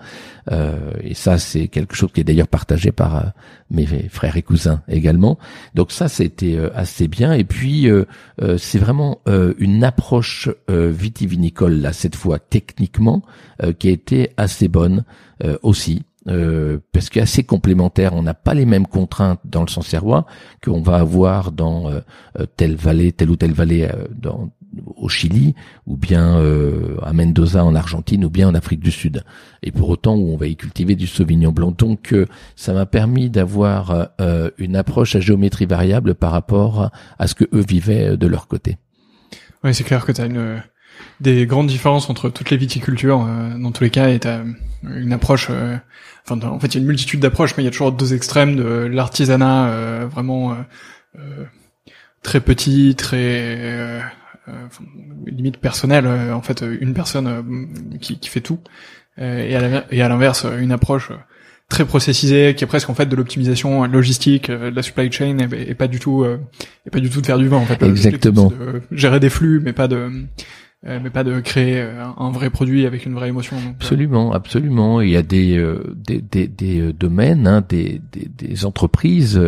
et 0.49 1.13
ça, 1.13 1.37
c'est 1.37 1.67
quelque 1.67 1.95
chose 1.95 2.11
qui 2.13 2.21
est 2.21 2.23
d'ailleurs 2.23 2.47
partagé 2.47 2.91
par 2.91 3.33
mes 3.69 3.85
frères 4.09 4.37
et 4.37 4.41
cousins 4.41 4.81
également. 4.87 5.37
Donc 5.75 5.91
ça, 5.91 6.07
c'était 6.07 6.57
assez 6.73 7.07
bien. 7.07 7.33
Et 7.33 7.43
puis, 7.43 7.89
c'est 8.57 8.79
vraiment 8.79 9.19
une 9.57 9.83
approche 9.83 10.49
vitivinicole 10.69 11.73
là 11.73 11.93
cette 11.93 12.15
fois 12.15 12.39
techniquement 12.39 13.23
euh, 13.63 13.73
qui 13.73 13.87
a 13.87 13.91
été 13.91 14.31
assez 14.37 14.67
bonne 14.67 15.03
euh, 15.43 15.57
aussi. 15.63 16.03
Euh, 16.27 16.79
parce 16.91 17.09
qu'est 17.09 17.21
assez 17.21 17.43
complémentaire. 17.43 18.13
On 18.13 18.21
n'a 18.21 18.33
pas 18.33 18.53
les 18.53 18.65
mêmes 18.65 18.85
contraintes 18.85 19.39
dans 19.45 19.61
le 19.61 19.69
Sancerrois 19.69 20.25
qu'on 20.61 20.81
va 20.81 20.97
avoir 20.97 21.53
dans 21.53 21.89
telle 22.57 22.75
vallée, 22.75 23.13
telle 23.13 23.29
ou 23.29 23.37
telle 23.37 23.53
vallée 23.53 23.87
dans, 24.13 24.49
au 24.95 25.09
Chili, 25.09 25.55
ou 25.85 25.97
bien 25.97 26.37
à 27.01 27.13
Mendoza 27.13 27.63
en 27.63 27.73
Argentine, 27.73 28.25
ou 28.25 28.29
bien 28.29 28.49
en 28.49 28.55
Afrique 28.55 28.81
du 28.81 28.91
Sud. 28.91 29.23
Et 29.63 29.71
pour 29.71 29.89
autant, 29.89 30.15
où 30.15 30.33
on 30.33 30.37
va 30.37 30.47
y 30.47 30.55
cultiver 30.55 30.95
du 30.95 31.07
Sauvignon 31.07 31.51
blanc. 31.51 31.71
Donc, 31.71 32.13
ça 32.55 32.73
m'a 32.73 32.85
permis 32.85 33.29
d'avoir 33.29 34.09
une 34.57 34.75
approche 34.75 35.15
à 35.15 35.19
géométrie 35.19 35.65
variable 35.65 36.15
par 36.15 36.31
rapport 36.31 36.91
à 37.17 37.27
ce 37.27 37.35
que 37.35 37.45
eux 37.53 37.63
vivaient 37.67 38.17
de 38.17 38.27
leur 38.27 38.47
côté. 38.47 38.77
Oui, 39.63 39.73
c'est 39.73 39.83
clair 39.83 40.05
que 40.05 40.11
tu 40.11 40.21
as 40.21 40.25
une 40.25 40.61
des 41.19 41.45
grandes 41.45 41.67
différences 41.67 42.09
entre 42.09 42.29
toutes 42.29 42.49
les 42.49 42.57
viticultures 42.57 43.25
euh, 43.27 43.57
dans 43.57 43.71
tous 43.71 43.83
les 43.83 43.89
cas 43.89 44.09
et 44.09 44.19
t'as 44.19 44.41
une 44.83 45.13
approche 45.13 45.47
euh, 45.49 45.77
enfin 46.27 46.39
en 46.47 46.59
fait 46.59 46.67
il 46.67 46.75
y 46.75 46.77
a 46.77 46.81
une 46.81 46.87
multitude 46.87 47.19
d'approches 47.19 47.55
mais 47.57 47.63
il 47.63 47.65
y 47.65 47.69
a 47.69 47.71
toujours 47.71 47.91
deux 47.91 48.13
extrêmes 48.13 48.55
de 48.55 48.63
l'artisanat 48.63 49.69
euh, 49.69 50.07
vraiment 50.07 50.55
très 52.21 52.39
petit 52.39 52.95
très 52.95 54.01
limite 55.25 55.57
personnel 55.57 56.07
en 56.07 56.41
fait 56.41 56.63
une 56.79 56.93
personne 56.93 57.67
qui, 57.99 58.19
qui 58.19 58.29
fait 58.29 58.41
tout 58.41 58.59
et 59.17 59.55
à 59.55 60.07
l'inverse 60.07 60.45
une 60.59 60.71
approche 60.71 61.11
très 61.69 61.85
processisée 61.85 62.55
qui 62.55 62.63
est 62.63 62.67
presque 62.67 62.89
en 62.89 62.93
fait 62.93 63.07
de 63.07 63.15
l'optimisation 63.15 63.85
logistique 63.85 64.49
de 64.49 64.69
la 64.69 64.81
supply 64.81 65.11
chain 65.11 65.37
et, 65.51 65.75
pas 65.75 65.87
du 65.87 65.99
tout 65.99 66.25
et 66.25 66.89
pas 66.89 66.99
du 66.99 67.09
tout 67.09 67.21
de 67.21 67.25
faire 67.25 67.37
du 67.37 67.47
vin 67.47 67.57
en 67.57 67.65
fait 67.65 67.81
exactement 67.83 68.51
gérer 68.91 69.19
des 69.19 69.29
flux 69.29 69.59
mais 69.59 69.73
pas 69.73 69.87
de 69.87 70.09
euh, 70.85 70.99
mais 71.01 71.09
pas 71.09 71.23
de 71.23 71.39
créer 71.39 71.81
euh, 71.81 72.05
un 72.17 72.29
vrai 72.29 72.51
produit 72.51 72.85
avec 72.85 73.05
une 73.05 73.13
vraie 73.13 73.29
émotion. 73.29 73.57
Euh. 73.57 73.71
absolument, 73.71 74.31
absolument. 74.31 75.01
Il 75.01 75.09
y 75.09 75.17
a 75.17 75.23
des 75.23 75.63
des, 75.95 76.21
des, 76.21 76.47
des 76.47 76.93
domaines, 76.93 77.47
hein, 77.47 77.63
des, 77.67 77.99
des, 78.11 78.29
des 78.29 78.65
entreprises 78.65 79.41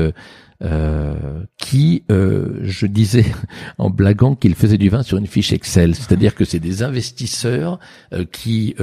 euh, 0.61 1.45
qui, 1.57 2.03
euh, 2.11 2.59
je 2.63 2.85
disais 2.85 3.23
en 3.77 3.89
blaguant 3.89 4.35
qu'il 4.35 4.55
faisait 4.55 4.77
du 4.77 4.89
vin 4.89 5.03
sur 5.03 5.17
une 5.17 5.25
fiche 5.25 5.53
Excel, 5.53 5.95
c'est-à-dire 5.95 6.35
que 6.35 6.43
c'est 6.43 6.59
des 6.59 6.83
investisseurs 6.83 7.79
euh, 8.11 8.25
qui 8.29 8.75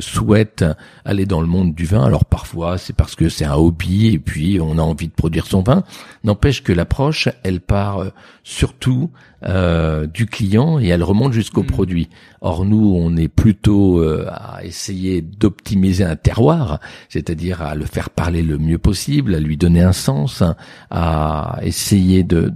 souhaitent 0.00 0.64
aller 1.04 1.26
dans 1.26 1.42
le 1.42 1.46
monde 1.46 1.74
du 1.74 1.84
vin. 1.84 2.04
Alors 2.04 2.24
parfois 2.24 2.78
c'est 2.78 2.94
parce 2.94 3.16
que 3.16 3.28
c'est 3.28 3.44
un 3.44 3.54
hobby 3.54 4.06
et 4.08 4.18
puis 4.18 4.60
on 4.62 4.78
a 4.78 4.82
envie 4.82 5.08
de 5.08 5.12
produire 5.12 5.46
son 5.46 5.62
vin. 5.62 5.84
N'empêche 6.24 6.62
que 6.62 6.72
l'approche, 6.72 7.28
elle 7.42 7.60
part 7.60 8.02
surtout 8.42 9.10
du 9.42 10.26
client 10.26 10.78
et 10.78 10.88
elle 10.88 11.02
remonte 11.02 11.32
jusqu'au 11.32 11.62
mmh. 11.62 11.66
produit. 11.66 12.08
Or 12.42 12.64
nous, 12.64 12.94
on 12.96 13.16
est 13.16 13.28
plutôt 13.28 14.02
à 14.02 14.64
essayer 14.64 15.22
d'optimiser 15.22 16.04
un 16.04 16.16
terroir, 16.16 16.80
c'est-à-dire 17.08 17.62
à 17.62 17.74
le 17.74 17.84
faire 17.84 18.10
parler 18.10 18.42
le 18.42 18.58
mieux 18.58 18.78
possible, 18.78 19.34
à 19.34 19.40
lui 19.40 19.56
donner 19.56 19.82
un 19.82 19.92
sens, 19.92 20.42
à 20.90 21.30
à 21.30 21.64
essayer 21.64 22.24
de, 22.24 22.52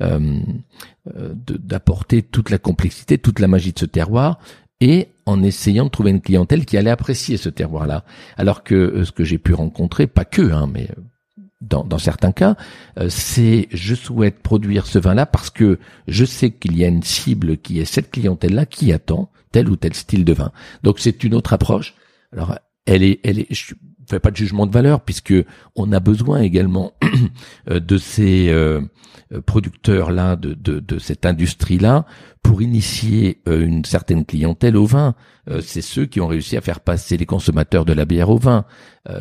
euh, 0.00 0.40
de 1.06 1.56
d'apporter 1.56 2.22
toute 2.22 2.50
la 2.50 2.58
complexité, 2.58 3.18
toute 3.18 3.40
la 3.40 3.48
magie 3.48 3.72
de 3.72 3.78
ce 3.78 3.86
terroir, 3.86 4.38
et 4.80 5.08
en 5.26 5.42
essayant 5.42 5.84
de 5.84 5.90
trouver 5.90 6.10
une 6.10 6.20
clientèle 6.20 6.64
qui 6.64 6.76
allait 6.76 6.90
apprécier 6.90 7.36
ce 7.36 7.48
terroir-là. 7.48 8.04
Alors 8.36 8.62
que 8.62 8.74
euh, 8.74 9.04
ce 9.04 9.12
que 9.12 9.24
j'ai 9.24 9.38
pu 9.38 9.54
rencontrer, 9.54 10.06
pas 10.06 10.24
que, 10.24 10.52
hein, 10.52 10.68
mais 10.72 10.88
dans, 11.60 11.98
certains 11.98 12.32
cas, 12.32 12.56
c'est 13.08 13.66
je 13.72 13.94
souhaite 13.94 14.40
produire 14.40 14.86
ce 14.86 14.98
vin-là 14.98 15.26
parce 15.26 15.50
que 15.50 15.78
je 16.06 16.24
sais 16.24 16.50
qu'il 16.50 16.76
y 16.76 16.84
a 16.84 16.88
une 16.88 17.02
cible 17.02 17.56
qui 17.58 17.80
est 17.80 17.84
cette 17.84 18.12
clientèle-là 18.12 18.64
qui 18.64 18.92
attend 18.92 19.30
tel 19.50 19.68
ou 19.68 19.76
tel 19.76 19.94
style 19.94 20.24
de 20.24 20.32
vin. 20.32 20.52
Donc 20.82 21.00
c'est 21.00 21.24
une 21.24 21.34
autre 21.34 21.52
approche. 21.52 21.94
Alors 22.32 22.58
elle 22.86 23.02
est, 23.02 23.20
elle 23.24 23.40
est, 23.40 23.74
fais 24.08 24.20
pas 24.20 24.30
de 24.30 24.36
jugement 24.36 24.66
de 24.66 24.72
valeur 24.72 25.00
puisque 25.00 25.34
on 25.76 25.92
a 25.92 26.00
besoin 26.00 26.40
également 26.40 26.92
de 27.70 27.98
ces 27.98 28.48
euh, 29.32 29.42
producteurs 29.42 30.10
là 30.10 30.36
de, 30.36 30.98
cette 30.98 31.26
industrie 31.26 31.78
là 31.78 32.06
pour 32.42 32.62
initier 32.62 33.42
euh, 33.46 33.66
une 33.66 33.84
certaine 33.84 34.24
clientèle 34.24 34.74
au 34.74 34.86
vin. 34.86 35.14
Euh, 35.50 35.60
c'est 35.60 35.82
ceux 35.82 36.06
qui 36.06 36.22
ont 36.22 36.26
réussi 36.26 36.56
à 36.56 36.62
faire 36.62 36.80
passer 36.80 37.18
les 37.18 37.26
consommateurs 37.26 37.84
de 37.84 37.92
la 37.92 38.06
bière 38.06 38.30
au 38.30 38.38
vin. 38.38 38.64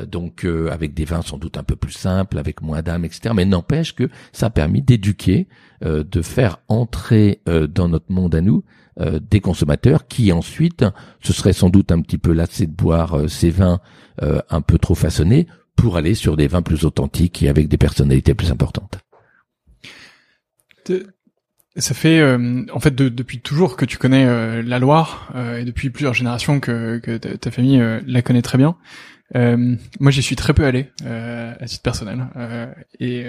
donc 0.06 0.45
avec 0.45 0.93
des 0.93 1.06
vins 1.06 1.21
sans 1.21 1.38
doute 1.38 1.58
un 1.58 1.63
peu 1.63 1.78
plus 1.78 1.93
simples, 1.93 2.38
avec 2.38 2.62
moins 2.62 2.82
d'âme, 2.82 3.06
etc. 3.06 3.34
Mais 3.36 3.45
n'empêche 3.45 3.95
que 3.95 4.10
ça 4.34 4.47
a 4.47 4.50
permis 4.50 4.82
d'éduquer, 4.82 5.47
de 5.82 6.21
faire 6.21 6.58
entrer 6.67 7.41
dans 7.45 7.88
notre 7.88 8.12
monde 8.12 8.36
à 8.36 8.41
nous 8.41 8.63
des 9.00 9.40
consommateurs 9.42 10.08
qui 10.08 10.32
ensuite 10.32 10.86
se 11.22 11.34
seraient 11.34 11.54
sans 11.54 11.70
doute 11.70 11.92
un 11.92 12.02
petit 12.02 12.18
peu 12.18 12.32
lassés 12.34 12.66
de 12.66 12.72
boire 12.72 13.30
ces 13.30 13.52
vins 13.52 13.80
un 14.22 14.62
peu 14.62 14.78
trop 14.78 14.96
façonnés 14.96 15.48
pour 15.76 15.96
aller 15.96 16.16
sur 16.16 16.36
des 16.36 16.48
vins 16.48 16.62
plus 16.62 16.84
authentiques 16.84 17.44
et 17.44 17.50
avec 17.50 17.70
des 17.70 17.78
personnalités 17.78 18.34
plus 18.34 18.52
importantes. 18.52 19.00
Ça 21.76 21.94
fait 21.94 22.20
euh, 22.20 22.66
en 22.74 22.80
fait 22.80 22.96
depuis 22.96 23.40
toujours 23.40 23.78
que 23.78 23.86
tu 23.86 23.98
connais 23.98 24.26
euh, 24.26 24.64
la 24.64 24.80
Loire 24.80 25.32
euh, 25.36 25.60
et 25.60 25.64
depuis 25.64 25.92
plusieurs 25.92 26.16
générations 26.16 26.60
que, 26.60 26.98
que 26.98 27.18
ta, 27.18 27.52
famille 27.52 27.82
la 28.06 28.22
connaît 28.22 28.42
très 28.42 28.58
bien. 28.58 28.76
Moi, 29.36 30.12
j'y 30.12 30.22
suis 30.22 30.36
très 30.36 30.54
peu 30.54 30.66
allé 30.66 30.90
à 31.06 31.66
titre 31.66 31.84
personnel 31.84 32.28
et 33.00 33.26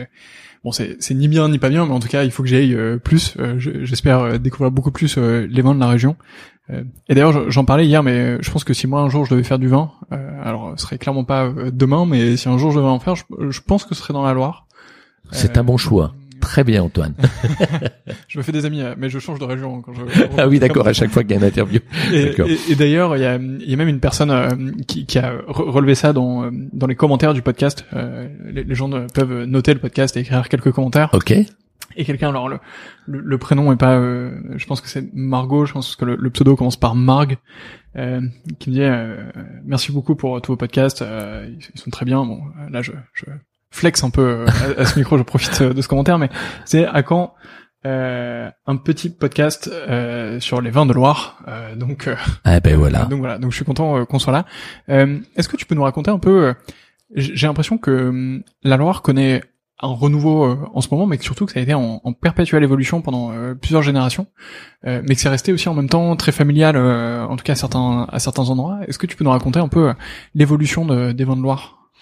bon, 0.64 0.72
c'est 0.72 1.10
ni 1.10 1.28
bien 1.28 1.48
ni 1.48 1.58
pas 1.58 1.68
bien, 1.68 1.86
mais 1.86 1.92
en 1.92 2.00
tout 2.00 2.08
cas, 2.08 2.24
il 2.24 2.30
faut 2.30 2.42
que 2.42 2.48
j'aille 2.48 2.76
plus. 3.02 3.36
J'espère 3.58 4.38
découvrir 4.38 4.70
beaucoup 4.70 4.92
plus 4.92 5.18
les 5.18 5.62
vins 5.62 5.74
de 5.74 5.80
la 5.80 5.88
région. 5.88 6.16
et 6.70 7.14
d'ailleurs, 7.14 7.50
j'en 7.50 7.64
parlais 7.64 7.86
hier, 7.86 8.02
mais 8.02 8.42
je 8.42 8.50
pense 8.50 8.64
que 8.64 8.74
si 8.74 8.86
moi 8.86 9.00
un 9.00 9.08
jour 9.08 9.24
je 9.24 9.30
devais 9.30 9.44
faire 9.44 9.58
du 9.58 9.68
vin, 9.68 9.92
alors 10.10 10.74
ce 10.76 10.84
serait 10.84 10.98
clairement 10.98 11.24
pas 11.24 11.52
demain, 11.72 12.06
mais 12.06 12.36
si 12.36 12.48
un 12.48 12.58
jour 12.58 12.70
je 12.70 12.78
devais 12.78 12.88
en 12.88 13.00
faire, 13.00 13.16
je, 13.16 13.24
je 13.50 13.60
pense 13.60 13.84
que 13.84 13.94
ce 13.94 14.02
serait 14.02 14.14
dans 14.14 14.24
la 14.24 14.34
Loire. 14.34 14.66
C'est 15.32 15.58
un 15.58 15.64
bon 15.64 15.76
choix. 15.76 16.14
Très 16.40 16.64
bien, 16.64 16.82
Antoine. 16.82 17.14
je 18.28 18.38
me 18.38 18.42
fais 18.42 18.52
des 18.52 18.64
amis, 18.66 18.82
euh, 18.82 18.94
mais 18.96 19.08
je 19.08 19.18
change 19.18 19.38
de 19.38 19.44
région 19.44 19.82
quand 19.82 19.92
je. 19.92 20.02
ah 20.38 20.48
oui, 20.48 20.58
d'accord. 20.58 20.86
À 20.86 20.92
chaque 20.92 21.10
fois 21.10 21.22
qu'il 21.22 21.32
y 21.32 21.34
a 21.34 21.38
une 21.38 21.44
interview. 21.44 21.80
Et, 22.12 22.34
et, 22.68 22.74
d'ailleurs, 22.74 23.16
il 23.16 23.22
y 23.22 23.26
a, 23.26 23.36
y 23.36 23.74
a, 23.74 23.76
même 23.76 23.88
une 23.88 24.00
personne 24.00 24.30
euh, 24.30 24.48
qui, 24.86 25.06
qui, 25.06 25.18
a 25.18 25.34
relevé 25.46 25.94
ça 25.94 26.12
dans 26.12 26.44
euh, 26.44 26.50
dans 26.72 26.86
les 26.86 26.94
commentaires 26.94 27.34
du 27.34 27.42
podcast. 27.42 27.84
les, 28.44 28.64
les, 28.64 28.74
gens 28.74 28.90
peuvent 29.12 29.44
noter 29.44 29.74
le 29.74 29.80
podcast 29.80 30.16
et 30.16 30.20
écrire 30.20 30.48
quelques 30.48 30.72
commentaires. 30.72 31.10
Ok. 31.12 31.32
Et 31.96 32.04
quelqu'un, 32.04 32.28
alors 32.28 32.48
le, 32.48 32.60
le, 33.06 33.38
prénom 33.38 33.72
est 33.72 33.76
pas, 33.76 33.98
je 33.98 34.66
pense 34.66 34.80
que 34.80 34.88
c'est 34.88 35.12
Margot, 35.14 35.66
je 35.66 35.72
pense 35.72 35.96
que 35.96 36.04
le, 36.04 36.16
le 36.16 36.30
pseudo 36.30 36.54
commence 36.54 36.76
par 36.76 36.94
Marg, 36.94 37.38
qui 37.94 38.70
me 38.70 38.74
dit 38.74 39.32
merci 39.64 39.90
beaucoup 39.90 40.14
pour 40.14 40.40
tous 40.40 40.52
vos 40.52 40.56
podcasts, 40.56 41.02
ils, 41.02 41.80
sont 41.80 41.90
très 41.90 42.04
bien. 42.04 42.24
Bon, 42.24 42.40
là 42.70 42.82
je, 42.82 42.92
je 43.14 43.24
flex 43.70 44.04
un 44.04 44.10
peu 44.10 44.22
euh, 44.22 44.46
à, 44.78 44.84
ce 44.86 44.98
micro, 44.98 45.18
je 45.18 45.22
profite 45.22 45.60
euh, 45.60 45.74
de 45.74 45.82
ce 45.82 45.88
commentaire, 45.88 46.18
mais 46.18 46.30
c'est 46.64 46.86
à 46.86 47.02
quand 47.02 47.34
euh, 47.86 48.50
un 48.66 48.76
petit 48.76 49.08
podcast 49.08 49.70
euh, 49.72 50.40
sur 50.40 50.60
les 50.60 50.70
vins 50.70 50.84
de 50.84 50.92
Loire. 50.92 51.38
Euh, 51.46 51.76
donc, 51.76 52.10
ah 52.44 52.58
ben 52.58 52.76
voilà. 52.76 53.04
donc 53.04 53.20
voilà. 53.20 53.38
Donc 53.38 53.52
je 53.52 53.56
suis 53.56 53.64
content 53.64 54.04
qu'on 54.04 54.18
soit 54.18 54.32
là. 54.32 54.44
Est-ce 55.36 55.48
que 55.48 55.56
tu 55.56 55.64
peux 55.64 55.76
nous 55.76 55.84
raconter 55.84 56.10
un 56.10 56.18
peu 56.18 56.54
J'ai 57.14 57.46
l'impression 57.46 57.78
que 57.78 58.08
hum, 58.08 58.42
la 58.64 58.76
Loire 58.76 59.02
connaît 59.02 59.42
un 59.80 59.94
renouveau 59.94 60.58
en 60.74 60.80
ce 60.80 60.88
moment, 60.90 61.06
mais 61.06 61.18
que 61.18 61.24
surtout 61.24 61.46
que 61.46 61.52
ça 61.52 61.60
a 61.60 61.62
été 61.62 61.72
en, 61.72 62.00
en 62.02 62.12
perpétuelle 62.12 62.64
évolution 62.64 63.00
pendant 63.00 63.32
plusieurs 63.54 63.82
générations, 63.82 64.26
mais 64.82 65.14
que 65.14 65.20
c'est 65.20 65.28
resté 65.28 65.52
aussi 65.52 65.68
en 65.68 65.74
même 65.74 65.88
temps 65.88 66.16
très 66.16 66.32
familial, 66.32 66.76
en 66.76 67.36
tout 67.36 67.44
cas 67.44 67.52
à 67.52 67.56
certains 67.56 68.08
à 68.10 68.18
certains 68.18 68.50
endroits. 68.50 68.80
Est-ce 68.88 68.98
que 68.98 69.06
tu 69.06 69.16
peux 69.16 69.22
nous 69.22 69.30
raconter 69.30 69.60
un 69.60 69.68
peu 69.68 69.94
l'évolution 70.34 71.12
des 71.12 71.24
vins 71.24 71.36
de 71.36 71.42
Loire? 71.42 71.92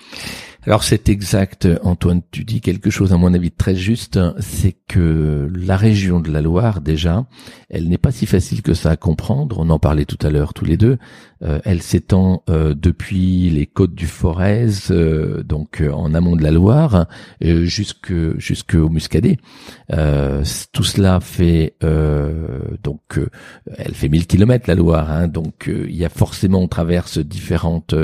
Alors 0.67 0.83
c'est 0.83 1.09
exact, 1.09 1.69
Antoine, 1.85 2.23
tu 2.33 2.45
dis 2.45 2.61
quelque 2.61 2.91
chose 2.91 3.13
à 3.13 3.17
mon 3.17 3.33
avis 3.35 3.53
très 3.53 3.77
juste, 3.77 4.19
c'est 4.41 4.77
que 4.89 5.49
la 5.55 5.77
région 5.77 6.19
de 6.19 6.31
la 6.31 6.43
Loire 6.43 6.81
déjà, 6.81 7.27
elle 7.71 7.89
n'est 7.89 7.99
pas 7.99 8.11
si 8.11 8.27
facile 8.27 8.63
que 8.63 8.75
ça 8.75 8.91
à 8.91 8.97
comprendre, 8.97 9.61
on 9.61 9.71
en 9.71 9.79
parlait 9.79 10.05
tout 10.05 10.19
à 10.27 10.31
l'heure 10.31 10.55
tous 10.55 10.65
les 10.65 10.77
deux, 10.77 10.99
euh, 11.43 11.61
elle 11.65 11.83
s'étend 11.83 12.43
euh, 12.49 12.75
depuis 12.75 13.51
les 13.51 13.67
côtes 13.67 13.95
du 13.95 14.07
Forez, 14.07 14.69
euh, 14.91 15.43
donc 15.43 15.83
en 15.93 16.15
amont 16.15 16.35
de 16.35 16.43
la 16.43 16.51
Loire, 16.51 17.07
jusque 17.41 18.13
jusqu'au 18.39 18.89
Muscadet. 18.89 19.39
tout 19.89 20.85
cela 20.85 21.21
fait 21.21 21.75
donc 21.81 23.21
elle 23.77 23.95
fait 23.95 24.09
1000 24.09 24.27
kilomètres 24.27 24.69
la 24.69 24.75
Loire, 24.75 25.11
hein, 25.11 25.29
donc 25.29 25.69
il 25.69 25.95
y 25.95 26.05
a 26.05 26.09
forcément 26.09 26.61
on 26.61 26.69
traverse 26.69 27.19
différentes 27.19 27.95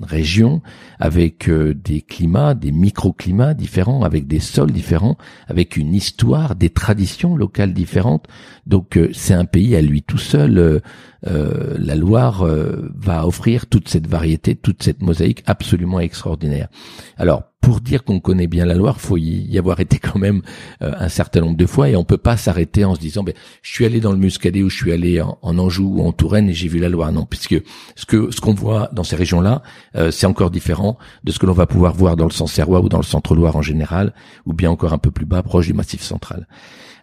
régions 0.00 0.62
avec 0.98 1.50
des 1.50 2.00
climats, 2.00 2.54
des 2.54 2.72
microclimats 2.72 3.54
différents, 3.54 4.02
avec 4.02 4.26
des 4.26 4.40
sols 4.40 4.72
différents, 4.72 5.16
avec 5.46 5.76
une 5.76 5.94
histoire, 5.94 6.54
des 6.54 6.70
traditions 6.70 7.36
locales 7.36 7.74
différentes. 7.74 8.26
Donc 8.68 8.98
c'est 9.12 9.34
un 9.34 9.46
pays 9.46 9.74
à 9.74 9.80
lui 9.80 10.02
tout 10.02 10.18
seul. 10.18 10.80
Euh, 11.26 11.74
la 11.78 11.96
Loire 11.96 12.42
euh, 12.42 12.90
va 12.94 13.26
offrir 13.26 13.66
toute 13.66 13.88
cette 13.88 14.06
variété, 14.06 14.54
toute 14.54 14.82
cette 14.82 15.02
mosaïque 15.02 15.42
absolument 15.46 15.98
extraordinaire. 15.98 16.68
Alors, 17.16 17.42
pour 17.60 17.80
dire 17.80 18.04
qu'on 18.04 18.20
connaît 18.20 18.46
bien 18.46 18.64
la 18.64 18.74
Loire, 18.74 19.00
faut 19.00 19.16
y 19.16 19.58
avoir 19.58 19.80
été 19.80 19.98
quand 19.98 20.18
même 20.18 20.42
euh, 20.80 20.92
un 20.96 21.08
certain 21.08 21.40
nombre 21.40 21.56
de 21.56 21.66
fois 21.66 21.88
et 21.88 21.96
on 21.96 22.04
peut 22.04 22.18
pas 22.18 22.36
s'arrêter 22.36 22.84
en 22.84 22.94
se 22.94 23.00
disant 23.00 23.24
ben 23.24 23.34
je 23.62 23.72
suis 23.72 23.84
allé 23.84 24.00
dans 24.00 24.12
le 24.12 24.18
Muscadet 24.18 24.62
ou 24.62 24.70
je 24.70 24.76
suis 24.76 24.92
allé 24.92 25.20
en, 25.20 25.36
Anjou 25.42 25.96
ou 25.96 26.06
en 26.06 26.12
Touraine 26.12 26.48
et 26.48 26.54
j'ai 26.54 26.68
vu 26.68 26.78
la 26.78 26.88
Loire. 26.88 27.10
Non, 27.10 27.26
puisque 27.26 27.60
ce 27.96 28.06
que 28.06 28.30
ce 28.30 28.40
qu'on 28.40 28.54
voit 28.54 28.88
dans 28.92 29.02
ces 29.02 29.16
régions-là, 29.16 29.62
c'est 30.10 30.26
encore 30.26 30.50
différent 30.50 30.98
de 31.24 31.32
ce 31.32 31.38
que 31.38 31.46
l'on 31.46 31.52
va 31.52 31.66
pouvoir 31.66 31.94
voir 31.94 32.16
dans 32.16 32.26
le 32.26 32.30
Sancerrois 32.30 32.80
ou 32.80 32.88
dans 32.88 32.98
le 32.98 33.04
Centre-Loire 33.04 33.56
en 33.56 33.62
général, 33.62 34.14
ou 34.46 34.52
bien 34.52 34.70
encore 34.70 34.92
un 34.92 34.98
peu 34.98 35.10
plus 35.10 35.26
bas, 35.26 35.42
proche 35.42 35.66
du 35.66 35.74
Massif 35.74 36.00
central. 36.02 36.46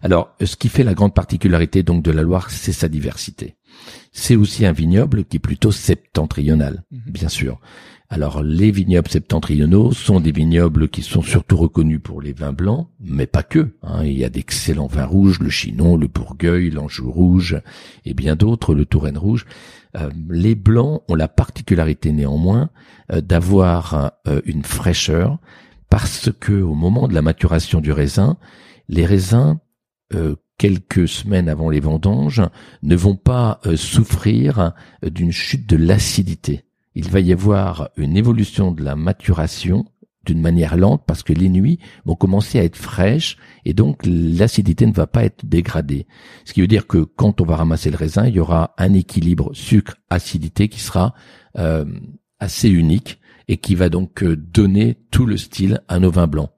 Alors, 0.02 0.34
ce 0.42 0.56
qui 0.56 0.68
fait 0.68 0.84
la 0.84 0.94
grande 0.94 1.14
particularité 1.14 1.82
donc 1.82 2.02
de 2.02 2.10
la 2.10 2.22
Loire, 2.22 2.50
c'est 2.50 2.72
sa 2.72 2.88
diversité. 2.88 3.56
C'est 4.12 4.36
aussi 4.36 4.64
un 4.66 4.72
vignoble 4.72 5.24
qui 5.24 5.36
est 5.36 5.40
plutôt 5.40 5.72
septentrional, 5.72 6.84
mhm. 6.90 7.00
bien 7.12 7.28
sûr. 7.28 7.60
Alors 8.08 8.42
les 8.42 8.70
vignobles 8.70 9.08
septentrionaux 9.08 9.90
sont 9.90 10.20
des 10.20 10.30
vignobles 10.30 10.88
qui 10.88 11.02
sont 11.02 11.22
surtout 11.22 11.56
reconnus 11.56 12.00
pour 12.00 12.22
les 12.22 12.32
vins 12.32 12.52
blancs, 12.52 12.88
mais 13.00 13.26
pas 13.26 13.42
que. 13.42 13.74
Hein. 13.82 14.04
Il 14.04 14.16
y 14.16 14.24
a 14.24 14.28
d'excellents 14.28 14.86
vins 14.86 15.06
rouges, 15.06 15.40
le 15.40 15.50
Chinon, 15.50 15.96
le 15.96 16.06
Bourgueil, 16.06 16.70
l'Anjou 16.70 17.10
rouge 17.10 17.60
et 18.04 18.14
bien 18.14 18.36
d'autres, 18.36 18.74
le 18.74 18.86
Touraine 18.86 19.18
rouge. 19.18 19.44
Euh, 19.96 20.10
les 20.30 20.54
blancs 20.54 21.02
ont 21.08 21.16
la 21.16 21.26
particularité 21.26 22.12
néanmoins 22.12 22.70
euh, 23.12 23.20
d'avoir 23.20 24.12
euh, 24.28 24.40
une 24.44 24.62
fraîcheur 24.62 25.38
parce 25.90 26.30
que 26.38 26.52
au 26.52 26.74
moment 26.74 27.08
de 27.08 27.14
la 27.14 27.22
maturation 27.22 27.80
du 27.80 27.90
raisin, 27.90 28.36
les 28.88 29.04
raisins 29.04 29.58
quelques 30.58 31.08
semaines 31.08 31.48
avant 31.48 31.70
les 31.70 31.80
vendanges, 31.80 32.42
ne 32.82 32.96
vont 32.96 33.16
pas 33.16 33.60
euh, 33.66 33.76
souffrir 33.76 34.58
euh, 34.58 35.10
d'une 35.10 35.32
chute 35.32 35.68
de 35.68 35.76
l'acidité. 35.76 36.64
Il 36.94 37.08
va 37.10 37.20
y 37.20 37.32
avoir 37.32 37.90
une 37.96 38.16
évolution 38.16 38.72
de 38.72 38.82
la 38.82 38.96
maturation 38.96 39.84
d'une 40.24 40.40
manière 40.40 40.76
lente 40.76 41.04
parce 41.06 41.22
que 41.22 41.32
les 41.32 41.48
nuits 41.48 41.78
vont 42.04 42.16
commencer 42.16 42.58
à 42.58 42.64
être 42.64 42.76
fraîches 42.76 43.36
et 43.64 43.74
donc 43.74 44.00
l'acidité 44.04 44.86
ne 44.86 44.92
va 44.92 45.06
pas 45.06 45.24
être 45.24 45.44
dégradée. 45.46 46.06
Ce 46.44 46.52
qui 46.52 46.62
veut 46.62 46.66
dire 46.66 46.86
que 46.86 46.98
quand 46.98 47.40
on 47.40 47.44
va 47.44 47.56
ramasser 47.56 47.90
le 47.90 47.96
raisin, 47.96 48.26
il 48.26 48.34
y 48.34 48.40
aura 48.40 48.74
un 48.78 48.92
équilibre 48.94 49.54
sucre-acidité 49.54 50.68
qui 50.68 50.80
sera 50.80 51.14
euh, 51.58 51.84
assez 52.40 52.68
unique 52.70 53.20
et 53.46 53.58
qui 53.58 53.76
va 53.76 53.88
donc 53.88 54.24
donner 54.24 54.96
tout 55.12 55.26
le 55.26 55.36
style 55.36 55.82
à 55.86 56.00
nos 56.00 56.10
vins 56.10 56.26
blancs 56.26 56.50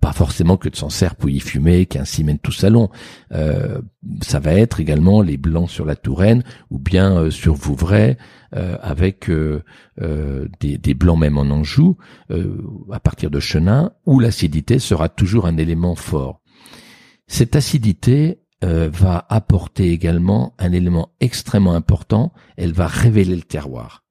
pas 0.00 0.12
forcément 0.12 0.56
que 0.56 0.68
de 0.68 0.76
Sancerre, 0.76 1.14
y 1.26 1.40
fumer, 1.40 1.86
qu'un 1.86 2.04
ciment 2.04 2.38
tout 2.38 2.52
salon. 2.52 2.88
Euh, 3.32 3.80
ça 4.22 4.40
va 4.40 4.54
être 4.54 4.80
également 4.80 5.20
les 5.20 5.36
blancs 5.36 5.68
sur 5.68 5.84
la 5.84 5.96
Touraine 5.96 6.42
ou 6.70 6.78
bien 6.78 7.16
euh, 7.16 7.30
sur 7.30 7.54
Vouvray 7.54 8.16
euh, 8.56 8.76
avec 8.80 9.30
des, 9.30 10.78
des, 10.78 10.94
blancs 10.94 11.18
même 11.18 11.38
en 11.38 11.42
Anjou 11.42 11.98
à 12.90 13.00
partir 13.00 13.30
de 13.30 13.38
Chenin 13.38 13.92
où 14.06 14.18
l'acidité 14.18 14.78
sera 14.78 15.08
toujours 15.08 15.46
un 15.46 15.56
élément 15.58 15.94
fort. 15.94 16.40
Cette 17.26 17.54
acidité 17.54 18.40
va 18.62 19.26
apporter 19.28 19.92
également 19.92 20.54
un 20.58 20.72
élément 20.72 21.12
extrêmement 21.20 21.74
important, 21.74 22.32
elle 22.56 22.72
va 22.72 22.86
révéler 22.86 23.36
le 23.36 23.42
terroir. 23.42 24.04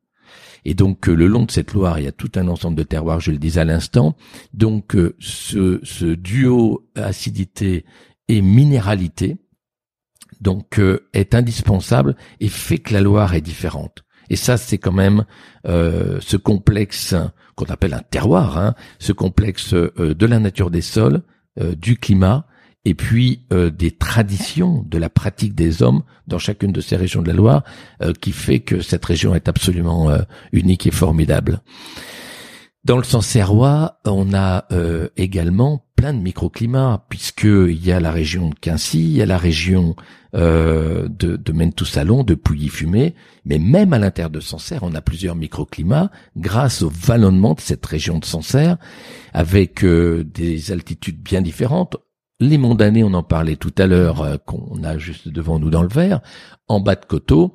Et 0.66 0.74
donc 0.74 1.08
euh, 1.08 1.14
le 1.14 1.28
long 1.28 1.44
de 1.44 1.52
cette 1.52 1.74
Loire, 1.74 2.00
il 2.00 2.06
y 2.06 2.08
a 2.08 2.12
tout 2.12 2.32
un 2.36 2.48
ensemble 2.48 2.78
de 2.78 2.84
terroirs, 2.84 3.20
je 3.20 3.32
le 3.32 3.38
disais 3.38 3.62
à 3.62 3.66
l'instant. 3.66 4.16
Donc 4.54 4.96
euh, 4.96 5.16
ce, 5.20 6.14
duo 6.14 6.88
acidité 6.96 7.86
et 8.28 8.42
minéralité 8.42 9.38
donc 10.42 10.80
est 11.14 11.36
indispensable 11.36 12.16
et 12.40 12.48
fait 12.48 12.78
que 12.78 12.94
la 12.94 13.02
Loire 13.02 13.34
est 13.34 13.42
différente. 13.42 14.04
Et 14.30 14.36
ça, 14.36 14.58
c'est 14.58 14.78
quand 14.78 14.94
même 14.94 15.26
ce 15.66 16.38
complexe 16.38 17.14
qu'on 17.56 17.66
appelle 17.66 17.94
un 17.94 18.04
terroir, 18.04 18.58
hein, 18.58 18.76
ce 19.00 19.12
complexe 19.12 19.74
de 19.74 20.26
la 20.26 20.40
nature 20.40 20.72
des 20.72 20.82
sols, 20.82 21.24
du 21.58 21.98
climat 21.98 22.46
et 22.86 22.96
puis 22.96 23.46
euh, 23.52 23.70
des 23.70 23.92
traditions 23.92 24.86
de 24.88 24.98
la 24.98 25.10
pratique 25.10 25.54
des 25.54 25.84
hommes 25.84 26.04
dans 26.28 26.40
chacune 26.40 26.72
de 26.72 26.82
ces 26.82 26.96
régions 26.96 27.22
de 27.22 27.28
la 27.28 27.34
Loire 27.34 27.64
euh, 28.02 28.14
qui 28.14 28.32
fait 28.32 28.60
que 28.60 28.82
cette 28.82 29.06
région 29.06 29.36
est 29.36 29.50
absolument 29.50 30.10
euh, 30.10 30.20
unique 30.54 30.88
et 30.88 30.92
formidable. 30.92 31.62
Dans 32.86 32.98
le 32.98 33.04
Sancerrois, 33.04 34.00
on 34.06 34.34
a 34.34 34.66
également 35.18 35.86
plein 35.98 36.14
de 36.14 36.20
microclimats 36.20 37.06
puisqu'il 37.10 37.86
y 37.86 37.92
a 37.92 38.00
la 38.00 38.10
région 38.10 38.50
de 38.50 38.56
Quincy, 38.56 39.02
il 39.02 39.18
y 39.18 39.22
a 39.22 39.26
la 39.26 39.38
région 39.38 39.98
de, 40.34 41.10
de 41.10 41.52
Mentou-Salon, 41.52 42.24
de 42.24 42.36
Pouilly-Fumé, 42.36 43.16
mais 43.44 43.60
même 43.60 43.92
à 43.92 44.00
l'intérieur 44.00 44.30
de 44.30 44.40
Sancerre, 44.40 44.84
on 44.84 44.96
a 44.96 45.02
plusieurs 45.02 45.36
microclimats 45.36 46.10
grâce 46.38 46.82
au 46.82 46.90
vallonnement 46.90 47.54
de 47.54 47.60
cette 47.60 47.86
région 47.86 48.18
de 48.18 48.26
Sancerre 48.26 48.78
avec 49.34 49.84
des 49.84 50.72
altitudes 50.72 51.22
bien 51.22 51.42
différentes. 51.42 51.98
Les 52.40 52.58
mondanés, 52.58 53.04
on 53.04 53.14
en 53.14 53.24
parlait 53.24 53.58
tout 53.58 53.74
à 53.78 53.86
l'heure, 53.86 54.22
euh, 54.22 54.38
qu'on 54.38 54.84
a 54.84 54.98
juste 54.98 55.28
devant 55.28 55.60
nous 55.60 55.70
dans 55.70 55.82
le 55.82 55.90
verre, 55.90 56.22
en 56.68 56.80
bas 56.80 56.96
de 56.96 57.06
coteau, 57.06 57.54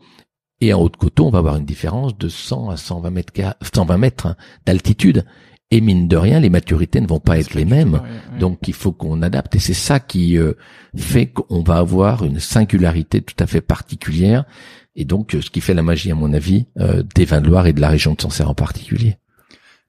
et 0.61 0.73
en 0.73 0.81
haut 0.81 0.89
de 0.89 0.97
coteau, 0.97 1.27
on 1.27 1.31
va 1.31 1.39
avoir 1.39 1.57
une 1.57 1.65
différence 1.65 2.17
de 2.17 2.29
100 2.29 2.71
à 2.71 2.77
120 2.77 3.11
mètres, 3.11 3.33
120 3.75 3.99
mètres 3.99 4.27
hein, 4.27 4.37
d'altitude. 4.67 5.25
Et 5.71 5.81
mine 5.81 6.07
de 6.07 6.17
rien, 6.17 6.39
les 6.39 6.51
maturités 6.51 7.01
ne 7.01 7.07
vont 7.07 7.19
pas 7.19 7.39
être 7.39 7.55
les 7.55 7.65
mêmes. 7.65 8.01
Donc 8.39 8.69
il 8.69 8.75
faut 8.75 8.93
qu'on 8.93 9.23
adapte. 9.23 9.57
Et 9.57 9.59
c'est 9.59 9.75
ça 9.75 9.99
qui 9.99 10.39
euh, 10.39 10.53
fait 10.97 11.27
qu'on 11.27 11.63
va 11.63 11.79
avoir 11.79 12.25
une 12.25 12.39
singularité 12.39 13.23
tout 13.23 13.35
à 13.41 13.47
fait 13.47 13.61
particulière. 13.61 14.45
Et 14.95 15.05
donc 15.05 15.37
ce 15.41 15.51
qui 15.51 15.61
fait 15.61 15.75
la 15.75 15.83
magie, 15.83 16.13
à 16.13 16.15
mon 16.15 16.33
avis, 16.33 16.67
euh, 16.79 17.03
des 17.15 17.25
vins 17.25 17.41
de 17.41 17.49
Loire 17.49 17.67
et 17.67 17.73
de 17.73 17.81
la 17.81 17.89
région 17.89 18.15
de 18.15 18.21
Sancerre 18.21 18.51
en 18.51 18.55
particulier. 18.55 19.17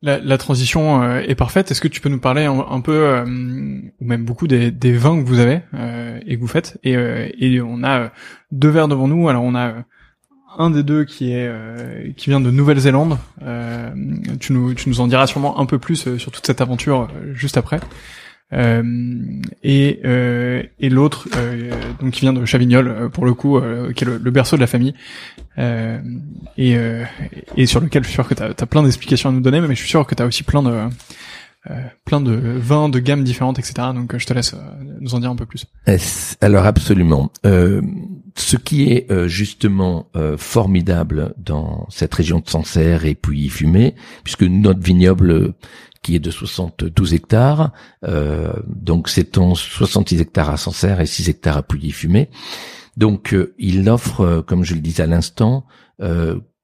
La, 0.01 0.37
transition 0.37 1.01
euh, 1.01 1.21
est 1.21 1.33
parfaite. 1.33 1.71
Est-ce 1.71 1.81
que 1.81 1.87
tu 1.87 1.99
peux 1.99 2.09
nous 2.09 2.19
parler 2.19 2.45
un, 2.45 2.81
peu, 2.81 3.07
euh, 3.07 3.23
ou 3.25 4.05
même 4.05 4.23
beaucoup, 4.23 4.47
des, 4.47 4.69
des, 4.69 4.91
vins 4.91 5.19
que 5.19 5.25
vous 5.27 5.39
avez 5.39 5.61
euh, 5.73 6.19
et 6.27 6.35
que 6.35 6.41
vous 6.41 6.47
faites 6.47 6.77
et, 6.83 6.93
et, 6.93 7.59
on 7.61 7.83
a 7.83 8.11
deux 8.51 8.69
verres 8.69 8.87
devant 8.87 9.07
nous. 9.07 9.29
Alors 9.29 9.43
on 9.43 9.55
a 9.55 9.73
un 10.57 10.69
des 10.69 10.83
deux 10.83 11.05
qui 11.05 11.33
est 11.33 12.15
qui 12.15 12.29
vient 12.29 12.39
de 12.39 12.51
Nouvelle-Zélande. 12.51 13.17
tu 14.39 14.53
nous 14.53 14.73
tu 14.75 14.89
nous 14.89 14.99
en 14.99 15.07
diras 15.07 15.25
sûrement 15.25 15.59
un 15.59 15.65
peu 15.65 15.79
plus 15.79 16.17
sur 16.17 16.31
toute 16.31 16.45
cette 16.45 16.61
aventure 16.61 17.09
juste 17.33 17.57
après. 17.57 17.79
Euh, 18.53 18.83
et, 19.63 20.01
euh, 20.05 20.61
et 20.79 20.89
l'autre 20.89 21.27
euh, 21.35 21.71
donc 21.99 22.11
qui 22.11 22.21
vient 22.21 22.31
de 22.31 22.45
Chavignol 22.45 23.09
pour 23.11 23.25
le 23.25 23.33
coup 23.33 23.59
qui 23.95 24.03
est 24.03 24.07
le, 24.07 24.31
berceau 24.31 24.55
de 24.55 24.61
la 24.61 24.67
famille 24.67 24.93
et, 25.57 26.77
et 27.57 27.65
sur 27.65 27.79
lequel 27.79 28.03
je 28.03 28.09
suis 28.09 28.13
sûr 28.13 28.27
que 28.27 28.35
tu 28.35 28.43
as, 28.43 28.65
plein 28.67 28.83
d'explications 28.83 29.29
à 29.29 29.31
nous 29.31 29.41
donner 29.41 29.61
mais 29.61 29.69
je 29.69 29.79
suis 29.79 29.89
sûr 29.89 30.05
que 30.05 30.13
tu 30.13 30.21
as 30.21 30.27
aussi 30.27 30.43
plein 30.43 30.61
de 30.61 30.87
plein 32.05 32.21
de 32.21 32.33
vins 32.33 32.89
de 32.89 32.99
gammes 32.99 33.23
différentes 33.23 33.59
etc 33.59 33.89
donc 33.93 34.15
je 34.17 34.25
te 34.25 34.33
laisse 34.33 34.55
nous 34.99 35.15
en 35.15 35.19
dire 35.19 35.31
un 35.31 35.35
peu 35.35 35.45
plus 35.45 35.65
alors 36.41 36.65
absolument 36.65 37.31
ce 37.43 38.57
qui 38.57 38.91
est 38.91 39.07
justement 39.27 40.07
formidable 40.37 41.33
dans 41.37 41.87
cette 41.89 42.13
région 42.13 42.39
de 42.39 42.49
Sancerre 42.49 43.05
et 43.05 43.15
puis 43.15 43.49
Fumé, 43.49 43.95
puisque 44.23 44.43
notre 44.43 44.81
vignoble 44.81 45.53
qui 46.05 46.15
est 46.15 46.19
de 46.19 46.29
72 46.29 47.15
hectares. 47.15 47.71
Euh, 48.03 48.53
donc 48.67 49.09
en 49.37 49.55
66 49.55 50.21
hectares 50.21 50.51
à 50.51 50.57
Sancerre 50.57 51.01
et 51.01 51.07
6 51.07 51.29
hectares 51.29 51.57
à 51.57 51.63
Pouilly-Fumé. 51.63 52.29
Donc 52.95 53.33
euh, 53.33 53.55
il 53.57 53.89
offre, 53.89 54.21
euh, 54.21 54.41
comme 54.43 54.63
je 54.63 54.75
le 54.75 54.81
disais 54.81 55.01
à 55.01 55.07
l'instant, 55.07 55.65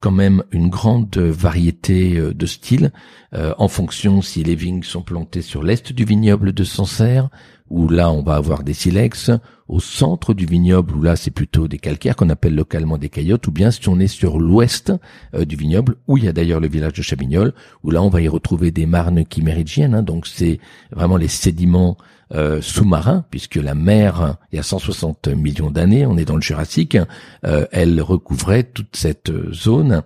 quand 0.02 0.12
même 0.12 0.44
une 0.52 0.68
grande 0.70 1.16
variété 1.18 2.20
de 2.20 2.46
styles 2.46 2.92
en 3.34 3.68
fonction 3.68 4.22
si 4.22 4.44
les 4.44 4.56
vignes 4.56 4.84
sont 4.84 5.04
plantées 5.04 5.42
sur 5.42 5.64
l'est 5.64 5.94
du 5.94 6.04
vignoble 6.04 6.52
de 6.52 6.64
Sancerre 6.64 7.30
où 7.72 7.88
là 7.88 8.12
on 8.12 8.22
va 8.22 8.36
avoir 8.36 8.64
des 8.64 8.74
silex, 8.74 9.32
au 9.70 9.80
centre 9.80 10.34
du 10.34 10.46
vignoble 10.46 10.94
où 10.94 11.02
là 11.02 11.16
c'est 11.16 11.32
plutôt 11.32 11.70
des 11.70 11.80
calcaires 11.80 12.18
qu'on 12.18 12.30
appelle 12.30 12.54
localement 12.54 12.98
des 12.98 13.08
caillottes, 13.08 13.48
ou 13.48 13.52
bien 13.52 13.72
si 13.72 13.88
on 13.88 13.98
est 13.98 14.08
sur 14.08 14.40
l'ouest 14.40 14.92
euh, 15.34 15.46
du 15.46 15.56
vignoble 15.56 15.96
où 16.08 16.18
il 16.18 16.26
y 16.26 16.28
a 16.28 16.34
d'ailleurs 16.34 16.60
le 16.60 16.68
village 16.68 16.94
de 16.94 17.02
Chabignol, 17.02 17.54
où 17.84 17.90
là 17.90 18.04
on 18.04 18.10
va 18.10 18.22
y 18.22 18.28
retrouver 18.28 18.72
des 18.72 18.86
marnes 18.86 19.24
chimérigiennes, 19.34 19.96
hein, 19.96 20.04
donc 20.04 20.28
c'est 20.28 20.60
vraiment 20.92 21.16
les 21.16 21.30
sédiments 21.30 21.98
euh, 22.34 22.62
sous-marins, 22.62 23.26
puisque 23.30 23.56
la 23.56 23.76
mer, 23.76 24.38
il 24.52 24.58
y 24.58 24.60
a 24.60 24.64
160 24.64 25.28
millions 25.30 25.72
d'années, 25.72 26.06
on 26.06 26.18
est 26.18 26.26
dans 26.26 26.36
le 26.36 26.42
Jurassique, 26.42 26.98
euh, 27.46 27.66
elle 27.72 28.02
recouvrait 28.02 28.64
toute 28.64 28.96
cette 28.96 29.32
zone 29.52 30.04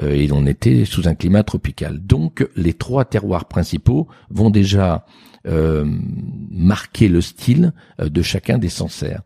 et 0.00 0.30
on 0.32 0.46
était 0.46 0.84
sous 0.84 1.08
un 1.08 1.14
climat 1.14 1.42
tropical. 1.42 1.98
Donc 1.98 2.48
les 2.56 2.72
trois 2.72 3.04
terroirs 3.04 3.44
principaux 3.44 4.08
vont 4.30 4.50
déjà 4.50 5.04
euh, 5.48 5.84
marquer 6.52 7.08
le 7.08 7.20
style 7.20 7.72
euh, 8.00 8.08
de 8.08 8.22
chacun 8.22 8.58
des 8.58 8.68
Sancerres. 8.68 9.22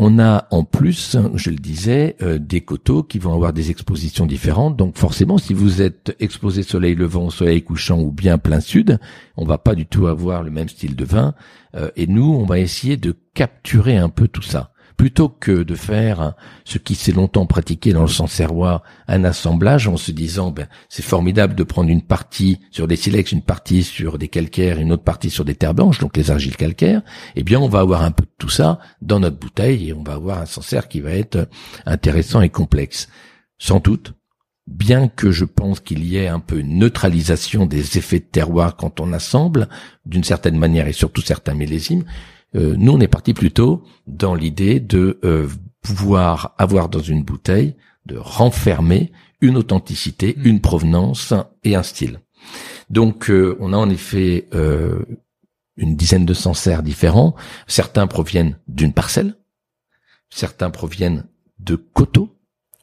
On 0.00 0.20
a 0.20 0.46
en 0.52 0.62
plus, 0.62 1.16
je 1.34 1.50
le 1.50 1.56
disais, 1.56 2.14
euh, 2.22 2.38
des 2.38 2.60
coteaux 2.60 3.02
qui 3.02 3.18
vont 3.18 3.34
avoir 3.34 3.52
des 3.52 3.72
expositions 3.72 4.26
différentes. 4.26 4.76
Donc 4.76 4.96
forcément, 4.96 5.38
si 5.38 5.54
vous 5.54 5.82
êtes 5.82 6.14
exposé 6.20 6.62
soleil 6.62 6.94
levant, 6.94 7.30
soleil 7.30 7.62
couchant 7.62 8.00
ou 8.00 8.12
bien 8.12 8.38
plein 8.38 8.60
sud, 8.60 9.00
on 9.36 9.44
va 9.44 9.58
pas 9.58 9.74
du 9.74 9.86
tout 9.86 10.06
avoir 10.06 10.44
le 10.44 10.52
même 10.52 10.68
style 10.68 10.94
de 10.94 11.04
vin. 11.04 11.34
et 11.96 12.06
nous, 12.06 12.32
on 12.32 12.46
va 12.46 12.60
essayer 12.60 12.96
de 12.96 13.14
capturer 13.34 13.96
un 13.96 14.08
peu 14.08 14.28
tout 14.28 14.42
ça 14.42 14.72
plutôt 14.98 15.28
que 15.28 15.62
de 15.62 15.76
faire 15.76 16.34
ce 16.64 16.76
qui 16.76 16.96
s'est 16.96 17.12
longtemps 17.12 17.46
pratiqué 17.46 17.92
dans 17.92 18.02
le 18.02 18.08
Sancerrois, 18.08 18.82
un 19.06 19.22
assemblage 19.22 19.86
en 19.86 19.96
se 19.96 20.10
disant 20.10 20.50
ben 20.50 20.66
c'est 20.88 21.04
formidable 21.04 21.54
de 21.54 21.62
prendre 21.62 21.88
une 21.88 22.02
partie 22.02 22.58
sur 22.72 22.88
des 22.88 22.96
silex, 22.96 23.30
une 23.30 23.42
partie 23.42 23.84
sur 23.84 24.18
des 24.18 24.26
calcaires, 24.26 24.80
une 24.80 24.92
autre 24.92 25.04
partie 25.04 25.30
sur 25.30 25.44
des 25.44 25.54
terres 25.54 25.72
blanches, 25.72 26.00
donc 26.00 26.16
les 26.16 26.32
argiles 26.32 26.56
calcaires, 26.56 27.02
eh 27.36 27.44
bien 27.44 27.60
on 27.60 27.68
va 27.68 27.78
avoir 27.78 28.02
un 28.02 28.10
peu 28.10 28.24
de 28.24 28.32
tout 28.38 28.48
ça 28.48 28.80
dans 29.00 29.20
notre 29.20 29.38
bouteille 29.38 29.88
et 29.88 29.92
on 29.92 30.02
va 30.02 30.14
avoir 30.14 30.40
un 30.40 30.46
Sancerre 30.46 30.88
qui 30.88 31.00
va 31.00 31.12
être 31.12 31.48
intéressant 31.86 32.40
et 32.40 32.50
complexe. 32.50 33.08
Sans 33.56 33.78
doute, 33.78 34.14
bien 34.66 35.06
que 35.06 35.30
je 35.30 35.44
pense 35.44 35.78
qu'il 35.78 36.04
y 36.04 36.16
ait 36.16 36.28
un 36.28 36.40
peu 36.40 36.58
une 36.58 36.76
neutralisation 36.76 37.66
des 37.66 37.98
effets 37.98 38.18
de 38.18 38.24
terroir 38.24 38.76
quand 38.76 38.98
on 38.98 39.12
assemble, 39.12 39.68
d'une 40.06 40.24
certaine 40.24 40.58
manière 40.58 40.88
et 40.88 40.92
surtout 40.92 41.22
certains 41.22 41.54
millésimes, 41.54 42.04
euh, 42.54 42.74
nous, 42.76 42.92
on 42.92 43.00
est 43.00 43.08
parti 43.08 43.34
plutôt 43.34 43.82
dans 44.06 44.34
l'idée 44.34 44.80
de 44.80 45.18
euh, 45.24 45.48
pouvoir 45.82 46.54
avoir 46.58 46.88
dans 46.88 47.00
une 47.00 47.22
bouteille, 47.22 47.74
de 48.06 48.16
renfermer 48.16 49.12
une 49.40 49.56
authenticité, 49.56 50.34
mm. 50.36 50.46
une 50.46 50.60
provenance 50.60 51.34
et 51.64 51.74
un 51.74 51.82
style. 51.82 52.20
Donc, 52.90 53.30
euh, 53.30 53.56
on 53.60 53.72
a 53.72 53.76
en 53.76 53.90
effet 53.90 54.48
une 55.76 55.96
dizaine 55.96 56.26
de 56.26 56.34
Sancerres 56.34 56.82
différents. 56.82 57.34
Certains 57.66 58.06
proviennent 58.06 58.58
d'une 58.66 58.92
parcelle, 58.92 59.36
certains 60.30 60.70
proviennent 60.70 61.24
de 61.60 61.76
coteaux, 61.76 62.37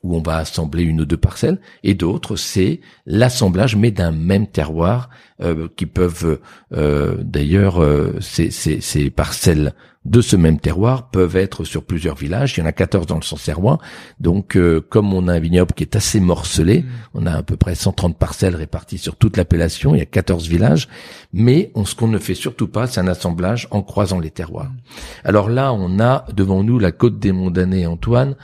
où 0.06 0.16
on 0.16 0.22
va 0.22 0.38
assembler 0.38 0.84
une 0.84 1.02
ou 1.02 1.06
deux 1.06 1.18
parcelles, 1.18 1.60
et 1.84 1.96
d'autres 1.96 2.36
c'est 2.36 2.80
l'assemblage 3.08 3.76
mais 3.76 3.92
d'un 3.92 4.12
même 4.12 4.48
terroir 4.48 5.10
euh, 5.42 5.68
qui 5.76 5.86
peuvent 5.86 6.40
euh, 6.72 7.18
d'ailleurs 7.20 7.84
euh, 7.84 8.16
ces, 8.22 8.52
ces, 8.52 8.80
ces, 8.80 9.10
parcelles 9.10 9.74
de 10.06 10.22
ce 10.22 10.38
même 10.38 10.60
terroir 10.60 11.10
peuvent 11.10 11.36
être 11.36 11.66
sur 11.66 11.84
plusieurs 11.84 12.16
villages. 12.16 12.56
Il 12.56 12.62
y 12.62 12.64
en 12.64 12.68
a 12.68 12.72
14 12.72 13.06
dans 13.06 13.16
le 13.16 13.22
Sancerrois. 13.22 13.80
Donc 14.22 14.58
comme 14.90 15.14
on 15.14 15.28
a 15.28 15.34
un 15.34 15.40
vignoble 15.40 15.74
qui 15.74 15.84
est 15.84 15.98
assez 15.98 16.22
morcelé, 16.22 16.84
mmh. 16.84 16.86
on 17.16 17.26
a 17.26 17.34
à 17.34 17.44
peu 17.44 17.58
près 17.58 17.76
130 17.76 18.18
parcelles 18.18 18.56
réparties 18.56 18.98
sur 18.98 19.18
toute 19.18 19.36
l'appellation, 19.36 19.94
il 19.94 19.98
y 19.98 20.02
a 20.02 20.06
14 20.06 20.48
villages, 20.48 20.88
mais 21.34 21.72
on, 21.76 21.84
ce 21.84 21.96
qu'on 21.96 22.08
ne 22.08 22.20
fait 22.20 22.36
surtout 22.36 22.70
pas, 22.70 22.88
c'est 22.88 23.02
un 23.02 23.08
assemblage 23.08 23.68
en 23.72 23.82
croisant 23.82 24.20
les 24.22 24.32
terroirs. 24.32 24.70
Mmh. 24.70 25.26
Alors 25.26 25.50
là, 25.50 25.74
on 25.74 26.00
a 26.00 26.26
devant 26.34 26.64
nous 26.64 26.80
la 26.80 26.94
côte 26.94 27.20
des 27.20 27.34
Mondanés, 27.34 27.88
Antoine, 27.88 28.36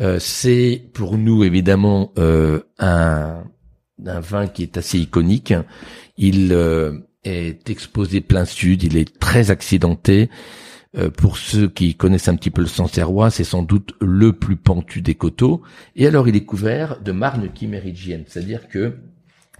euh, 0.00 0.18
c'est 0.18 0.82
pour 0.92 1.18
nous 1.18 1.44
évidemment 1.44 2.12
euh, 2.18 2.60
un, 2.78 3.44
vin 3.98 4.48
qui 4.48 4.62
est 4.62 4.76
assez 4.76 4.98
iconique. 4.98 5.54
Il 6.16 6.52
euh, 6.52 6.98
est 7.24 7.70
exposé 7.70 8.20
plein 8.20 8.44
sud, 8.44 8.82
il 8.82 8.96
est 8.96 9.18
très 9.18 9.50
accidenté. 9.50 10.30
pour 11.16 11.38
ceux 11.38 11.68
qui 11.68 11.96
connaissent 11.96 12.28
un 12.28 12.36
petit 12.36 12.52
peu 12.52 12.60
le 12.60 12.68
Sancerrois, 12.68 13.30
c'est 13.30 13.42
sans 13.42 13.64
doute 13.64 13.94
le 14.00 14.32
plus 14.32 14.56
pentu 14.56 15.00
des 15.02 15.16
coteaux. 15.16 15.62
Et 15.96 16.06
alors 16.06 16.28
il 16.28 16.36
est 16.36 16.44
couvert 16.44 17.00
de 17.00 17.10
marnes 17.10 17.50
chimérigiennes, 17.52 18.24
c'est-à-dire 18.28 18.68
que 18.68 18.94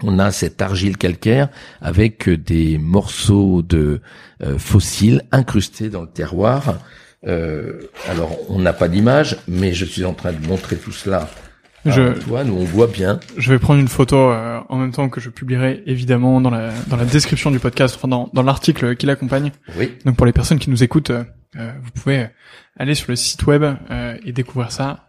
on 0.02 0.20
a 0.20 0.30
cette 0.30 0.62
argile 0.62 0.96
calcaire 0.96 1.48
avec 1.80 2.28
des 2.28 2.78
morceaux 2.78 3.62
de 3.62 4.00
fossiles 4.58 5.22
incrustés 5.32 5.88
dans 5.88 6.02
le 6.02 6.10
terroir 6.10 6.78
euh, 7.26 7.88
alors, 8.08 8.36
on 8.48 8.58
n'a 8.58 8.72
pas 8.72 8.88
d'image, 8.88 9.38
mais 9.48 9.72
je 9.72 9.84
suis 9.84 10.04
en 10.04 10.14
train 10.14 10.32
de 10.32 10.46
montrer 10.46 10.76
tout 10.76 10.92
cela. 10.92 11.28
Je, 11.86 12.18
toi, 12.20 12.44
nous 12.44 12.54
on 12.54 12.64
voit 12.64 12.86
bien. 12.86 13.20
Je 13.36 13.52
vais 13.52 13.58
prendre 13.58 13.78
une 13.78 13.88
photo 13.88 14.16
euh, 14.16 14.58
en 14.70 14.78
même 14.78 14.92
temps 14.92 15.10
que 15.10 15.20
je 15.20 15.28
publierai 15.28 15.82
évidemment 15.84 16.40
dans 16.40 16.48
la 16.48 16.72
dans 16.88 16.96
la 16.96 17.04
description 17.04 17.50
du 17.50 17.58
podcast, 17.58 17.96
enfin 17.96 18.08
dans, 18.08 18.30
dans 18.32 18.42
l'article 18.42 18.96
qui 18.96 19.04
l'accompagne. 19.04 19.52
Oui. 19.78 19.92
Donc 20.06 20.16
pour 20.16 20.24
les 20.24 20.32
personnes 20.32 20.58
qui 20.58 20.70
nous 20.70 20.82
écoutent, 20.82 21.10
euh, 21.10 21.24
vous 21.54 21.90
pouvez 21.90 22.28
aller 22.78 22.94
sur 22.94 23.10
le 23.10 23.16
site 23.16 23.46
web 23.46 23.64
et 24.24 24.32
découvrir 24.32 24.72
ça. 24.72 25.08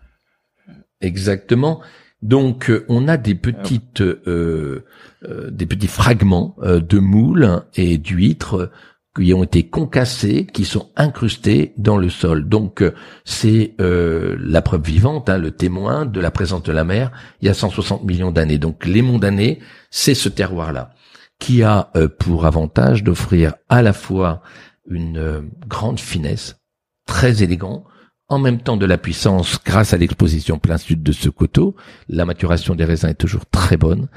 Exactement. 0.99 1.79
Donc 2.21 2.69
on 2.89 3.07
a 3.07 3.15
des 3.15 3.35
petites 3.35 4.03
des 4.03 5.65
petits 5.65 5.87
fragments 5.87 6.57
de 6.61 6.99
moules 6.99 7.63
et 7.75 7.97
d'huîtres 7.97 8.69
qui 9.15 9.33
ont 9.33 9.43
été 9.43 9.63
concassés, 9.63 10.45
qui 10.45 10.65
sont 10.65 10.89
incrustés 10.95 11.73
dans 11.77 11.97
le 11.97 12.09
sol. 12.09 12.47
Donc 12.47 12.81
euh, 12.81 12.93
c'est 13.23 13.73
euh, 13.79 14.35
la 14.39 14.61
preuve 14.61 14.83
vivante, 14.83 15.29
hein, 15.29 15.37
le 15.37 15.51
témoin 15.51 16.05
de 16.05 16.19
la 16.19 16.31
présence 16.31 16.63
de 16.63 16.71
la 16.71 16.83
mer 16.83 17.11
il 17.41 17.47
y 17.47 17.49
a 17.49 17.53
160 17.53 18.03
millions 18.03 18.31
d'années. 18.31 18.57
Donc 18.57 18.85
les 18.85 19.01
monts 19.01 19.19
d'années, 19.19 19.59
c'est 19.89 20.15
ce 20.15 20.29
terroir-là 20.29 20.91
qui 21.39 21.63
a 21.63 21.91
euh, 21.95 22.07
pour 22.07 22.45
avantage 22.45 23.03
d'offrir 23.03 23.55
à 23.69 23.81
la 23.81 23.93
fois 23.93 24.41
une 24.87 25.49
grande 25.67 25.99
finesse, 25.99 26.57
très 27.07 27.41
élégant, 27.41 27.85
en 28.27 28.39
même 28.39 28.59
temps 28.59 28.77
de 28.77 28.85
la 28.85 28.97
puissance 28.97 29.59
grâce 29.63 29.93
à 29.93 29.97
l'exposition 29.97 30.59
plein 30.59 30.77
sud 30.77 31.03
de 31.03 31.11
ce 31.11 31.29
coteau. 31.29 31.75
La 32.07 32.25
maturation 32.25 32.75
des 32.75 32.85
raisins 32.85 33.09
est 33.09 33.15
toujours 33.15 33.45
très 33.47 33.77
bonne, 33.77 34.07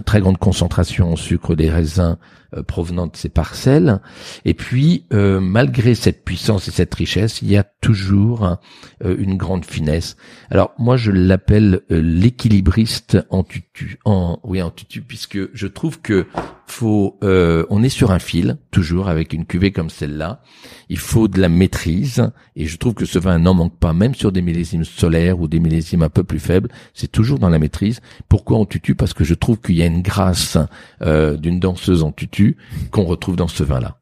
très 0.00 0.20
grande 0.20 0.38
concentration 0.38 1.12
en 1.12 1.16
sucre 1.16 1.54
des 1.54 1.68
raisins 1.68 2.16
euh, 2.56 2.62
provenant 2.62 3.06
de 3.06 3.16
ces 3.16 3.28
parcelles. 3.28 4.00
Et 4.44 4.54
puis, 4.54 5.06
euh, 5.12 5.40
malgré 5.40 5.94
cette 5.94 6.24
puissance 6.24 6.68
et 6.68 6.70
cette 6.70 6.94
richesse, 6.94 7.42
il 7.42 7.50
y 7.50 7.56
a 7.56 7.64
toujours 7.64 8.58
euh, 9.04 9.16
une 9.18 9.36
grande 9.36 9.64
finesse. 9.64 10.16
Alors 10.50 10.72
moi, 10.78 10.96
je 10.96 11.10
l'appelle 11.10 11.82
l'équilibriste 11.90 13.18
en 13.30 13.42
tutu, 13.72 13.98
en 14.04 14.38
oui 14.42 14.62
en 14.62 14.70
tutu, 14.70 15.02
puisque 15.02 15.38
je 15.54 15.66
trouve 15.66 16.00
que 16.00 16.26
faut, 16.66 17.18
on 17.22 17.82
est 17.82 17.88
sur 17.88 18.10
un 18.10 18.18
fil 18.18 18.58
toujours 18.70 19.08
avec 19.08 19.32
une 19.32 19.44
cuvée 19.46 19.72
comme 19.72 19.90
celle-là. 19.90 20.42
Il 20.88 20.98
faut 20.98 21.28
de 21.28 21.40
la 21.40 21.48
maîtrise, 21.48 22.30
et 22.56 22.66
je 22.66 22.76
trouve 22.76 22.94
que 22.94 23.04
ce 23.04 23.18
vin 23.18 23.38
n'en 23.38 23.54
manque 23.54 23.78
pas, 23.78 23.92
même 23.92 24.14
sur 24.14 24.32
des 24.32 24.42
millésimes 24.42 24.84
solaires 24.84 25.40
ou 25.40 25.48
des 25.48 25.60
millésimes 25.60 26.02
un 26.02 26.08
peu 26.08 26.24
plus 26.24 26.40
faibles. 26.40 26.70
C'est 26.94 27.10
toujours 27.10 27.38
dans 27.38 27.48
la 27.48 27.58
maîtrise. 27.58 28.00
Pourquoi 28.28 28.58
en 28.58 28.66
tutu 28.66 28.94
Parce 28.94 29.14
que 29.14 29.24
je 29.24 29.34
trouve 29.34 29.60
qu'il 29.60 29.76
y 29.76 29.82
a 29.82 29.86
une 29.86 30.02
grâce 30.02 30.56
d'une 31.00 31.60
danseuse 31.60 32.02
en 32.02 32.12
tutu 32.12 32.56
qu'on 32.90 33.04
retrouve 33.04 33.36
dans 33.36 33.48
ce 33.48 33.64
vin-là. 33.64 33.98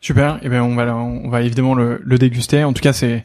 Super. 0.00 0.38
Eh 0.42 0.48
ben 0.48 0.62
on 0.62 0.74
va 0.74 0.96
on 0.96 1.28
va 1.28 1.42
évidemment 1.42 1.74
le, 1.74 2.00
déguster. 2.18 2.64
En 2.64 2.72
tout 2.72 2.82
cas, 2.82 2.92
c'est 2.92 3.24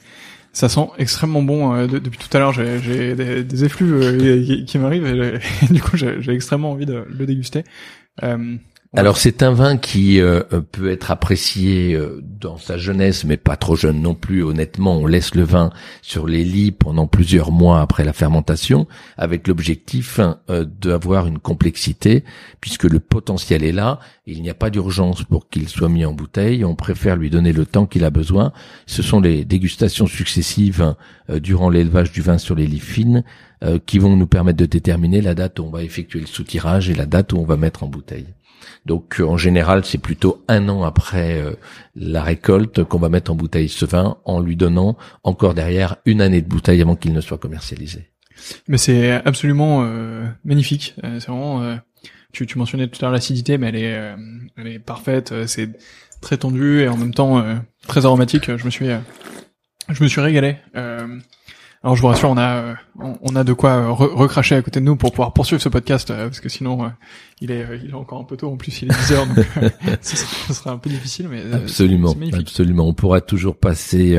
ça 0.56 0.70
sent 0.70 0.88
extrêmement 0.98 1.44
bon. 1.44 1.76
Euh, 1.76 1.86
depuis 1.86 2.18
tout 2.18 2.36
à 2.36 2.40
l'heure, 2.40 2.54
j'ai 2.54 3.14
des, 3.14 3.66
effluves 3.66 3.94
euh, 3.94 4.64
qui, 4.66 4.78
m'arrivent 4.80 5.06
et, 5.66 5.74
du 5.74 5.82
coup, 5.82 5.98
j'ai 5.98 6.32
extrêmement 6.32 6.72
envie 6.72 6.86
de 6.86 7.06
le 7.08 7.26
déguster. 7.26 7.66
Euh, 8.24 8.56
alors 8.98 9.18
c'est 9.18 9.44
un 9.44 9.52
vin 9.52 9.76
qui 9.76 10.22
euh, 10.22 10.42
peut 10.72 10.90
être 10.90 11.12
apprécié 11.12 11.94
euh, 11.94 12.22
dans 12.24 12.58
sa 12.58 12.78
jeunesse, 12.78 13.26
mais 13.26 13.36
pas 13.36 13.58
trop 13.58 13.76
jeune 13.76 14.02
non 14.02 14.16
plus. 14.16 14.42
Honnêtement, 14.42 14.96
on 14.96 15.06
laisse 15.06 15.36
le 15.36 15.44
vin 15.44 15.70
sur 16.02 16.28
les 16.28 16.46
lits 16.46 16.72
pendant 16.72 17.06
plusieurs 17.06 17.52
mois 17.52 17.82
après 17.82 18.06
la 18.06 18.14
fermentation, 18.14 18.88
avec 19.18 19.50
l'objectif 19.50 20.22
euh, 20.50 20.64
d'avoir 20.64 21.28
une 21.28 21.40
complexité, 21.40 22.24
puisque 22.62 22.86
le 22.86 23.02
potentiel 23.02 23.66
est 23.66 23.74
là. 23.74 24.00
Il 24.28 24.42
n'y 24.42 24.50
a 24.50 24.54
pas 24.54 24.70
d'urgence 24.70 25.24
pour 25.24 25.50
qu'il 25.50 25.68
soit 25.68 25.90
mis 25.90 26.06
en 26.06 26.14
bouteille. 26.14 26.64
On 26.64 26.76
préfère 26.76 27.18
lui 27.18 27.30
donner 27.30 27.52
le 27.52 27.66
temps 27.66 27.88
qu'il 27.88 28.06
a 28.06 28.10
besoin. 28.10 28.54
Ce 28.86 29.04
sont 29.04 29.20
les 29.20 29.44
dégustations 29.44 30.08
successives 30.08 30.96
durant 31.30 31.70
l'élevage 31.70 32.12
du 32.14 32.22
vin 32.22 32.38
sur 32.38 32.56
les 32.56 32.66
lits 32.66 32.80
fines 32.80 33.24
qui 33.86 34.00
vont 34.00 34.16
nous 34.16 34.26
permettre 34.26 34.58
de 34.58 34.66
déterminer 34.66 35.22
la 35.22 35.36
date 35.36 35.60
où 35.60 35.64
on 35.64 35.70
va 35.70 35.84
effectuer 35.84 36.22
le 36.22 36.26
soutirage 36.26 36.90
et 36.90 36.96
la 36.96 37.06
date 37.06 37.34
où 37.34 37.38
on 37.38 37.46
va 37.46 37.56
mettre 37.56 37.84
en 37.84 37.88
bouteille. 37.88 38.34
Donc 38.86 39.20
euh, 39.20 39.26
en 39.26 39.38
général, 39.38 39.86
c'est 39.86 39.98
plutôt 39.98 40.44
un 40.48 40.70
an 40.70 40.84
après 40.84 41.40
euh, 41.42 41.54
la 41.96 42.24
récolte 42.24 42.84
qu'on 42.84 43.00
va 43.00 43.10
mettre 43.10 43.32
en 43.32 43.36
bouteille 43.36 43.70
ce 43.70 43.86
vin 43.86 44.18
en 44.26 44.40
lui 44.40 44.56
donnant 44.56 44.98
encore 45.24 45.54
derrière 45.54 45.98
une 46.06 46.22
année 46.22 46.42
de 46.42 46.48
bouteille 46.48 46.82
avant 46.82 46.96
qu'il 46.96 47.14
ne 47.14 47.22
soit 47.22 47.38
commercialisé. 47.38 48.10
Mais 48.68 48.78
c'est 48.78 49.12
absolument 49.12 49.84
euh, 49.84 50.26
magnifique. 50.44 50.96
c'est 51.02 51.28
vraiment. 51.28 51.78
tu, 52.34 52.46
tu 52.46 52.58
mentionnais 52.58 52.88
tout 52.88 52.98
à 53.00 53.06
l'heure 53.06 53.14
l'acidité, 53.14 53.58
mais 53.58 53.70
elle 53.70 53.76
est, 53.78 54.16
elle 54.58 54.68
est 54.68 54.80
parfaite. 54.80 55.34
C'est 55.48 55.70
très 56.22 56.38
tendu 56.38 56.82
et 56.82 56.90
en 56.90 56.98
même 56.98 57.14
temps 57.14 57.44
très 57.88 58.06
aromatique. 58.06 58.56
Je 58.58 58.66
me 58.66 58.70
suis, 58.70 58.88
je 59.88 60.04
me 60.04 60.10
suis 60.10 60.20
régalé. 60.20 60.58
Alors 61.86 61.96
je 61.96 62.02
vous 62.02 62.08
rassure, 62.08 62.32
on 62.32 62.38
a 62.38 62.50
euh, 62.64 62.74
on, 63.00 63.36
a 63.36 63.44
de 63.44 63.54
quoi 63.54 63.70
euh, 63.70 63.92
recracher 63.92 64.56
à 64.56 64.62
côté 64.64 64.80
de 64.80 64.86
nous 64.86 64.96
pour 64.96 65.12
pouvoir 65.12 65.34
poursuivre 65.34 65.62
ce 65.62 65.70
podcast 65.70 66.10
euh, 66.10 66.30
parce 66.30 66.40
que 66.40 66.50
sinon 66.50 66.92
il 67.42 67.52
est 67.52 67.64
il 67.84 67.92
est 67.92 67.94
encore 67.94 68.20
un 68.20 68.24
peu 68.24 68.36
tôt. 68.38 68.52
En 68.52 68.58
plus 68.58 68.82
il 68.82 68.92
est 68.92 68.96
10 69.08 69.14
heures 69.14 69.28
donc 69.28 69.46
ce, 70.02 70.16
sera, 70.52 70.72
un 70.72 70.80
peu 70.80 70.90
difficile 70.90 71.28
mais 71.30 71.44
absolument 71.54 72.16
absolument. 72.34 72.88
On 72.88 72.96
pourra 72.96 73.22
toujours 73.22 73.56
passer 73.56 74.18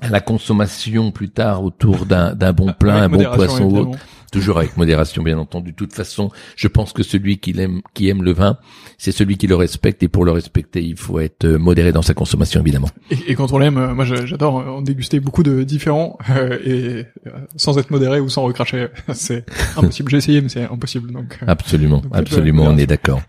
à 0.00 0.08
la 0.08 0.20
consommation 0.20 1.12
plus 1.12 1.30
tard 1.30 1.62
autour 1.62 2.04
d'un 2.04 2.34
d'un 2.34 2.52
bon 2.52 2.72
plein 2.72 3.02
un 3.02 3.08
bon 3.08 3.22
poisson 3.32 3.62
ou 3.62 3.76
autre 3.76 3.98
Toujours 4.32 4.56
avec 4.56 4.78
modération, 4.78 5.22
bien 5.22 5.36
entendu. 5.36 5.72
De 5.72 5.76
toute 5.76 5.92
façon, 5.92 6.30
je 6.56 6.66
pense 6.66 6.94
que 6.94 7.02
celui 7.02 7.36
qui 7.36 7.50
aime, 7.60 7.82
qui 7.92 8.08
aime 8.08 8.22
le 8.22 8.32
vin, 8.32 8.56
c'est 8.96 9.12
celui 9.12 9.36
qui 9.36 9.46
le 9.46 9.56
respecte. 9.56 10.02
Et 10.02 10.08
pour 10.08 10.24
le 10.24 10.32
respecter, 10.32 10.82
il 10.82 10.96
faut 10.96 11.20
être 11.20 11.44
euh, 11.44 11.58
modéré 11.58 11.92
dans 11.92 12.00
sa 12.00 12.14
consommation, 12.14 12.58
évidemment. 12.62 12.88
Et, 13.10 13.34
quand 13.34 13.52
on 13.52 13.58
l'aime, 13.58 13.76
euh, 13.76 13.94
moi 13.94 14.06
j'adore 14.06 14.54
en 14.54 14.80
déguster 14.80 15.20
beaucoup 15.20 15.42
de 15.42 15.64
différents 15.64 16.16
euh, 16.30 16.58
et 16.64 17.04
sans 17.56 17.76
être 17.76 17.90
modéré 17.90 18.20
ou 18.20 18.30
sans 18.30 18.44
recracher, 18.44 18.86
c'est 19.12 19.44
impossible. 19.76 20.10
J'ai 20.10 20.16
essayé, 20.16 20.40
mais 20.40 20.48
c'est 20.48 20.64
impossible. 20.64 21.12
Donc 21.12 21.38
absolument, 21.46 22.00
absolument, 22.10 22.64
on 22.64 22.78
est 22.78 22.86
d'accord. 22.86 23.20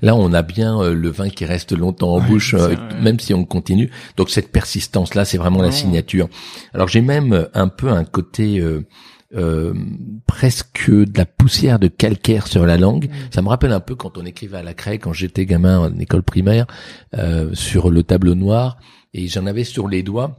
Là, 0.00 0.14
on 0.14 0.32
a 0.32 0.42
bien 0.42 0.92
le 0.92 1.08
vin 1.08 1.28
qui 1.28 1.44
reste 1.44 1.76
longtemps 1.76 2.14
en 2.14 2.20
bouche, 2.20 2.54
même 3.02 3.18
si 3.18 3.34
on 3.34 3.44
continue. 3.44 3.90
Donc 4.16 4.30
cette 4.30 4.52
persistance-là, 4.52 5.24
c'est 5.24 5.38
vraiment 5.38 5.60
la 5.60 5.72
signature. 5.72 6.28
Alors 6.72 6.86
j'ai 6.86 7.00
même 7.00 7.48
un 7.52 7.66
peu 7.66 7.88
un 7.88 8.04
côté 8.04 8.62
euh, 9.34 9.74
presque 10.26 10.90
de 10.90 11.18
la 11.18 11.26
poussière 11.26 11.78
de 11.78 11.88
calcaire 11.88 12.46
sur 12.46 12.66
la 12.66 12.76
langue. 12.76 13.06
Mm. 13.06 13.14
Ça 13.30 13.42
me 13.42 13.48
rappelle 13.48 13.72
un 13.72 13.80
peu 13.80 13.94
quand 13.94 14.18
on 14.18 14.24
écrivait 14.24 14.58
à 14.58 14.62
la 14.62 14.74
craie, 14.74 14.98
quand 14.98 15.12
j'étais 15.12 15.46
gamin 15.46 15.78
en 15.78 15.98
école 15.98 16.22
primaire, 16.22 16.66
euh, 17.14 17.54
sur 17.54 17.90
le 17.90 18.02
tableau 18.02 18.34
noir, 18.34 18.78
et 19.14 19.28
j'en 19.28 19.46
avais 19.46 19.64
sur 19.64 19.88
les 19.88 20.02
doigts. 20.02 20.36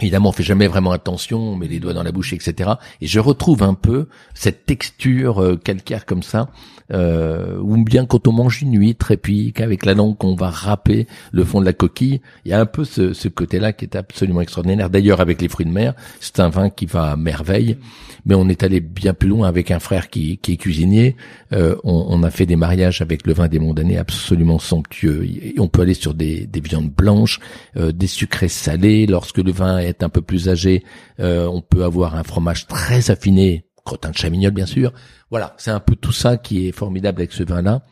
Évidemment, 0.00 0.28
on 0.28 0.32
fait 0.32 0.42
jamais 0.42 0.68
vraiment 0.68 0.92
attention, 0.92 1.38
on 1.40 1.56
met 1.56 1.68
les 1.68 1.80
doigts 1.80 1.94
dans 1.94 2.02
la 2.02 2.12
bouche, 2.12 2.32
etc. 2.32 2.70
Et 3.00 3.06
je 3.06 3.18
retrouve 3.20 3.62
un 3.62 3.74
peu 3.74 4.06
cette 4.34 4.66
texture 4.66 5.42
euh, 5.42 5.56
calcaire 5.56 6.06
comme 6.06 6.22
ça, 6.22 6.50
euh, 6.92 7.58
ou 7.60 7.82
bien 7.84 8.06
quand 8.06 8.28
on 8.28 8.32
mange 8.32 8.62
une 8.62 8.78
huître 8.78 9.10
et 9.10 9.16
puis 9.16 9.52
qu'avec 9.52 9.84
la 9.84 9.94
langue 9.94 10.16
qu'on 10.16 10.34
va 10.34 10.50
râper 10.50 11.06
le 11.32 11.44
fond 11.44 11.60
de 11.60 11.66
la 11.66 11.72
coquille, 11.72 12.20
il 12.44 12.50
y 12.50 12.54
a 12.54 12.60
un 12.60 12.66
peu 12.66 12.84
ce, 12.84 13.12
ce 13.12 13.28
côté-là 13.28 13.72
qui 13.72 13.84
est 13.84 13.96
absolument 13.96 14.40
extraordinaire. 14.40 14.88
D'ailleurs, 14.88 15.20
avec 15.20 15.42
les 15.42 15.48
fruits 15.48 15.66
de 15.66 15.72
mer, 15.72 15.94
c'est 16.20 16.40
un 16.40 16.48
vin 16.48 16.70
qui 16.70 16.86
va 16.86 17.10
à 17.12 17.16
merveille. 17.16 17.76
Mais 18.26 18.34
on 18.34 18.48
est 18.48 18.62
allé 18.62 18.80
bien 18.80 19.14
plus 19.14 19.28
loin 19.28 19.48
avec 19.48 19.70
un 19.70 19.78
frère 19.78 20.10
qui, 20.10 20.38
qui 20.38 20.52
est 20.52 20.56
cuisinier. 20.56 21.16
Euh, 21.52 21.76
on, 21.84 22.06
on, 22.08 22.22
a 22.22 22.30
fait 22.30 22.44
des 22.44 22.56
mariages 22.56 23.00
avec 23.00 23.26
le 23.26 23.32
vin 23.32 23.48
des 23.48 23.58
Mondanais 23.58 23.96
absolument 23.96 24.58
somptueux. 24.58 25.26
On 25.58 25.68
peut 25.68 25.82
aller 25.82 25.94
sur 25.94 26.12
des, 26.14 26.46
des 26.46 26.60
viandes 26.60 26.90
blanches, 26.90 27.40
euh, 27.76 27.90
des 27.90 28.06
sucrés 28.06 28.48
salés. 28.48 29.06
Lorsque 29.06 29.38
le 29.38 29.50
vin 29.50 29.78
est 29.78 29.87
un 30.02 30.08
peu 30.08 30.22
plus 30.22 30.48
âgé, 30.48 30.84
euh, 31.20 31.46
on 31.46 31.60
peut 31.60 31.84
avoir 31.84 32.16
un 32.16 32.22
fromage 32.22 32.66
très 32.66 33.10
affiné, 33.10 33.66
crottin 33.84 34.10
de 34.10 34.16
chamignol 34.16 34.52
bien 34.52 34.66
sûr. 34.66 34.92
Voilà, 35.30 35.54
c'est 35.58 35.70
un 35.70 35.80
peu 35.80 35.96
tout 35.96 36.12
ça 36.12 36.36
qui 36.36 36.68
est 36.68 36.72
formidable 36.72 37.20
avec 37.20 37.32
ce 37.32 37.42
vin-là. 37.42 37.82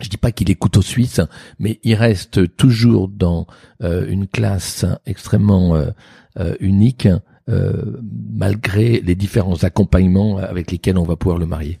Je 0.00 0.08
dis 0.08 0.18
pas 0.18 0.30
qu'il 0.30 0.50
est 0.50 0.56
couteau 0.56 0.82
suisse, 0.82 1.20
mais 1.58 1.80
il 1.82 1.94
reste 1.94 2.54
toujours 2.56 3.08
dans 3.08 3.46
euh, 3.82 4.06
une 4.08 4.26
classe 4.26 4.84
extrêmement 5.06 5.74
euh, 5.74 6.54
unique, 6.60 7.08
malgré 7.48 9.00
les 9.00 9.14
différents 9.14 9.62
accompagnements 9.62 10.38
avec 10.38 10.72
lesquels 10.72 10.98
on 10.98 11.04
va 11.04 11.14
pouvoir 11.14 11.38
le 11.38 11.46
marier. 11.46 11.80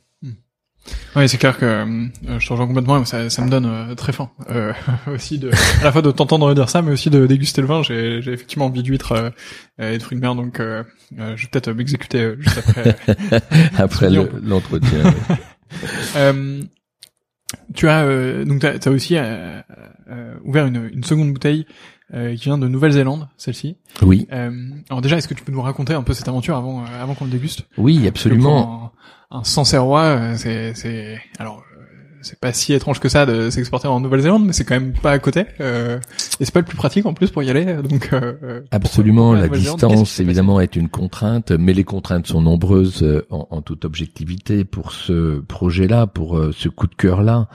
Oui, 1.16 1.28
c'est 1.28 1.38
clair 1.38 1.56
que 1.58 1.64
euh, 1.64 2.08
je 2.38 2.46
te 2.46 2.52
rejoins 2.52 2.66
complètement. 2.66 3.02
Ça, 3.06 3.30
ça 3.30 3.42
me 3.42 3.48
donne 3.48 3.64
euh, 3.64 3.94
très 3.94 4.12
faim 4.12 4.30
euh, 4.50 4.72
aussi 5.14 5.38
de 5.38 5.50
à 5.80 5.84
la 5.84 5.92
fois 5.92 6.02
de 6.02 6.10
t'entendre 6.10 6.52
dire 6.54 6.68
ça, 6.68 6.82
mais 6.82 6.92
aussi 6.92 7.08
de 7.08 7.26
déguster 7.26 7.62
le 7.62 7.66
vin. 7.66 7.82
J'ai, 7.82 8.20
j'ai 8.20 8.32
effectivement 8.32 8.66
envie 8.66 8.82
d'huître 8.82 9.12
euh, 9.12 9.30
et 9.92 9.96
de 9.96 10.02
fruits 10.02 10.16
de 10.16 10.20
mer, 10.22 10.34
donc 10.34 10.58
je 10.58 10.84
vais 11.16 11.48
peut-être 11.50 11.72
m'exécuter 11.72 12.34
juste 12.38 12.58
après. 12.58 12.96
après 13.78 14.10
l'entretien. 14.10 15.14
tu 17.74 17.88
as 17.88 18.44
donc 18.44 18.60
t'as, 18.60 18.74
as 18.84 18.90
aussi 18.90 19.16
ouvert 20.44 20.66
une, 20.66 20.90
une 20.92 21.04
seconde 21.04 21.32
bouteille 21.32 21.66
qui 22.10 22.44
vient 22.44 22.56
de 22.58 22.68
Nouvelle-Zélande, 22.68 23.28
celle-ci. 23.36 23.76
Oui. 24.02 24.26
alors 24.30 25.02
déjà, 25.02 25.16
est-ce 25.18 25.28
que 25.28 25.34
tu 25.34 25.44
peux 25.44 25.52
nous 25.52 25.62
raconter 25.62 25.92
un 25.94 26.02
peu 26.02 26.14
cette 26.14 26.28
aventure 26.28 26.56
avant 26.56 26.84
avant 26.84 27.14
qu'on 27.14 27.24
le 27.26 27.30
déguste? 27.30 27.66
Oui, 27.76 28.06
absolument 28.06 28.92
un 29.30 29.44
Sancerrois, 29.44 30.02
euh, 30.02 30.34
c'est, 30.36 30.74
c'est, 30.74 31.18
alors, 31.38 31.62
euh, 31.76 31.84
c'est 32.22 32.38
pas 32.38 32.52
si 32.52 32.72
étrange 32.72 33.00
que 33.00 33.08
ça 33.08 33.26
de 33.26 33.50
s'exporter 33.50 33.88
en 33.88 34.00
Nouvelle-Zélande, 34.00 34.46
mais 34.46 34.52
c'est 34.52 34.64
quand 34.64 34.78
même 34.78 34.92
pas 34.92 35.12
à 35.12 35.18
côté. 35.18 35.46
Euh, 35.60 35.98
et 36.40 36.44
c'est 36.44 36.52
pas 36.52 36.60
le 36.60 36.66
plus 36.66 36.76
pratique 36.76 37.06
en 37.06 37.14
plus 37.14 37.30
pour 37.30 37.42
y 37.42 37.50
aller. 37.50 37.64
Donc 37.82 38.12
euh, 38.12 38.62
absolument, 38.70 39.32
la 39.32 39.48
distance 39.48 40.20
évidemment 40.20 40.60
est 40.60 40.76
une 40.76 40.88
contrainte, 40.88 41.52
mais 41.52 41.72
les 41.72 41.84
contraintes 41.84 42.26
sont 42.26 42.40
nombreuses 42.40 43.24
en, 43.30 43.46
en 43.50 43.62
toute 43.62 43.84
objectivité 43.84 44.64
pour 44.64 44.92
ce 44.92 45.40
projet-là, 45.40 46.06
pour 46.06 46.40
ce 46.52 46.68
coup 46.68 46.86
de 46.86 46.94
cœur-là. 46.94 47.48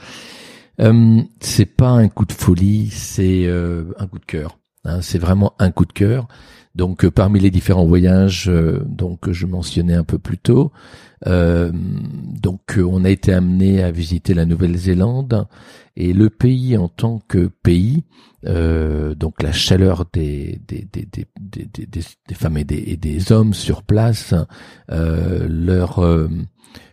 c'est 1.40 1.66
pas 1.66 1.90
un 1.90 2.08
coup 2.08 2.24
de 2.24 2.32
folie, 2.32 2.88
c'est 2.90 3.46
un 3.48 4.06
coup 4.06 4.18
de 4.18 4.26
cœur. 4.26 4.58
Hein, 4.84 5.00
c'est 5.00 5.18
vraiment 5.18 5.54
un 5.58 5.70
coup 5.70 5.84
de 5.84 5.92
cœur. 5.92 6.28
Donc 6.74 7.06
parmi 7.10 7.38
les 7.40 7.50
différents 7.50 7.84
voyages, 7.84 8.50
donc 8.86 9.30
je 9.30 9.46
mentionnais 9.46 9.94
un 9.94 10.04
peu 10.04 10.18
plus 10.18 10.38
tôt, 10.38 10.72
donc 11.24 12.60
on 12.76 13.04
a 13.04 13.10
été 13.10 13.32
amené 13.32 13.82
à 13.82 13.90
visiter 13.90 14.34
la 14.34 14.44
Nouvelle-Zélande 14.44 15.46
et 15.96 16.12
le 16.12 16.30
pays 16.30 16.76
en 16.76 16.88
tant 16.88 17.20
que 17.28 17.48
pays, 17.62 18.04
donc 18.44 19.42
la 19.42 19.52
chaleur 19.52 20.04
des 20.12 20.60
femmes 22.34 22.56
et 22.56 22.64
des, 22.64 23.32
hommes 23.32 23.54
sur 23.54 23.82
place, 23.82 24.34
leur 24.88 26.00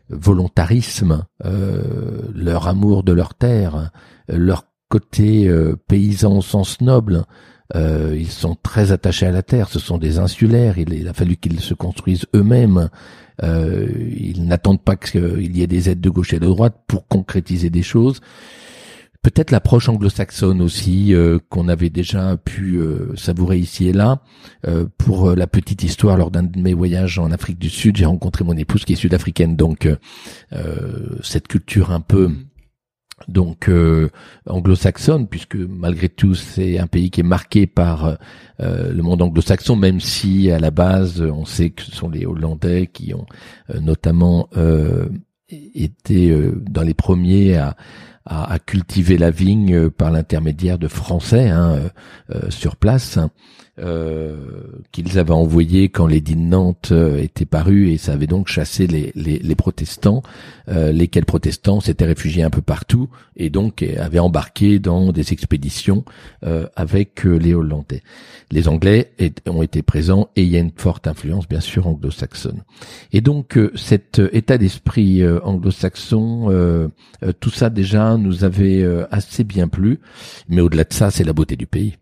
volontarisme, 0.09 1.25
euh, 1.45 2.21
leur 2.34 2.67
amour 2.67 3.03
de 3.03 3.13
leur 3.13 3.34
terre, 3.36 3.91
leur 4.27 4.65
côté 4.89 5.47
euh, 5.47 5.75
paysan 5.88 6.38
au 6.38 6.41
sens 6.41 6.82
noble. 6.82 7.25
Euh, 7.76 8.15
ils 8.17 8.32
sont 8.32 8.55
très 8.61 8.91
attachés 8.91 9.28
à 9.28 9.32
la 9.32 9.43
terre, 9.43 9.70
ce 9.70 9.80
sont 9.80 9.97
des 9.97 10.17
insulaires, 10.17 10.78
il, 10.78 11.07
a 11.07 11.13
fallu 11.13 11.38
qu'ils 11.38 11.59
se 11.59 11.74
construisent 11.74 12.26
eux-mêmes. 12.36 12.89
ils 13.41 14.45
n'attendent 14.45 14.84
pas 14.84 14.95
qu'il 14.95 15.55
y 15.55 15.61
ait 15.61 15.67
des 15.67 15.89
aides 15.89 16.01
de 16.01 16.09
gauche 16.09 16.34
et 16.34 16.39
de 16.39 16.47
droite 16.47 16.76
pour 16.88 17.07
concrétiser 17.07 17.70
des 17.70 17.84
choses. 17.84 18.22
Peut-être 19.22 19.51
l'approche 19.51 19.89
anglo-saxonne 19.89 20.61
aussi 20.61 21.13
euh, 21.13 21.39
qu'on 21.49 21.67
avait 21.67 21.89
déjà 21.89 22.38
pu 22.38 22.78
euh, 22.78 23.13
savourer 23.17 23.57
ici 23.57 23.89
et 23.89 23.93
là. 23.93 24.22
Euh, 24.65 24.86
pour 24.97 25.36
la 25.36 25.45
petite 25.45 25.84
histoire, 25.84 26.15
lors 26.15 26.32
d'un 26.32 26.43
de 26.43 26.57
mes 26.57 26.74
voyages 26.74 27.20
en 27.20 27.30
Afrique 27.32 27.59
du 27.59 27.70
Sud, 27.70 27.97
j'ai 27.97 28.05
rencontré 28.05 28.45
mon 28.45 28.55
épouse 28.55 28.86
qui 28.86 28.93
est 28.93 28.95
sud-africaine, 28.95 29.57
donc 29.57 29.89
cette 31.22 31.47
culture 31.47 31.91
un 31.91 31.99
peu 31.99 32.32
donc 33.28 33.70
anglo-saxonne, 34.47 35.28
puisque 35.28 35.55
malgré 35.55 36.09
tout 36.09 36.36
c'est 36.36 36.80
un 36.80 36.88
pays 36.88 37.11
qui 37.11 37.22
est 37.22 37.24
marqué 37.24 37.67
par 37.67 38.17
le 38.59 39.01
monde 39.01 39.22
anglo-saxon, 39.22 39.76
même 39.76 39.99
si 39.99 40.51
à 40.51 40.59
la 40.59 40.72
base 40.72 41.22
on 41.22 41.45
sait 41.45 41.70
que 41.70 41.84
ce 41.84 41.91
sont 41.91 42.09
les 42.09 42.26
Hollandais 42.26 42.88
qui 42.88 43.13
ont 43.13 43.26
notamment 43.80 44.49
été 45.49 46.51
dans 46.70 46.84
les 46.84 46.93
premiers 46.93 47.59
à 48.30 48.59
cultiver 48.59 49.17
la 49.17 49.32
vigne 49.32 49.74
euh, 49.74 49.89
par 49.89 50.11
l'intermédiaire 50.11 50.78
de 50.78 50.88
Français 50.88 51.49
hein, 51.49 51.72
euh, 51.72 51.89
euh, 52.36 52.49
sur 52.49 52.76
place. 52.76 53.17
Euh, 53.17 53.28
qu'ils 54.91 55.19
avaient 55.19 55.32
envoyé 55.32 55.89
quand 55.89 56.07
l'édit 56.07 56.36
de 56.36 56.41
Nantes 56.41 56.89
euh, 56.91 57.21
était 57.21 57.45
paru 57.45 57.89
et 57.89 57.97
ça 57.97 58.13
avait 58.13 58.27
donc 58.27 58.47
chassé 58.47 58.88
les, 58.88 59.11
les, 59.15 59.39
les 59.39 59.55
protestants, 59.55 60.21
euh, 60.67 60.91
lesquels 60.91 61.25
protestants 61.25 61.80
s'étaient 61.80 62.05
réfugiés 62.05 62.43
un 62.43 62.49
peu 62.49 62.61
partout 62.61 63.09
et 63.36 63.49
donc 63.49 63.84
avaient 63.97 64.19
embarqué 64.19 64.80
dans 64.80 65.11
des 65.11 65.32
expéditions 65.34 66.03
avec 66.75 67.23
les 67.23 67.53
Hollandais. 67.53 68.01
Les 68.51 68.67
Anglais 68.67 69.13
ont 69.47 69.61
été 69.61 69.82
présents 69.82 70.30
et 70.36 70.43
il 70.43 70.49
y 70.49 70.57
a 70.57 70.59
une 70.59 70.71
forte 70.75 71.07
influence 71.07 71.47
bien 71.47 71.61
sûr 71.61 71.88
anglo-saxonne. 71.88 72.63
Et 73.13 73.21
donc 73.21 73.57
cet 73.75 74.21
état 74.34 74.57
d'esprit 74.57 75.23
anglo-saxon, 75.43 76.89
tout 77.39 77.49
ça 77.49 77.69
déjà 77.69 78.17
nous 78.17 78.43
avait 78.43 78.86
assez 79.11 79.43
bien 79.43 79.67
plu, 79.67 79.99
mais 80.49 80.61
au-delà 80.61 80.84
de 80.84 80.93
ça, 80.93 81.11
c'est 81.11 81.23
la 81.23 81.34
beauté 81.34 81.55
du 81.55 81.67
pays 81.67 81.95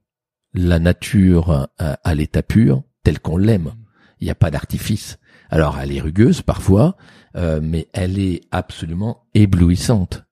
la 0.53 0.79
nature 0.79 1.67
à, 1.77 2.15
l'état 2.15 2.43
pur, 2.43 2.83
tel 3.03 3.19
qu'on 3.19 3.37
l'aime. 3.37 3.73
Il 4.19 4.25
n'y 4.25 4.31
a 4.31 4.35
pas 4.35 4.51
d'artifice. 4.51 5.17
Alors 5.49 5.77
elle 5.79 5.91
est 5.91 6.01
rugueuse 6.01 6.41
parfois, 6.41 6.97
euh, 7.35 7.59
mais 7.61 7.87
elle 7.93 8.19
est 8.19 8.41
absolument 8.51 9.25
éblouissante. 9.33 10.27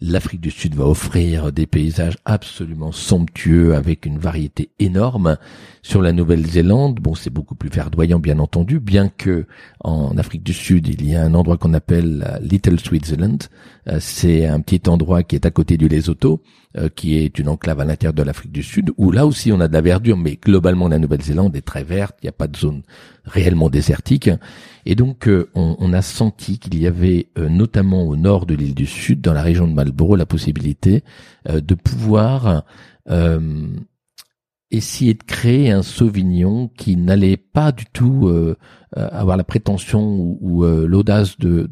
L'Afrique 0.00 0.40
du 0.40 0.50
Sud 0.50 0.74
va 0.74 0.86
offrir 0.86 1.52
des 1.52 1.66
paysages 1.66 2.18
absolument 2.24 2.92
somptueux 2.92 3.74
avec 3.74 4.04
une 4.04 4.18
variété 4.18 4.70
énorme. 4.80 5.36
Sur 5.82 6.02
la 6.02 6.12
Nouvelle-Zélande, 6.12 6.98
bon, 7.00 7.14
c'est 7.14 7.30
beaucoup 7.30 7.54
plus 7.54 7.70
verdoyant, 7.70 8.18
bien 8.18 8.40
entendu, 8.40 8.80
bien 8.80 9.08
que 9.08 9.46
en 9.80 10.16
Afrique 10.18 10.42
du 10.42 10.52
Sud, 10.52 10.88
il 10.88 11.08
y 11.08 11.14
a 11.14 11.22
un 11.22 11.34
endroit 11.34 11.56
qu'on 11.56 11.74
appelle 11.74 12.40
Little 12.42 12.80
Switzerland. 12.80 13.44
Euh, 13.88 13.98
c'est 14.00 14.46
un 14.46 14.60
petit 14.60 14.88
endroit 14.88 15.22
qui 15.22 15.36
est 15.36 15.46
à 15.46 15.50
côté 15.50 15.76
du 15.76 15.88
Lesotho, 15.88 16.42
euh, 16.76 16.88
qui 16.88 17.16
est 17.18 17.38
une 17.38 17.48
enclave 17.48 17.80
à 17.80 17.84
l'intérieur 17.84 18.14
de 18.14 18.22
l'Afrique 18.22 18.52
du 18.52 18.62
Sud, 18.62 18.92
où 18.96 19.10
là 19.10 19.26
aussi 19.26 19.52
on 19.52 19.60
a 19.60 19.68
de 19.68 19.72
la 19.72 19.80
verdure, 19.80 20.16
mais 20.16 20.38
globalement 20.42 20.88
la 20.88 20.98
Nouvelle-Zélande 20.98 21.54
est 21.56 21.66
très 21.66 21.84
verte, 21.84 22.16
il 22.22 22.26
n'y 22.26 22.30
a 22.30 22.32
pas 22.32 22.48
de 22.48 22.56
zone 22.56 22.82
réellement 23.24 23.68
désertique. 23.68 24.30
Et 24.86 24.94
donc 24.94 25.28
euh, 25.28 25.48
on, 25.54 25.92
a 25.92 26.02
senti 26.02 26.58
qu'il 26.58 26.80
y 26.80 26.86
avait 26.86 27.28
notamment 27.36 28.02
au 28.04 28.16
nord 28.16 28.46
de 28.46 28.54
l'île 28.54 28.74
du 28.74 28.86
Sud, 28.86 29.20
dans 29.20 29.32
la 29.32 29.42
région 29.42 29.68
de 29.68 29.74
Marlborough, 29.74 30.16
la 30.16 30.26
possibilité 30.26 31.04
de 31.48 31.74
pouvoir 31.74 32.64
essayer 34.72 35.12
de 35.12 35.22
créer 35.22 35.70
un 35.70 35.82
Sauvignon 35.82 36.68
qui 36.76 36.96
n'allait 36.96 37.36
pas 37.36 37.72
du 37.72 37.84
tout 37.84 38.26
euh, 38.26 38.56
euh, 38.96 39.08
avoir 39.12 39.36
la 39.36 39.44
prétention 39.44 40.38
ou, 40.40 40.64
euh, 40.64 40.86
l'audace 40.86 41.38
de 41.38 41.70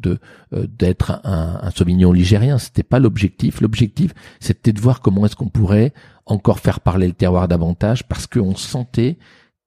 d'être 0.53 1.21
un, 1.25 1.61
un, 1.63 1.71
Sauvignon 1.71 2.13
ligérien. 2.13 2.59
C'était 2.59 2.83
pas 2.83 2.99
l'objectif. 2.99 3.63
L'objectif, 3.63 4.13
c'était 4.39 4.73
de 4.73 4.81
voir 4.81 5.01
comment 5.01 5.25
est-ce 5.25 5.35
qu'on 5.35 5.49
pourrait 5.49 5.95
encore 6.27 6.61
faire 6.61 6.81
parler 6.81 7.07
le 7.07 7.15
terroir 7.15 7.49
davantage, 7.49 8.07
parce 8.07 8.27
qu'on 8.27 8.55
sentait 8.55 9.19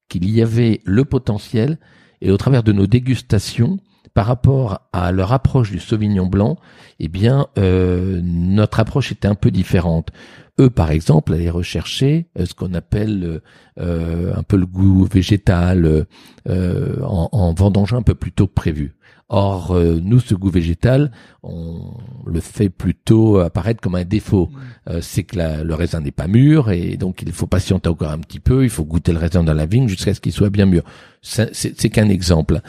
qu'il 0.07 0.29
y 0.29 0.41
avait 0.41 0.81
le 0.85 1.03
potentiel 1.03 1.77
et 2.21 2.31
au 2.31 2.37
travers 2.37 2.63
de 2.63 2.71
nos 2.71 2.87
dégustations, 2.87 3.79
par 4.13 4.27
rapport 4.27 4.81
à 4.93 5.11
leur 5.11 5.33
approche 5.33 5.71
du 5.71 5.79
Sauvignon 5.79 6.27
blanc, 6.27 6.57
eh 6.99 7.07
bien, 7.07 7.47
notre 7.57 8.79
approche 8.79 9.11
était 9.11 9.27
un 9.27 9.35
peu 9.35 9.49
différente. 9.49 10.11
Eux, 10.59 10.69
par 10.69 10.91
exemple, 10.91 11.33
allaient 11.33 11.49
rechercher 11.49 12.27
euh, 12.37 12.45
ce 12.45 12.53
qu'on 12.53 12.75
appelle 12.75 13.41
euh, 13.79 14.35
un 14.35 14.43
peu 14.43 14.55
le 14.55 14.67
goût 14.67 15.05
végétal 15.05 16.05
euh, 16.47 17.01
en, 17.01 17.29
en 17.31 17.53
vendangeant 17.53 17.97
un 17.97 18.03
peu 18.03 18.13
plus 18.13 18.31
tôt 18.31 18.45
que 18.45 18.53
prévu. 18.53 18.95
Or, 19.29 19.73
nous, 19.73 20.19
ce 20.19 20.35
goût 20.35 20.51
végétal, 20.51 21.09
on 21.41 21.93
le 22.27 22.39
fait 22.39 22.69
plutôt 22.69 23.39
apparaître 23.39 23.81
comme 23.81 23.95
un 23.95 24.03
défaut. 24.03 24.51
Mm. 24.87 25.01
c'est 25.01 25.23
que 25.23 25.63
le 25.63 25.73
raisin 25.73 26.01
n'est 26.01 26.11
pas 26.11 26.27
mûr 26.27 26.69
et 26.69 26.97
donc 26.97 27.23
il 27.23 27.31
faut 27.31 27.47
patienter 27.47 27.89
encore 27.89 28.11
un 28.11 28.19
petit 28.19 28.39
peu. 28.39 28.63
Il 28.63 28.69
faut 28.69 28.83
goûter 28.83 29.11
le 29.11 29.17
raisin 29.17 29.43
dans 29.43 29.55
la 29.55 29.65
vigne 29.65 29.87
jusqu'à 29.87 30.13
ce 30.13 30.19
qu'il 30.19 30.33
soit 30.33 30.51
bien 30.51 30.67
mûr. 30.67 30.83
C'est 31.23 31.89
qu'un 31.89 32.09
exemple. 32.09 32.61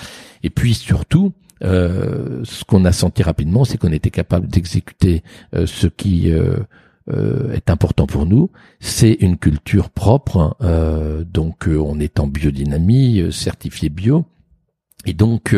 Et 0.42 0.48
puis 0.48 0.72
surtout, 0.72 1.34
ce 1.60 2.64
qu'on 2.64 2.86
a 2.86 2.92
senti 2.92 3.22
rapidement, 3.22 3.66
c'est 3.66 3.76
qu'on 3.76 3.92
était 3.92 4.12
capable 4.12 4.46
d'exécuter 4.46 5.22
ce 5.52 5.86
qui 5.86 6.32
euh, 7.10 7.52
est 7.52 7.68
important 7.68 8.06
pour 8.06 8.24
nous. 8.24 8.50
C'est 8.80 9.12
une 9.20 9.36
culture 9.36 9.90
propre, 9.90 10.56
euh, 10.62 11.22
donc 11.22 11.68
euh, 11.68 11.76
on 11.76 12.00
est 12.00 12.18
en 12.18 12.26
biodynamie, 12.26 13.30
certifié 13.30 13.90
bio. 13.90 14.24
Et 15.06 15.12
donc, 15.12 15.54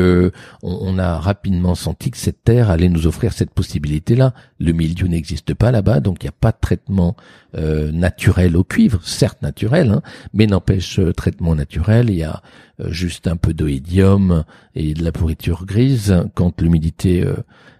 on, 0.65 0.99
a 0.99 1.21
rapidement 1.21 1.77
senti 1.77 2.11
que 2.11 2.17
cette 2.17 2.43
terre 2.43 2.69
allait 2.69 2.89
nous 2.89 3.07
offrir 3.07 3.33
cette 3.33 3.53
possibilité-là. 3.53 4.35
Le 4.59 4.73
milieu 4.73 5.07
n'existe 5.07 5.55
pas 5.55 5.71
là-bas, 5.71 6.01
donc 6.01 6.17
il 6.21 6.25
n'y 6.25 6.31
a 6.31 6.33
pas 6.33 6.51
de 6.51 6.57
traitement 6.61 7.15
naturel 7.55 8.57
au 8.57 8.65
cuivre, 8.65 8.99
certes 9.05 9.43
naturel, 9.43 9.93
hein, 9.93 10.03
mais 10.35 10.49
n'empêche 10.49 10.99
traitement 11.17 11.55
naturel. 11.55 12.11
Il 12.11 12.17
y 12.17 12.25
a 12.25 12.43
juste 12.89 13.29
un 13.29 13.37
peu 13.37 13.55
d'oïdium 13.55 14.43
et 14.75 14.95
de 14.95 15.05
la 15.05 15.13
pourriture 15.13 15.65
grise 15.65 16.25
quand 16.35 16.61
l'humidité 16.61 17.25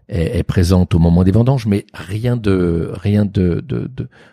est, 0.09 0.43
présente 0.43 0.95
au 0.95 0.99
moment 0.99 1.25
des 1.25 1.33
vendanges, 1.33 1.67
mais 1.67 1.87
rien 1.95 2.37
de 2.37 2.91
rien 2.95 3.25
de 3.25 3.65
de, 3.67 3.91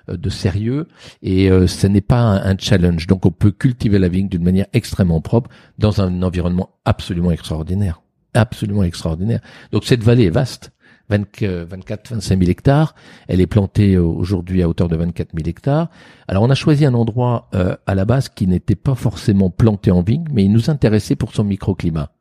de, 0.08 0.30
sérieux 0.30 0.88
et 1.22 1.50
euh, 1.50 1.68
ce 1.68 1.88
n'est 1.88 2.02
pas 2.02 2.22
un, 2.22 2.58
challenge. 2.58 3.08
Donc 3.08 3.26
on 3.26 3.32
peut 3.32 3.52
cultiver 3.52 4.00
la 4.00 4.10
vigne 4.10 4.30
d'une 4.30 4.44
manière 4.44 4.68
extrêmement 4.74 5.22
propre 5.22 5.50
dans 5.80 6.02
un 6.02 6.22
environnement 6.22 6.70
absolument 6.86 7.32
extraordinaire, 7.32 8.02
absolument 8.34 8.84
extraordinaire. 8.84 9.40
Donc 9.72 9.86
cette 9.86 10.04
vallée 10.04 10.26
est 10.26 10.32
vaste. 10.32 10.72
24, 11.10 12.12
25 12.14 12.40
000 12.40 12.50
hectares. 12.50 12.96
Elle 13.28 13.42
est 13.42 13.48
plantée 13.48 13.98
aujourd'hui 13.98 14.64
à 14.64 14.70
hauteur 14.70 14.88
de 14.88 14.96
24 14.96 15.32
000 15.36 15.50
hectares. 15.50 15.90
Alors 16.30 16.44
on 16.44 16.50
a 16.50 16.56
choisi 16.56 16.86
un 16.86 16.94
endroit 16.94 17.50
euh, 17.54 17.76
à 17.86 17.94
la 17.94 18.06
base 18.06 18.30
qui 18.30 18.48
n'était 18.48 18.76
pas 18.76 18.96
forcément 18.96 19.50
planté 19.50 19.92
en 19.92 20.02
vigne, 20.02 20.26
mais 20.32 20.46
il 20.46 20.52
nous 20.52 20.70
intéressait 20.70 21.18
pour 21.18 21.36
son 21.36 21.44
microclimat. 21.44 22.13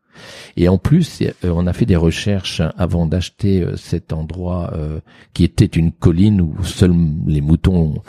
Et 0.57 0.69
en 0.69 0.79
plus, 0.79 1.23
euh, 1.23 1.33
on 1.45 1.67
a 1.67 1.73
fait 1.73 1.87
des 1.87 1.97
recherches 1.97 2.63
avant 2.77 3.07
d'acheter 3.07 3.63
euh, 3.63 3.77
cet 3.77 4.13
endroit 4.13 4.73
euh, 4.75 5.01
qui 5.35 5.45
était 5.45 5.65
une 5.67 5.93
colline 5.93 6.41
où 6.41 6.63
seuls 6.65 6.95
les 7.27 7.41
moutons 7.41 8.03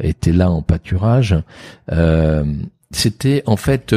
étaient 0.00 0.32
là 0.32 0.50
en 0.50 0.62
pâturage. 0.62 1.36
c'était 2.90 3.42
en 3.46 3.56
fait 3.56 3.94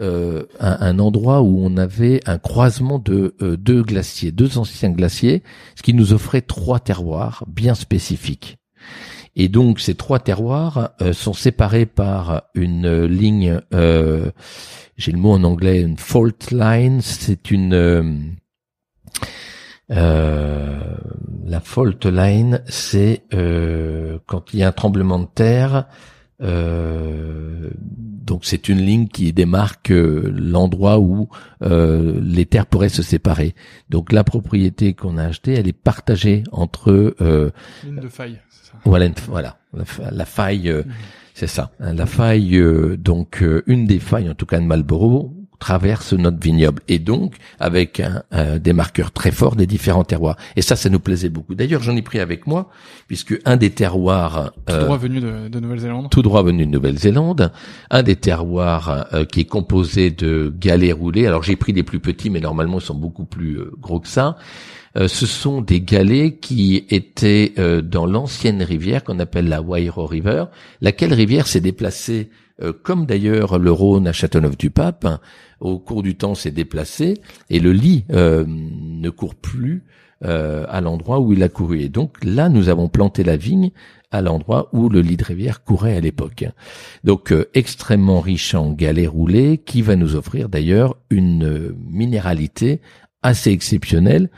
un, 0.00 0.98
endroit 0.98 1.42
où 1.42 1.60
on 1.64 1.76
avait 1.76 2.20
un 2.26 2.38
croisement 2.38 2.98
de 2.98 3.34
deux 3.40 3.82
glaciers, 3.82 4.32
deux 4.32 4.58
anciens 4.58 4.90
glaciers, 4.90 5.42
ce 5.74 5.82
qui 5.82 5.94
nous 5.94 6.12
offrait 6.12 6.42
trois 6.42 6.80
terroirs 6.80 7.44
bien 7.46 7.74
spécifiques. 7.74 8.58
Et 9.36 9.48
donc 9.48 9.80
ces 9.80 9.94
trois 9.94 10.20
terroirs 10.20 10.90
sont 11.12 11.32
séparés 11.32 11.86
par 11.86 12.44
une 12.54 13.04
ligne 13.04 13.60
j'ai 14.96 15.12
le 15.12 15.18
mot 15.18 15.32
en 15.32 15.44
anglais, 15.44 15.80
une 15.80 15.98
fault 15.98 16.50
line, 16.50 17.00
c'est 17.00 17.50
une 17.50 17.74
euh, 17.74 18.02
euh, 19.90 20.96
la 21.44 21.60
fault 21.60 22.04
line, 22.04 22.62
c'est 22.68 23.24
euh, 23.34 24.18
quand 24.26 24.52
il 24.52 24.60
y 24.60 24.62
a 24.62 24.68
un 24.68 24.72
tremblement 24.72 25.18
de 25.18 25.26
terre, 25.26 25.86
Euh, 26.40 27.70
donc 28.24 28.44
c'est 28.44 28.68
une 28.68 28.78
ligne 28.78 29.06
qui 29.06 29.32
démarque 29.32 29.90
euh, 29.90 30.32
l'endroit 30.34 30.98
où 30.98 31.28
euh, 31.62 32.18
les 32.22 32.46
terres 32.46 32.66
pourraient 32.66 32.88
se 32.88 33.02
séparer. 33.02 33.54
Donc 33.90 34.12
la 34.12 34.24
propriété 34.24 34.94
qu'on 34.94 35.18
a 35.18 35.24
achetée, 35.24 35.52
elle 35.52 35.68
est 35.68 35.72
partagée 35.72 36.42
entre 36.50 37.14
euh, 37.20 37.50
ligne 37.84 38.00
de 38.00 38.08
faille. 38.08 38.40
Ça. 38.48 38.72
Voilà, 38.84 39.08
voilà, 39.28 39.58
la, 40.10 40.24
faille, 40.24 40.70
mhm. 40.70 40.84
c'est 41.34 41.46
ça. 41.46 41.70
La 41.78 42.06
faille, 42.06 42.60
donc 42.98 43.44
une 43.66 43.86
des 43.86 43.98
failles 43.98 44.30
en 44.30 44.34
tout 44.34 44.46
cas 44.46 44.58
de 44.58 44.64
Marlborough 44.64 45.32
traverse 45.58 46.12
notre 46.12 46.38
vignoble 46.40 46.82
et 46.88 46.98
donc 46.98 47.36
avec 47.58 48.00
un, 48.00 48.58
des 48.58 48.72
marqueurs 48.72 49.12
très 49.12 49.30
forts 49.30 49.56
des 49.56 49.66
différents 49.66 50.04
terroirs. 50.04 50.36
Et 50.56 50.62
ça, 50.62 50.76
ça 50.76 50.88
nous 50.88 51.00
plaisait 51.00 51.28
beaucoup. 51.28 51.54
D'ailleurs, 51.54 51.82
j'en 51.82 51.96
ai 51.96 52.02
pris 52.02 52.20
avec 52.20 52.46
moi 52.46 52.70
puisque 53.06 53.38
un 53.44 53.56
des 53.56 53.70
terroirs 53.70 54.52
tout 54.66 54.76
droit 54.76 54.98
venu 54.98 55.20
de, 55.20 55.48
de 55.48 55.60
Nouvelle-Zélande, 55.60 56.10
tout 56.10 56.22
droit 56.22 56.42
venu 56.42 56.66
de 56.66 56.70
Nouvelle-Zélande, 56.70 57.52
un 57.90 58.02
des 58.02 58.16
terroirs 58.16 59.06
euh, 59.12 59.24
qui 59.24 59.40
est 59.40 59.44
composé 59.44 60.10
de 60.10 60.52
galets 60.58 60.92
roulés. 60.92 61.26
Alors 61.26 61.42
j'ai 61.42 61.56
pris 61.56 61.72
des 61.72 61.82
plus 61.82 62.00
petits, 62.00 62.30
mais 62.30 62.40
normalement 62.40 62.78
ils 62.78 62.84
sont 62.84 62.94
beaucoup 62.94 63.24
plus 63.24 63.58
euh, 63.58 63.72
gros 63.80 64.00
que 64.00 64.08
ça. 64.08 64.36
Euh, 64.96 65.08
ce 65.08 65.26
sont 65.26 65.60
des 65.60 65.80
galets 65.80 66.38
qui 66.40 66.84
étaient 66.90 67.54
dans 67.82 68.06
l'ancienne 68.06 68.62
rivière 68.62 69.04
qu'on 69.04 69.18
appelle 69.18 69.48
la 69.48 69.60
Wairo 69.62 70.06
River, 70.06 70.44
laquelle 70.80 71.12
rivière 71.12 71.46
s'est 71.46 71.60
déplacée 71.60 72.30
comme 72.84 73.04
d'ailleurs 73.04 73.58
le 73.58 73.72
Rhône 73.72 74.06
à 74.06 74.12
Châteauneuf-du-Pape, 74.12 75.08
au 75.64 75.78
cours 75.78 76.02
du 76.02 76.14
temps 76.14 76.34
s'est 76.34 76.50
déplacé 76.50 77.14
et 77.50 77.58
le 77.58 77.72
lit 77.72 78.04
euh, 78.12 78.44
ne 78.46 79.10
court 79.10 79.34
plus 79.34 79.82
euh, 80.24 80.64
à 80.68 80.80
l'endroit 80.80 81.20
où 81.20 81.32
il 81.32 81.42
a 81.42 81.48
couru. 81.48 81.80
Et 81.80 81.88
donc 81.88 82.22
là, 82.22 82.48
nous 82.48 82.68
avons 82.68 82.88
planté 82.88 83.24
la 83.24 83.36
vigne 83.36 83.70
à 84.10 84.20
l'endroit 84.20 84.68
où 84.72 84.88
le 84.88 85.00
lit 85.00 85.16
de 85.16 85.24
rivière 85.24 85.64
courait 85.64 85.96
à 85.96 86.00
l'époque. 86.00 86.44
Donc 87.02 87.32
euh, 87.32 87.46
extrêmement 87.54 88.20
riche 88.20 88.54
en 88.54 88.72
galets 88.72 89.08
roulés, 89.08 89.58
qui 89.58 89.82
va 89.82 89.96
nous 89.96 90.14
offrir 90.14 90.48
d'ailleurs 90.48 90.96
une 91.10 91.74
minéralité 91.90 92.80
assez 93.22 93.50
exceptionnelle 93.50 94.30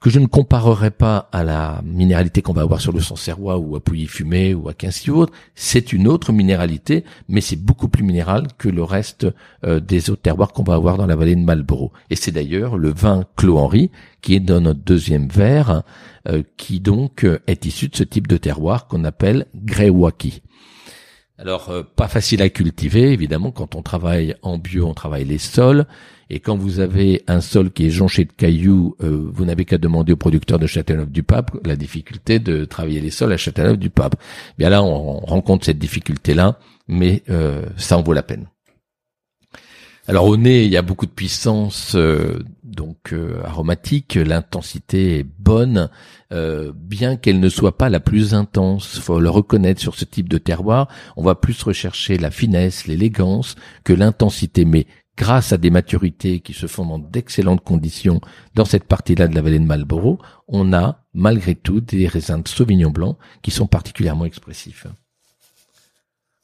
que 0.00 0.08
je 0.08 0.18
ne 0.18 0.26
comparerai 0.26 0.90
pas 0.90 1.28
à 1.30 1.44
la 1.44 1.82
minéralité 1.84 2.40
qu'on 2.40 2.54
va 2.54 2.62
avoir 2.62 2.80
sur 2.80 2.92
le 2.92 3.00
Sancerrois 3.00 3.58
ou 3.58 3.76
à 3.76 3.80
Pouilly-Fumé 3.80 4.54
ou 4.54 4.68
à 4.68 4.74
Quincy 4.74 5.10
ou 5.10 5.16
autre. 5.16 5.34
C'est 5.54 5.92
une 5.92 6.08
autre 6.08 6.32
minéralité, 6.32 7.04
mais 7.28 7.42
c'est 7.42 7.56
beaucoup 7.56 7.88
plus 7.88 8.02
minéral 8.02 8.48
que 8.56 8.70
le 8.70 8.82
reste 8.82 9.26
euh, 9.64 9.78
des 9.78 10.08
autres 10.08 10.22
terroirs 10.22 10.52
qu'on 10.52 10.62
va 10.62 10.74
avoir 10.74 10.96
dans 10.96 11.06
la 11.06 11.16
vallée 11.16 11.36
de 11.36 11.44
Marlborough. 11.44 11.92
Et 12.08 12.16
c'est 12.16 12.32
d'ailleurs 12.32 12.78
le 12.78 12.90
vin 12.90 13.24
Clos 13.36 13.58
Henri 13.58 13.90
qui 14.22 14.34
est 14.34 14.40
dans 14.40 14.60
notre 14.60 14.80
deuxième 14.80 15.28
verre, 15.28 15.82
euh, 16.28 16.42
qui 16.56 16.80
donc 16.80 17.24
euh, 17.24 17.40
est 17.46 17.66
issu 17.66 17.88
de 17.88 17.96
ce 17.96 18.04
type 18.04 18.26
de 18.26 18.36
terroir 18.38 18.86
qu'on 18.86 19.04
appelle 19.04 19.46
Greywaki. 19.54 20.42
Alors, 21.40 21.72
pas 21.96 22.06
facile 22.06 22.42
à 22.42 22.50
cultiver, 22.50 23.12
évidemment, 23.12 23.50
quand 23.50 23.74
on 23.74 23.80
travaille 23.80 24.34
en 24.42 24.58
bio, 24.58 24.86
on 24.86 24.92
travaille 24.92 25.24
les 25.24 25.38
sols. 25.38 25.86
Et 26.28 26.38
quand 26.38 26.54
vous 26.54 26.78
avez 26.78 27.22
un 27.26 27.40
sol 27.40 27.72
qui 27.72 27.86
est 27.86 27.90
jonché 27.90 28.26
de 28.26 28.32
cailloux, 28.32 28.94
euh, 29.02 29.30
vous 29.32 29.44
n'avez 29.46 29.64
qu'à 29.64 29.78
demander 29.78 30.12
au 30.12 30.16
producteur 30.16 30.58
de 30.58 30.66
Châteauneuf-du-Pape 30.66 31.66
la 31.66 31.76
difficulté 31.76 32.38
de 32.38 32.64
travailler 32.64 33.00
les 33.00 33.10
sols 33.10 33.32
à 33.32 33.36
Châteauneuf-du-Pape. 33.36 34.14
Bien 34.58 34.68
là, 34.68 34.82
on 34.82 35.18
rencontre 35.18 35.64
cette 35.64 35.78
difficulté-là, 35.78 36.58
mais 36.86 37.24
euh, 37.30 37.64
ça 37.76 37.96
en 37.96 38.02
vaut 38.02 38.12
la 38.12 38.22
peine. 38.22 38.46
Alors 40.10 40.26
au 40.26 40.36
nez, 40.36 40.64
il 40.64 40.70
y 40.72 40.76
a 40.76 40.82
beaucoup 40.82 41.06
de 41.06 41.12
puissance 41.12 41.94
euh, 41.94 42.40
donc 42.64 43.14
aromatique, 43.44 44.16
l'intensité 44.16 45.18
est 45.18 45.26
bonne, 45.38 45.88
bien 46.74 47.16
qu'elle 47.16 47.40
ne 47.40 47.48
soit 47.48 47.76
pas 47.76 47.88
la 47.88 48.00
plus 48.00 48.34
intense, 48.34 48.98
faut 49.00 49.18
le 49.18 49.30
reconnaître 49.30 49.80
sur 49.80 49.96
ce 49.96 50.04
type 50.04 50.28
de 50.28 50.38
terroir, 50.38 50.88
on 51.16 51.24
va 51.24 51.34
plus 51.34 51.60
rechercher 51.62 52.16
la 52.16 52.30
finesse, 52.30 52.86
l'élégance 52.86 53.56
que 53.82 53.92
l'intensité, 53.92 54.64
mais 54.64 54.86
grâce 55.20 55.52
à 55.52 55.58
des 55.58 55.70
maturités 55.70 56.40
qui 56.40 56.54
se 56.54 56.66
font 56.66 56.86
dans 56.86 56.98
d'excellentes 56.98 57.62
conditions 57.62 58.22
dans 58.54 58.64
cette 58.64 58.84
partie-là 58.84 59.28
de 59.28 59.34
la 59.34 59.42
vallée 59.42 59.58
de 59.58 59.64
Marlborough, 59.64 60.18
on 60.48 60.72
a 60.72 61.04
malgré 61.12 61.54
tout 61.54 61.82
des 61.82 62.06
raisins 62.06 62.40
de 62.42 62.48
Sauvignon 62.48 62.90
blanc 62.90 63.18
qui 63.42 63.50
sont 63.50 63.66
particulièrement 63.66 64.24
expressifs. 64.24 64.86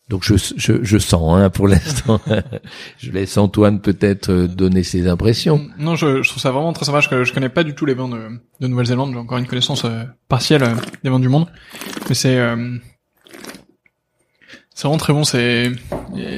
Donc 0.09 0.22
je, 0.22 0.34
je, 0.57 0.84
je 0.84 0.98
sens 0.98 1.36
hein, 1.36 1.50
pour 1.50 1.66
l'instant. 1.66 2.20
je 2.98 3.11
laisse 3.11 3.36
Antoine 3.36 3.80
peut-être 3.80 4.30
euh, 4.30 4.46
donner 4.46 4.84
ses 4.84 5.09
impressions. 5.09 5.66
Non, 5.78 5.96
je, 5.96 6.22
je, 6.22 6.28
trouve 6.28 6.40
ça 6.40 6.52
vraiment 6.52 6.72
très 6.72 6.84
sympa. 6.84 7.00
Je, 7.00 7.24
je 7.24 7.32
connais 7.32 7.48
pas 7.48 7.64
du 7.64 7.74
tout 7.74 7.86
les 7.86 7.94
vins 7.94 8.09
de, 8.09 8.40
de 8.61 8.68
Nouvelle-Zélande. 8.68 9.12
J'ai 9.12 9.18
encore 9.18 9.38
une 9.38 9.46
connaissance 9.46 9.84
euh, 9.84 10.04
partielle 10.28 10.62
euh, 10.62 10.74
des 11.02 11.11
vins 11.11 11.18
du 11.18 11.28
monde, 11.28 11.46
mais 12.09 12.14
c'est 12.14 12.38
c'est 14.76 14.82
vraiment 14.82 14.98
très 14.98 15.14
bon, 15.14 15.24
c'est 15.24 15.72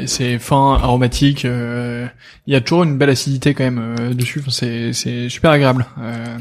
c'est 0.06 0.38
fin, 0.38 0.74
aromatique. 0.74 1.44
Euh, 1.44 2.06
il 2.46 2.52
y 2.52 2.56
a 2.56 2.60
toujours 2.60 2.84
une 2.84 2.96
belle 2.96 3.10
acidité 3.10 3.52
quand 3.52 3.64
même 3.64 3.96
euh, 3.98 4.14
dessus. 4.14 4.40
c'est 4.48 4.92
c'est 4.92 5.28
super 5.28 5.50
agréable. 5.50 5.86
Euh, 6.00 6.38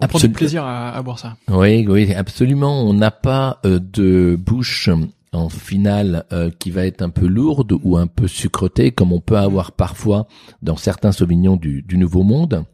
on 0.00 0.06
prend 0.06 0.20
du 0.20 0.28
plaisir 0.28 0.62
à, 0.62 0.96
à, 0.96 1.02
boire 1.02 1.18
ça. 1.18 1.36
Oui, 1.48 1.84
oui, 1.88 2.14
absolument. 2.14 2.88
On 2.88 2.94
n'a 2.94 3.10
pas 3.10 3.58
euh, 3.66 3.80
de 3.80 4.36
bouche 4.38 4.88
en 5.34 5.48
finale 5.48 6.24
qui 6.58 6.70
va 6.70 6.86
être 6.86 7.02
un 7.02 7.10
peu 7.10 7.26
lourde 7.26 7.72
ou 7.82 7.96
un 7.96 8.06
peu 8.06 8.28
sucrotée, 8.28 8.92
comme 8.92 9.12
on 9.12 9.20
peut 9.20 9.36
avoir 9.36 9.72
parfois 9.72 10.26
dans 10.62 10.76
certains 10.76 11.12
sauvignons 11.12 11.56
du, 11.56 11.84
Nouveau 11.96 12.22
Monde, 12.22 12.64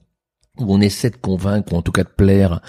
où 0.59 0.73
on 0.75 0.81
essaie 0.81 1.11
de 1.11 1.17
convaincre, 1.17 1.73
ou 1.73 1.77
en 1.77 1.83
tout 1.83 1.93
cas 1.93 2.05
de 2.05 2.09
plaire 2.09 2.61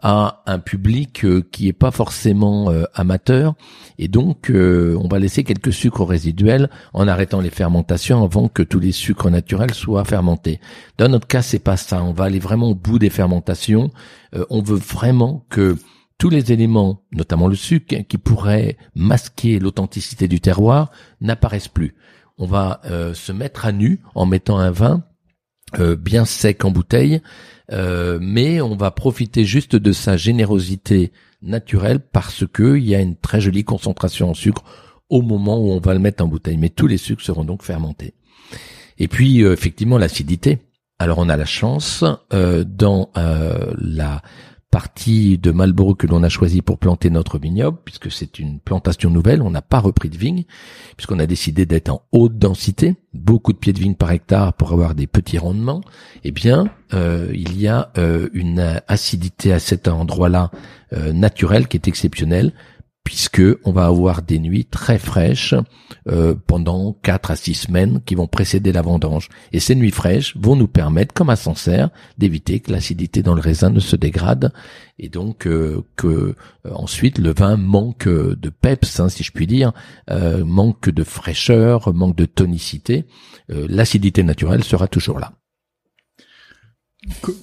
à 0.00 0.42
un 0.46 0.58
public 0.58 1.24
euh, 1.24 1.42
qui 1.50 1.68
est 1.68 1.72
pas 1.72 1.90
forcément 1.90 2.70
euh, 2.70 2.84
amateur 2.94 3.54
et 3.98 4.08
donc 4.08 4.50
euh, 4.50 4.96
on 5.02 5.08
va 5.08 5.18
laisser 5.18 5.42
quelques 5.42 5.72
sucres 5.72 6.06
résiduels 6.06 6.68
en 6.92 7.08
arrêtant 7.08 7.40
les 7.40 7.50
fermentations 7.50 8.22
avant 8.22 8.48
que 8.48 8.62
tous 8.62 8.78
les 8.78 8.92
sucres 8.92 9.30
naturels 9.30 9.74
soient 9.74 10.04
fermentés. 10.04 10.60
Dans 10.98 11.08
notre 11.08 11.26
cas, 11.26 11.42
c'est 11.42 11.58
pas 11.58 11.76
ça. 11.76 12.02
On 12.02 12.12
va 12.12 12.24
aller 12.24 12.38
vraiment 12.38 12.68
au 12.70 12.74
bout 12.74 12.98
des 12.98 13.10
fermentations. 13.10 13.90
on 14.50 14.62
veut 14.62 14.78
vraiment 14.78 15.44
que 15.48 15.76
tous 16.18 16.30
les 16.30 16.52
éléments, 16.52 17.04
notamment 17.12 17.48
le 17.48 17.54
sucre, 17.54 17.94
qui 18.08 18.18
pourraient 18.18 18.76
masquer 18.94 19.58
l'authenticité 19.58 20.28
du 20.28 20.40
terroir, 20.40 20.90
n'apparaissent 21.20 21.68
plus. 21.68 21.94
On 22.38 22.46
va 22.46 22.80
se 23.14 23.32
mettre 23.32 23.64
à 23.66 23.72
nu 23.72 24.00
en 24.14 24.26
mettant 24.26 24.58
un 24.58 24.70
vin 24.70 25.04
bien 25.98 26.24
sec 26.24 26.64
en 26.64 26.70
bouteille 26.70 27.22
euh, 27.72 28.18
mais 28.20 28.60
on 28.60 28.76
va 28.76 28.90
profiter 28.90 29.44
juste 29.44 29.74
de 29.74 29.92
sa 29.92 30.16
générosité 30.16 31.12
naturelle 31.42 32.00
parce 32.00 32.44
que 32.46 32.76
il 32.76 32.86
y 32.86 32.94
a 32.94 33.00
une 33.00 33.16
très 33.16 33.40
jolie 33.40 33.64
concentration 33.64 34.30
en 34.30 34.34
sucre 34.34 34.62
au 35.08 35.22
moment 35.22 35.58
où 35.58 35.70
on 35.70 35.80
va 35.80 35.94
le 35.94 36.00
mettre 36.00 36.24
en 36.24 36.28
bouteille. 36.28 36.56
Mais 36.56 36.68
tous 36.68 36.86
les 36.86 36.96
sucres 36.96 37.22
seront 37.22 37.44
donc 37.44 37.62
fermentés. 37.62 38.14
Et 38.98 39.08
puis 39.08 39.42
euh, 39.42 39.52
effectivement 39.52 39.98
l'acidité. 39.98 40.58
Alors 40.98 41.18
on 41.18 41.28
a 41.28 41.36
la 41.36 41.44
chance 41.44 42.04
euh, 42.32 42.64
dans 42.64 43.10
la 43.14 44.22
partie 44.76 45.38
de 45.38 45.52
Marlborough 45.52 45.96
que 45.96 46.06
l'on 46.06 46.22
a 46.22 46.28
choisi 46.28 46.60
pour 46.60 46.76
planter 46.76 47.08
notre 47.08 47.38
vignoble, 47.38 47.78
puisque 47.82 48.12
c'est 48.12 48.38
une 48.38 48.60
plantation 48.60 49.08
nouvelle, 49.08 49.40
on 49.40 49.48
n'a 49.48 49.62
pas 49.62 49.78
repris 49.78 50.10
de 50.10 50.18
vigne, 50.18 50.44
puisqu'on 50.98 51.18
a 51.18 51.24
décidé 51.24 51.64
d'être 51.64 51.88
en 51.88 52.02
haute 52.12 52.36
densité, 52.36 52.94
beaucoup 53.14 53.54
de 53.54 53.56
pieds 53.56 53.72
de 53.72 53.78
vigne 53.78 53.94
par 53.94 54.10
hectare 54.10 54.52
pour 54.52 54.74
avoir 54.74 54.94
des 54.94 55.06
petits 55.06 55.38
rendements, 55.38 55.80
eh 56.24 56.30
bien, 56.30 56.68
euh, 56.92 57.32
il 57.32 57.58
y 57.58 57.68
a 57.68 57.90
euh, 57.96 58.28
une 58.34 58.82
acidité 58.86 59.50
à 59.54 59.60
cet 59.60 59.88
endroit-là 59.88 60.50
euh, 60.92 61.14
naturelle 61.14 61.68
qui 61.68 61.78
est 61.78 61.88
exceptionnelle, 61.88 62.52
puisque 63.06 63.40
on 63.64 63.70
va 63.70 63.86
avoir 63.86 64.20
des 64.20 64.40
nuits 64.40 64.64
très 64.64 64.98
fraîches 64.98 65.54
euh, 66.08 66.34
pendant 66.48 66.92
quatre 67.04 67.30
à 67.30 67.36
six 67.36 67.54
semaines 67.54 68.00
qui 68.04 68.16
vont 68.16 68.26
précéder 68.26 68.72
la 68.72 68.82
vendange. 68.82 69.28
Et 69.52 69.60
ces 69.60 69.76
nuits 69.76 69.92
fraîches 69.92 70.36
vont 70.36 70.56
nous 70.56 70.66
permettre, 70.66 71.14
comme 71.14 71.30
à 71.30 71.36
Sancerre, 71.36 71.90
d'éviter 72.18 72.58
que 72.58 72.72
l'acidité 72.72 73.22
dans 73.22 73.36
le 73.36 73.40
raisin 73.40 73.70
ne 73.70 73.78
se 73.78 73.94
dégrade 73.94 74.52
et 74.98 75.08
donc 75.08 75.46
euh, 75.46 75.84
que 75.94 76.06
euh, 76.08 76.34
ensuite 76.74 77.18
le 77.18 77.32
vin 77.32 77.56
manque 77.56 78.08
de 78.08 78.48
peps, 78.48 78.98
hein, 78.98 79.08
si 79.08 79.22
je 79.22 79.30
puis 79.30 79.46
dire, 79.46 79.72
manque 80.44 80.90
de 80.90 81.04
fraîcheur, 81.04 81.94
manque 81.94 82.16
de 82.16 82.24
tonicité. 82.24 83.04
L'acidité 83.48 84.24
naturelle 84.24 84.64
sera 84.64 84.88
toujours 84.88 85.20
là. 85.20 85.32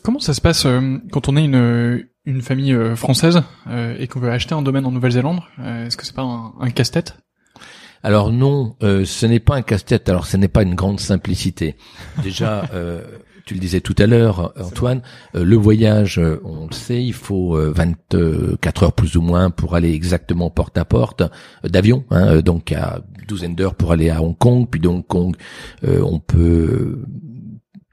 Comment 0.03 0.20
ça 0.20 0.34
se 0.34 0.41
passe 0.41 0.68
quand 1.11 1.30
on 1.30 1.38
est 1.38 1.45
une 1.45 2.03
une 2.26 2.41
famille 2.41 2.74
euh, 2.74 2.95
française 2.95 3.41
euh, 3.68 3.95
et 3.99 4.07
qu'on 4.07 4.20
veut 4.20 4.32
acheter 4.32 4.55
un 4.55 4.61
domaine 4.61 4.86
en 4.86 4.91
Nouvelle-Zélande, 4.91 5.41
euh, 5.59 5.88
est-ce 5.88 5.97
que 5.97 6.05
c'est 6.05 6.16
pas 6.16 6.22
un, 6.22 6.53
un 6.59 6.70
casse-tête? 6.70 7.18
Alors 8.05 8.34
non, 8.34 8.76
ce 8.82 9.26
n'est 9.26 9.39
pas 9.39 9.55
un 9.55 9.61
casse-tête. 9.61 10.09
Alors 10.09 10.28
ce 10.28 10.36
n'est 10.36 10.49
pas 10.49 10.64
une 10.64 10.76
grande 10.76 10.99
simplicité. 10.99 11.78
Déjà, 12.22 12.70
tu 13.45 13.53
le 13.53 13.61
disais 13.61 13.80
tout 13.80 13.95
à 13.97 14.07
l'heure, 14.07 14.51
Antoine, 14.59 15.01
le 15.34 15.55
voyage, 15.55 16.20
on 16.43 16.68
le 16.68 16.74
sait, 16.74 17.01
il 17.01 17.14
faut 17.14 17.55
24 17.55 18.84
heures 18.84 18.91
plus 18.91 19.16
ou 19.16 19.22
moins 19.22 19.51
pour 19.51 19.76
aller 19.76 19.93
exactement 19.93 20.49
porte 20.49 20.78
à 20.78 20.84
porte 20.84 21.24
d'avion, 21.64 22.03
hein, 22.09 22.41
donc 22.41 22.74
à 22.74 22.99
douzaine 23.26 23.55
d'heures 23.55 23.76
pour 23.76 23.93
aller 23.93 24.09
à 24.09 24.22
Hong 24.22 24.38
Kong, 24.38 24.68
puis 24.70 24.82
de 24.82 24.89
Hong 24.89 25.07
Kong, 25.07 25.38
on 25.82 26.20
peut 26.20 26.99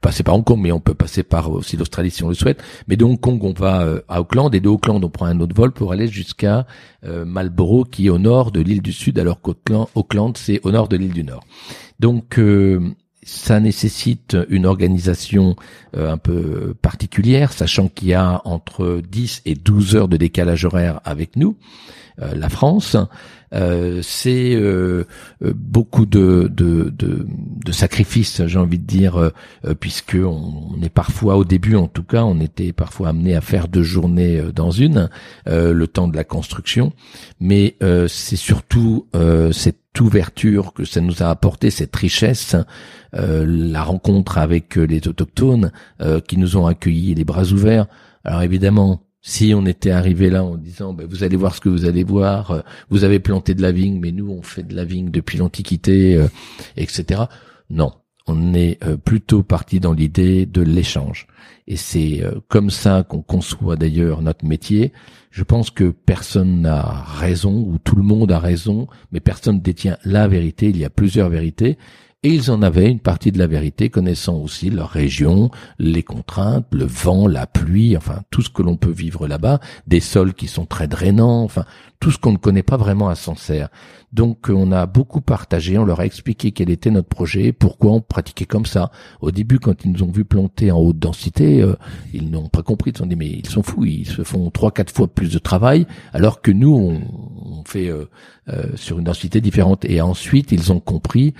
passer 0.01 0.23
par 0.23 0.35
Hong 0.35 0.43
Kong, 0.43 0.59
mais 0.59 0.71
on 0.71 0.79
peut 0.79 0.95
passer 0.95 1.23
par 1.23 1.51
aussi 1.51 1.77
l'Australie 1.77 2.11
si 2.11 2.23
on 2.23 2.29
le 2.29 2.33
souhaite. 2.33 2.61
Mais 2.87 2.97
de 2.97 3.05
Hong 3.05 3.19
Kong, 3.19 3.41
on 3.43 3.53
va 3.53 3.83
euh, 3.83 4.01
à 4.09 4.19
Auckland 4.19 4.53
et 4.53 4.59
de 4.59 4.67
Auckland, 4.67 5.03
on 5.03 5.09
prend 5.09 5.27
un 5.27 5.39
autre 5.39 5.55
vol 5.55 5.71
pour 5.71 5.91
aller 5.91 6.07
jusqu'à 6.07 6.65
euh, 7.05 7.23
Marlborough, 7.23 7.87
qui 7.89 8.07
est 8.07 8.09
au 8.09 8.17
nord 8.17 8.51
de 8.51 8.59
l'île 8.59 8.81
du 8.81 8.91
Sud, 8.91 9.19
alors 9.19 9.39
qu'Auckland, 9.41 10.37
c'est 10.37 10.59
au 10.63 10.71
nord 10.71 10.87
de 10.87 10.97
l'île 10.97 11.13
du 11.13 11.23
Nord. 11.23 11.43
Donc 11.99 12.39
euh, 12.39 12.81
ça 13.23 13.59
nécessite 13.59 14.35
une 14.49 14.65
organisation 14.65 15.55
un 15.95 16.17
peu 16.17 16.73
particulière, 16.81 17.53
sachant 17.53 17.87
qu'il 17.87 18.07
y 18.07 18.13
a 18.15 18.41
entre 18.45 18.99
10 19.11 19.43
et 19.45 19.53
12 19.53 19.95
heures 19.95 20.07
de 20.07 20.17
décalage 20.17 20.65
horaire 20.65 21.01
avec 21.05 21.35
nous, 21.35 21.55
la 22.17 22.49
France. 22.49 22.97
Euh, 23.53 23.99
c'est 24.01 24.55
euh, 24.55 25.05
euh, 25.43 25.53
beaucoup 25.53 26.05
de, 26.05 26.49
sacrifices, 27.71 28.45
j'ai 28.45 28.59
envie 28.59 28.79
de 28.79 28.85
dire, 28.85 29.31
puisque 29.79 30.17
on, 30.21 30.77
est 30.81 30.89
parfois, 30.89 31.37
au 31.37 31.45
début 31.45 31.75
en 31.75 31.87
tout 31.87 32.03
cas, 32.03 32.23
on 32.23 32.39
était 32.39 32.73
parfois 32.73 33.09
amené 33.09 33.35
à 33.35 33.41
faire 33.41 33.67
deux 33.67 33.83
journées 33.83 34.41
dans 34.53 34.71
une, 34.71 35.09
le 35.45 35.85
temps 35.87 36.07
de 36.07 36.15
la 36.15 36.23
construction, 36.23 36.93
mais 37.39 37.77
c'est 38.07 38.35
surtout 38.35 39.07
cette 39.51 39.99
ouverture 39.99 40.73
que 40.73 40.85
ça 40.85 41.01
nous 41.01 41.23
a 41.23 41.29
apporté, 41.29 41.69
cette 41.69 41.95
richesse, 41.95 42.55
la 43.13 43.83
rencontre 43.83 44.37
avec 44.37 44.75
les 44.75 45.07
autochtones 45.07 45.71
qui 46.27 46.37
nous 46.37 46.57
ont 46.57 46.67
accueillis 46.67 47.15
les 47.15 47.25
bras 47.25 47.45
ouverts. 47.45 47.87
Alors 48.25 48.41
évidemment, 48.41 49.01
si 49.21 49.53
on 49.55 49.65
était 49.65 49.91
arrivé 49.91 50.29
là 50.29 50.43
en 50.43 50.57
disant, 50.57 50.93
ben, 50.93 51.07
vous 51.07 51.23
allez 51.23 51.37
voir 51.37 51.55
ce 51.55 51.61
que 51.61 51.69
vous 51.69 51.85
allez 51.85 52.03
voir, 52.03 52.51
euh, 52.51 52.61
vous 52.89 53.03
avez 53.03 53.19
planté 53.19 53.53
de 53.53 53.61
la 53.61 53.71
vigne, 53.71 53.99
mais 53.99 54.11
nous 54.11 54.29
on 54.29 54.41
fait 54.41 54.63
de 54.63 54.75
la 54.75 54.83
vigne 54.83 55.11
depuis 55.11 55.37
l'Antiquité, 55.37 56.15
euh, 56.15 56.27
etc. 56.75 57.23
Non, 57.69 57.93
on 58.27 58.53
est 58.53 58.83
euh, 58.83 58.97
plutôt 58.97 59.43
parti 59.43 59.79
dans 59.79 59.93
l'idée 59.93 60.45
de 60.45 60.61
l'échange. 60.61 61.27
Et 61.67 61.77
c'est 61.77 62.21
comme 62.49 62.69
ça 62.69 63.03
qu'on 63.07 63.21
conçoit 63.21 63.77
d'ailleurs 63.77 64.21
notre 64.21 64.45
métier. 64.45 64.91
Je 65.29 65.43
pense 65.43 65.69
que 65.69 65.91
personne 65.91 66.61
n'a 66.61 66.81
raison, 66.81 67.65
ou 67.65 67.77
tout 67.77 67.95
le 67.95 68.03
monde 68.03 68.31
a 68.31 68.39
raison, 68.39 68.87
mais 69.11 69.21
personne 69.21 69.61
détient 69.61 69.97
la 70.03 70.27
vérité. 70.27 70.69
Il 70.69 70.77
y 70.77 70.83
a 70.83 70.89
plusieurs 70.89 71.29
vérités. 71.29 71.77
Et 72.23 72.29
ils 72.29 72.51
en 72.51 72.61
avaient 72.61 72.91
une 72.91 72.99
partie 72.99 73.31
de 73.31 73.39
la 73.39 73.47
vérité, 73.47 73.89
connaissant 73.89 74.35
aussi 74.35 74.69
leur 74.69 74.89
région, 74.89 75.49
les 75.79 76.03
contraintes, 76.03 76.67
le 76.71 76.85
vent, 76.85 77.25
la 77.25 77.47
pluie, 77.47 77.97
enfin 77.97 78.21
tout 78.29 78.43
ce 78.43 78.51
que 78.51 78.61
l'on 78.61 78.77
peut 78.77 78.91
vivre 78.91 79.27
là-bas, 79.27 79.59
des 79.87 80.01
sols 80.01 80.35
qui 80.35 80.45
sont 80.45 80.67
très 80.67 80.87
drainants, 80.87 81.41
enfin 81.41 81.65
tout 81.99 82.11
ce 82.11 82.19
qu'on 82.19 82.31
ne 82.31 82.37
connaît 82.37 82.61
pas 82.61 82.77
vraiment 82.77 83.09
à 83.09 83.15
Sancerre. 83.15 83.69
Donc 84.13 84.49
on 84.53 84.71
a 84.71 84.85
beaucoup 84.85 85.21
partagé, 85.21 85.79
on 85.79 85.83
leur 85.83 85.99
a 85.99 86.05
expliqué 86.05 86.51
quel 86.51 86.69
était 86.69 86.91
notre 86.91 87.07
projet, 87.07 87.53
pourquoi 87.53 87.93
on 87.93 88.01
pratiquait 88.01 88.45
comme 88.45 88.67
ça. 88.67 88.91
Au 89.21 89.31
début, 89.31 89.57
quand 89.57 89.83
ils 89.83 89.91
nous 89.91 90.03
ont 90.03 90.11
vu 90.11 90.23
planter 90.23 90.71
en 90.71 90.77
haute 90.77 90.99
densité, 90.99 91.63
euh, 91.63 91.73
ils 92.13 92.29
n'ont 92.29 92.49
pas 92.49 92.61
compris, 92.61 92.91
ils 92.91 92.97
se 92.97 92.99
sont 92.99 93.07
dit 93.07 93.15
mais 93.15 93.29
ils 93.29 93.49
sont 93.49 93.63
fous, 93.63 93.85
ils 93.85 94.05
se 94.05 94.21
font 94.21 94.51
trois 94.51 94.69
quatre 94.69 94.93
fois 94.93 95.07
plus 95.07 95.33
de 95.33 95.39
travail, 95.39 95.87
alors 96.13 96.43
que 96.43 96.51
nous 96.51 96.75
on, 96.75 97.61
on 97.61 97.63
fait 97.65 97.87
euh, 97.87 98.05
euh, 98.49 98.75
sur 98.75 98.99
une 98.99 99.05
densité 99.05 99.41
différente. 99.41 99.85
Et 99.85 100.01
ensuite 100.01 100.51
ils 100.51 100.71
ont 100.71 100.79
compris 100.79 101.33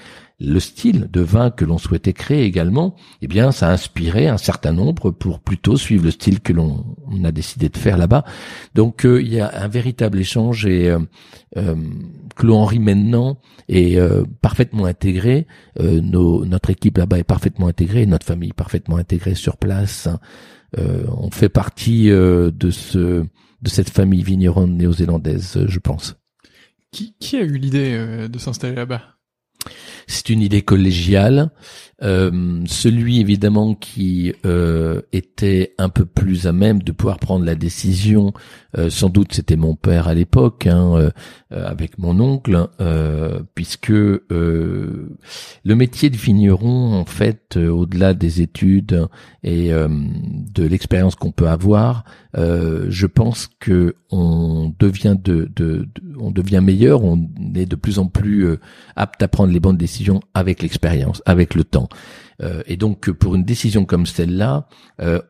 le 0.44 0.60
style 0.60 1.08
de 1.12 1.22
vin 1.22 1.52
que 1.52 1.66
l'on 1.66 1.78
souhaitait 1.78 2.14
créer 2.14 2.44
également, 2.44 2.96
eh 3.22 3.28
bien, 3.28 3.52
ça 3.52 3.70
a 3.70 3.72
inspiré 3.72 4.28
un 4.28 4.38
certain 4.38 4.72
nombre 4.72 5.12
pour 5.12 5.40
plutôt 5.40 5.78
suivre 5.78 6.06
le 6.06 6.12
style 6.12 6.40
que 6.40 6.52
l'on 6.52 6.98
a 7.24 7.32
décidé 7.32 7.70
de 7.70 7.78
faire 7.78 7.98
là-bas. 7.98 8.26
Donc, 8.74 9.06
euh, 9.06 9.22
il 9.22 9.32
y 9.32 9.40
a 9.40 9.64
un 9.64 9.68
véritable 9.68 10.20
échange 10.20 10.66
et 10.66 10.90
euh, 10.90 11.00
euh, 11.58 11.76
Claude 12.36 12.56
Henri 12.56 12.80
maintenant 12.80 13.40
est 13.70 13.98
euh, 13.98 14.24
parfaitement 14.42 14.86
intégré. 14.86 15.48
Nos, 15.80 16.46
notre 16.46 16.72
équipe 16.72 16.98
là-bas 16.98 17.20
est 17.20 17.24
parfaitement 17.24 17.68
intégrée, 17.68 18.06
notre 18.06 18.26
famille 18.26 18.54
parfaitement 18.54 18.98
intégrée 18.98 19.36
sur 19.36 19.58
place. 19.58 20.08
on 20.78 21.30
fait 21.32 21.50
partie 21.50 22.10
de 22.10 22.70
ce 22.72 23.26
de 23.62 23.70
cette 23.70 23.92
famille 23.92 24.24
vigneronne 24.24 24.76
néo-zélandaise, 24.76 25.66
je 25.68 25.80
pense. 25.80 26.16
Qui, 26.92 27.14
qui 27.20 27.38
a 27.38 27.42
eu 27.42 27.58
l'idée 27.58 28.28
de 28.28 28.40
s'installer 28.40 28.76
là-bas? 28.76 29.21
C'est 30.08 30.30
une 30.30 30.42
idée 30.42 30.62
collégiale. 30.62 31.52
Euh, 32.04 32.64
celui 32.66 33.20
évidemment 33.20 33.76
qui 33.76 34.34
euh, 34.46 35.02
était 35.14 35.76
un 35.78 35.90
peu 35.90 36.06
plus 36.06 36.48
à 36.48 36.52
même 36.52 36.82
de 36.82 36.92
pouvoir 36.92 37.20
prendre 37.20 37.46
la 37.46 37.54
décision, 37.54 38.34
euh, 38.76 38.90
sans 38.90 39.10
doute 39.10 39.34
c'était 39.34 39.56
mon 39.56 39.76
père 39.76 40.08
à 40.08 40.16
l'époque, 40.16 40.66
hein, 40.66 41.12
avec 41.52 42.00
mon 42.00 42.20
oncle, 42.20 42.68
puisque 43.54 43.90
le 43.90 45.10
métier 45.66 46.10
de 46.10 46.18
vigneron, 46.18 46.94
en 46.94 47.06
fait, 47.06 47.58
au-delà 47.58 48.14
des 48.14 48.42
études 48.42 49.08
et 49.44 49.70
de 49.72 50.64
l'expérience 50.64 51.16
qu'on 51.16 51.32
peut 51.32 51.50
avoir, 51.50 52.06
je 52.34 53.06
pense 53.06 53.50
que 53.60 53.96
on 54.10 54.74
devient 54.80 55.18
de, 55.22 55.50
de, 55.56 55.88
on 56.20 56.32
devient 56.32 56.62
meilleur, 56.64 57.04
on 57.04 57.30
est 57.56 57.66
de 57.66 57.76
plus 57.76 58.00
en 58.00 58.08
plus 58.08 58.58
apte 58.96 59.22
à 59.22 59.28
prendre 59.28 59.52
les 59.52 59.60
bonnes 59.60 59.78
décisions 59.78 60.22
avec 60.34 60.62
l'expérience, 60.62 61.22
avec 61.26 61.56
le 61.56 61.64
temps. 61.64 61.90
Euh, 62.44 62.62
et 62.66 62.78
donc 62.78 63.12
pour 63.12 63.36
une 63.36 63.44
décision 63.44 63.86
comme 63.86 64.06
celle-là, 64.06 64.68
euh, 65.02 65.22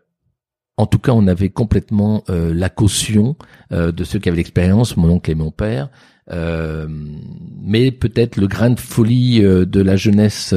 en 0.77 0.85
tout 0.87 0.99
cas, 0.99 1.11
on 1.11 1.27
avait 1.27 1.49
complètement 1.49 2.23
euh, 2.29 2.53
la 2.53 2.69
caution 2.69 3.35
de 3.69 4.03
ceux 4.03 4.19
qui 4.19 4.29
avaient 4.29 4.37
l'expérience, 4.37 4.97
mon 4.97 5.09
oncle 5.09 5.29
et 5.29 5.35
mon 5.35 5.51
père. 5.51 5.89
mais 6.29 7.91
peut-être 7.91 8.37
le 8.37 8.47
grain 8.47 8.71
de 8.71 8.79
folie 8.79 9.41
de 9.41 9.81
la 9.81 9.95
jeunesse, 9.95 10.55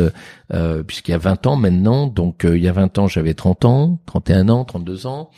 puisqu'il 0.87 1.11
y 1.11 1.15
a 1.15 1.19
20 1.19 1.47
ans 1.47 1.57
maintenant, 1.57 2.07
donc 2.07 2.47
il 2.49 2.63
y 2.63 2.69
a 2.69 2.73
20 2.73 2.99
ans 2.99 3.09
j'avais 3.09 3.35
30 3.35 3.65
ans, 3.65 4.01
31 4.07 4.49
ans, 4.49 4.65
32 4.65 5.07
ans, 5.07 5.31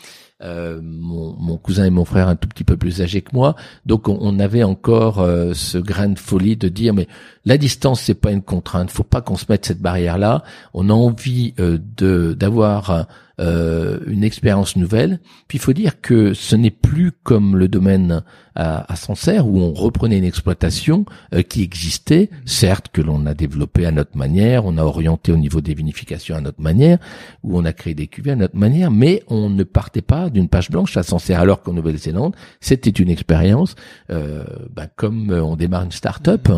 euh, 0.42 0.80
mon, 0.82 1.56
cousin 1.56 1.86
et 1.86 1.90
mon 1.90 2.04
frère 2.04 2.28
un 2.28 2.36
tout 2.36 2.48
petit 2.48 2.64
peu 2.64 2.76
plus 2.76 3.00
âgés 3.00 3.22
que 3.22 3.30
moi, 3.32 3.56
donc 3.86 4.08
on, 4.08 4.38
avait 4.38 4.64
encore 4.64 5.20
euh, 5.20 5.54
ce 5.54 5.78
grain 5.78 6.10
de 6.10 6.18
folie 6.18 6.56
de 6.56 6.68
dire 6.68 6.92
mais 6.92 7.08
la 7.46 7.56
distance 7.56 8.02
c'est 8.02 8.14
pas 8.14 8.32
une 8.32 8.42
contrainte, 8.42 8.90
faut 8.90 9.02
pas 9.02 9.22
qu'on 9.22 9.36
se 9.36 9.46
mette 9.48 9.64
cette 9.64 9.80
barrière 9.80 10.18
là. 10.18 10.42
On 10.74 10.90
a 10.90 10.92
envie 10.92 11.54
euh, 11.58 11.78
de 11.96 12.34
d'avoir 12.34 13.06
euh, 13.38 13.98
une 14.06 14.24
expérience 14.24 14.76
nouvelle. 14.76 15.20
Puis 15.46 15.58
il 15.58 15.60
faut 15.60 15.74
dire 15.74 16.00
que 16.00 16.32
ce 16.32 16.56
n'est 16.56 16.70
plus 16.70 17.12
comme 17.12 17.54
le 17.56 17.68
domaine 17.68 18.22
à, 18.54 18.90
à 18.90 18.96
Sancerre 18.96 19.46
où 19.46 19.60
on 19.60 19.74
reprenait 19.74 20.16
une 20.16 20.24
exploitation 20.24 21.04
euh, 21.34 21.42
qui 21.42 21.62
existait, 21.62 22.30
certes 22.46 22.88
que 22.90 23.02
l'on 23.02 23.26
a 23.26 23.34
développé 23.34 23.84
à 23.84 23.90
notre 23.90 24.16
manière, 24.16 24.64
on 24.64 24.78
a 24.78 24.82
orienté 24.82 25.32
au 25.32 25.36
niveau 25.36 25.60
des 25.60 25.74
vinifications 25.74 26.34
à 26.34 26.40
notre 26.40 26.62
manière, 26.62 26.96
où 27.42 27.58
on 27.58 27.66
a 27.66 27.74
créé 27.74 27.92
des 27.92 28.06
cuvées 28.06 28.30
à 28.30 28.36
notre 28.36 28.56
manière, 28.56 28.90
mais 28.90 29.22
on 29.28 29.50
ne 29.50 29.64
partait 29.64 30.00
pas 30.00 30.30
d'une 30.30 30.48
page 30.48 30.70
blanche 30.70 30.96
à 30.96 31.02
Sancerre, 31.02 31.40
alors 31.40 31.60
qu'en 31.60 31.74
Nouvelle-Zélande, 31.74 32.34
c'était 32.60 32.88
une 32.88 33.10
expérience 33.10 33.74
euh, 34.08 34.44
ben, 34.74 34.88
comme 34.96 35.30
on 35.30 35.56
démarre 35.56 35.82
une 35.82 35.92
start-up. 35.92 36.48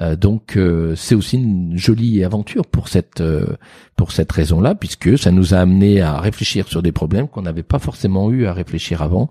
Euh, 0.00 0.16
donc 0.24 0.58
c'est 0.96 1.14
aussi 1.14 1.36
une 1.36 1.76
jolie 1.76 2.24
aventure 2.24 2.66
pour 2.66 2.88
cette 2.88 3.22
pour 3.96 4.12
cette 4.12 4.32
raison-là, 4.32 4.74
puisque 4.74 5.18
ça 5.18 5.30
nous 5.30 5.54
a 5.54 5.58
amené 5.58 6.00
à 6.00 6.18
réfléchir 6.18 6.66
sur 6.68 6.82
des 6.82 6.92
problèmes 6.92 7.28
qu'on 7.28 7.42
n'avait 7.42 7.62
pas 7.62 7.78
forcément 7.78 8.30
eu 8.30 8.46
à 8.46 8.52
réfléchir 8.52 9.02
avant, 9.02 9.28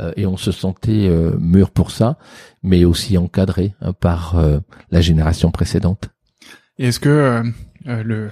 euh, 0.00 0.12
et 0.16 0.26
on 0.26 0.36
se 0.36 0.52
sentait 0.52 1.08
euh, 1.08 1.36
mûr 1.38 1.70
pour 1.70 1.90
ça, 1.90 2.18
mais 2.62 2.84
aussi 2.84 3.16
encadré 3.18 3.74
hein, 3.80 3.92
par 3.92 4.38
euh, 4.38 4.58
la 4.90 5.00
génération 5.00 5.50
précédente. 5.50 6.10
Est-ce 6.78 7.00
que 7.00 7.42
le 7.86 8.30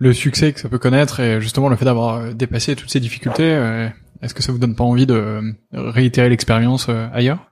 le 0.00 0.12
succès 0.12 0.52
que 0.52 0.60
ça 0.60 0.68
peut 0.68 0.78
connaître 0.78 1.18
et 1.18 1.40
justement 1.40 1.68
le 1.68 1.74
fait 1.74 1.84
d'avoir 1.84 2.32
dépassé 2.32 2.76
toutes 2.76 2.90
ces 2.90 3.00
difficultés, 3.00 3.90
est-ce 4.22 4.32
que 4.34 4.42
ça 4.44 4.52
vous 4.52 4.58
donne 4.58 4.76
pas 4.76 4.84
envie 4.84 5.06
de 5.06 5.40
réitérer 5.72 6.28
l'expérience 6.28 6.88
ailleurs? 6.88 7.50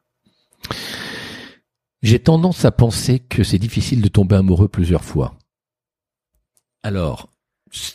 J'ai 2.07 2.21
tendance 2.21 2.65
à 2.65 2.71
penser 2.71 3.19
que 3.19 3.43
c'est 3.43 3.59
difficile 3.59 4.01
de 4.01 4.07
tomber 4.07 4.37
amoureux 4.37 4.69
plusieurs 4.69 5.05
fois. 5.05 5.35
Alors, 6.85 7.31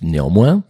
Néanmoins, 0.01 0.63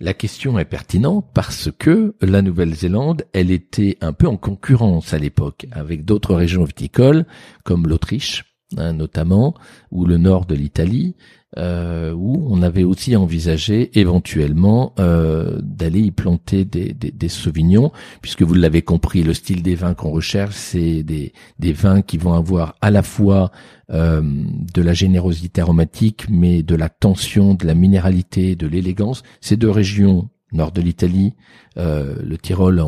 la 0.00 0.14
question 0.14 0.58
est 0.58 0.64
pertinente 0.64 1.26
parce 1.34 1.70
que 1.76 2.14
la 2.20 2.42
Nouvelle-Zélande, 2.42 3.24
elle 3.32 3.50
était 3.50 3.98
un 4.00 4.12
peu 4.12 4.28
en 4.28 4.36
concurrence 4.36 5.12
à 5.12 5.18
l'époque 5.18 5.66
avec 5.72 6.04
d'autres 6.04 6.34
régions 6.34 6.64
viticoles 6.64 7.26
comme 7.64 7.88
l'Autriche, 7.88 8.47
hein, 8.76 8.92
notamment, 8.92 9.54
ou 9.90 10.04
le 10.04 10.18
nord 10.18 10.46
de 10.46 10.54
l'Italie, 10.54 11.14
euh, 11.56 12.12
où 12.12 12.46
on 12.50 12.60
avait 12.60 12.84
aussi 12.84 13.16
envisagé 13.16 13.98
éventuellement 13.98 14.92
euh, 14.98 15.58
d'aller 15.62 16.00
y 16.00 16.10
planter 16.10 16.66
des, 16.66 16.92
des, 16.92 17.28
sauvignons, 17.28 17.90
puisque 18.20 18.42
vous 18.42 18.52
l'avez 18.52 18.82
compris, 18.82 19.22
le 19.22 19.32
style 19.32 19.62
des 19.62 19.74
vins 19.74 19.94
qu'on 19.94 20.10
recherche, 20.10 20.54
c'est 20.54 21.02
des, 21.02 21.32
vins 21.72 22.02
qui 22.02 22.18
vont 22.18 22.34
avoir 22.34 22.76
à 22.82 22.90
la 22.90 23.02
fois 23.02 23.50
euh, 23.88 24.20
de 24.22 24.82
la 24.82 24.92
générosité 24.92 25.62
aromatique, 25.62 26.26
mais 26.28 26.62
de 26.62 26.74
la 26.74 26.90
tension, 26.90 27.54
de 27.54 27.66
la 27.66 27.74
minéralité, 27.74 28.54
de 28.54 28.66
l'élégance. 28.66 29.22
Ces 29.40 29.56
deux 29.56 29.70
régions, 29.70 30.28
nord 30.52 30.72
de 30.72 30.82
l'Italie, 30.82 31.32
le 31.76 32.36
Tyrol 32.36 32.82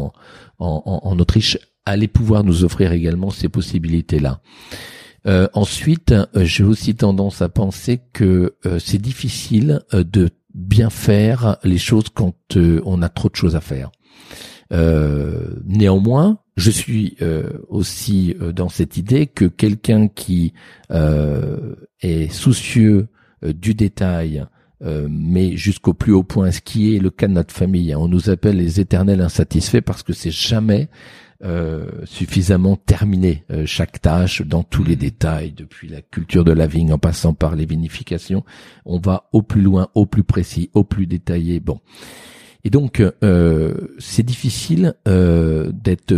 en 0.58 1.18
Autriche, 1.18 1.56
allaient 1.86 2.08
pouvoir 2.08 2.44
nous 2.44 2.64
offrir 2.64 2.92
également 2.92 3.30
ces 3.30 3.48
possibilités-là. 3.48 4.40
Euh, 5.26 5.48
ensuite, 5.52 6.12
euh, 6.12 6.26
j'ai 6.44 6.64
aussi 6.64 6.94
tendance 6.94 7.42
à 7.42 7.48
penser 7.48 8.00
que 8.12 8.54
euh, 8.64 8.78
c'est 8.78 9.00
difficile 9.00 9.80
de 9.92 10.30
bien 10.54 10.90
faire 10.90 11.58
les 11.62 11.78
choses 11.78 12.08
quand 12.12 12.34
on 12.56 13.02
a 13.02 13.08
trop 13.08 13.28
de 13.28 13.36
choses 13.36 13.54
à 13.54 13.60
faire. 13.60 13.90
néanmoins, 15.64 16.38
je 16.56 16.70
suis 16.70 17.16
aussi 17.68 18.34
dans 18.54 18.68
cette 18.68 18.96
idée 18.96 19.28
que 19.28 19.44
quelqu'un 19.44 20.08
qui 20.08 20.52
est 20.90 22.32
soucieux 22.32 23.08
du 23.42 23.74
détail, 23.74 24.44
euh, 24.82 25.08
mais 25.10 25.56
jusqu'au 25.56 25.92
plus 25.92 26.12
haut 26.12 26.22
point, 26.22 26.50
ce 26.50 26.60
qui 26.62 26.96
est 26.96 27.00
le 27.00 27.10
cas 27.10 27.28
de 27.28 27.34
notre 27.34 27.54
famille. 27.54 27.92
Hein. 27.92 27.98
On 28.00 28.08
nous 28.08 28.30
appelle 28.30 28.56
les 28.56 28.80
éternels 28.80 29.20
insatisfaits 29.20 29.82
parce 29.82 30.02
que 30.02 30.14
c'est 30.14 30.30
jamais 30.30 30.88
euh, 31.42 31.86
suffisamment 32.04 32.76
terminé 32.76 33.44
euh, 33.50 33.64
chaque 33.66 34.00
tâche 34.00 34.42
dans 34.42 34.62
tous 34.62 34.84
les 34.84 34.96
mmh. 34.96 34.98
détails, 34.98 35.52
depuis 35.52 35.88
la 35.88 36.02
culture 36.02 36.44
de 36.44 36.52
la 36.52 36.66
vigne 36.66 36.92
en 36.92 36.98
passant 36.98 37.34
par 37.34 37.56
les 37.56 37.66
vinifications. 37.66 38.44
On 38.84 38.98
va 38.98 39.28
au 39.32 39.42
plus 39.42 39.62
loin, 39.62 39.88
au 39.94 40.06
plus 40.06 40.24
précis, 40.24 40.70
au 40.74 40.84
plus 40.84 41.06
détaillé. 41.06 41.60
Bon. 41.60 41.80
Et 42.64 42.70
donc, 42.70 43.02
c'est 43.98 44.22
difficile 44.22 44.94
d'être 45.06 46.14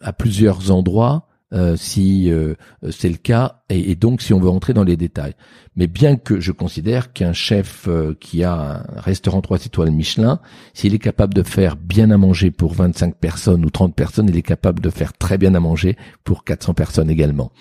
à 0.00 0.12
plusieurs 0.12 0.72
endroits 0.72 1.28
euh, 1.52 1.76
si 1.76 2.30
euh, 2.30 2.54
c'est 2.90 3.10
le 3.10 3.16
cas, 3.16 3.62
et, 3.68 3.94
donc 3.94 4.22
si 4.22 4.32
on 4.32 4.40
veut 4.40 4.48
rentrer 4.48 4.72
dans 4.72 4.84
les 4.84 4.96
détails. 4.96 5.34
Mais 5.76 5.86
bien 5.86 6.16
que 6.16 6.40
je 6.40 6.50
considère 6.50 7.12
qu'un 7.12 7.34
chef 7.34 7.86
euh, 7.88 8.14
qui 8.18 8.42
a 8.42 8.82
un 8.96 9.00
restaurant 9.00 9.42
3 9.42 9.66
étoiles 9.66 9.90
Michelin, 9.90 10.40
s'il 10.72 10.94
est 10.94 10.98
capable 10.98 11.34
de 11.34 11.42
faire 11.42 11.76
bien 11.76 12.10
à 12.10 12.16
manger 12.16 12.50
pour 12.50 12.72
25 12.72 13.16
personnes 13.16 13.66
ou 13.66 13.70
30 13.70 13.94
personnes, 13.94 14.30
il 14.30 14.36
est 14.36 14.42
capable 14.42 14.80
de 14.80 14.88
faire 14.88 15.12
très 15.12 15.36
bien 15.36 15.54
à 15.54 15.60
manger 15.60 15.98
pour 16.24 16.44
400 16.44 16.72
personnes 16.72 17.10
également. 17.10 17.52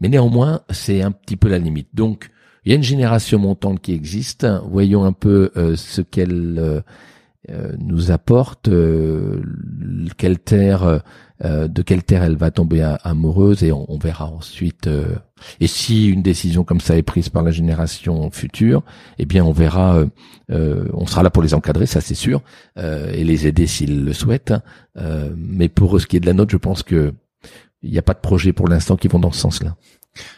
Mais 0.00 0.08
néanmoins, 0.08 0.62
c'est 0.70 1.02
un 1.02 1.12
petit 1.12 1.36
peu 1.36 1.48
la 1.48 1.58
limite. 1.58 1.90
Donc, 1.94 2.30
il 2.64 2.70
y 2.70 2.72
a 2.72 2.76
une 2.76 2.82
génération 2.82 3.38
montante 3.38 3.80
qui 3.80 3.92
existe. 3.92 4.44
Voyons 4.68 5.04
un 5.04 5.12
peu 5.12 5.52
ce 5.76 6.00
qu'elle 6.00 6.82
nous 7.78 8.10
apporte, 8.10 8.68
quelle 10.16 10.38
terre 10.40 11.00
euh, 11.44 11.68
de 11.68 11.82
quelle 11.82 12.02
terre 12.02 12.22
elle 12.22 12.36
va 12.36 12.50
tomber 12.50 12.82
amoureuse 13.04 13.62
et 13.62 13.72
on, 13.72 13.98
verra 13.98 14.26
ensuite. 14.26 14.86
Euh, 14.86 15.16
et 15.60 15.66
si 15.66 16.08
une 16.08 16.22
décision 16.22 16.64
comme 16.64 16.80
ça 16.80 16.96
est 16.96 17.02
prise 17.02 17.28
par 17.28 17.42
la 17.42 17.50
génération 17.50 18.30
future, 18.30 18.82
eh 19.18 19.26
bien 19.26 19.44
on 19.44 19.52
verra. 19.52 20.04
Euh, 20.50 20.88
on 20.94 21.06
sera 21.06 21.22
là 21.22 21.30
pour 21.30 21.42
les 21.42 21.54
encadrer, 21.54 21.86
ça 21.86 22.00
c'est 22.00 22.14
sûr, 22.14 22.42
et 22.76 23.24
les 23.24 23.46
aider 23.46 23.66
s'ils 23.66 24.04
le 24.04 24.12
souhaitent. 24.12 24.54
mais 25.36 25.68
pour 25.68 26.00
ce 26.00 26.06
qui 26.06 26.16
est 26.16 26.20
de 26.20 26.26
la 26.26 26.34
note, 26.34 26.50
je 26.50 26.56
pense 26.56 26.82
que 26.82 27.12
il 27.82 27.90
n'y 27.90 27.98
a 27.98 28.02
pas 28.02 28.14
de 28.14 28.20
projet 28.20 28.52
pour 28.52 28.68
l'instant 28.68 28.96
qui 28.96 29.08
vont 29.08 29.18
dans 29.18 29.32
ce 29.32 29.40
sens-là. 29.40 29.76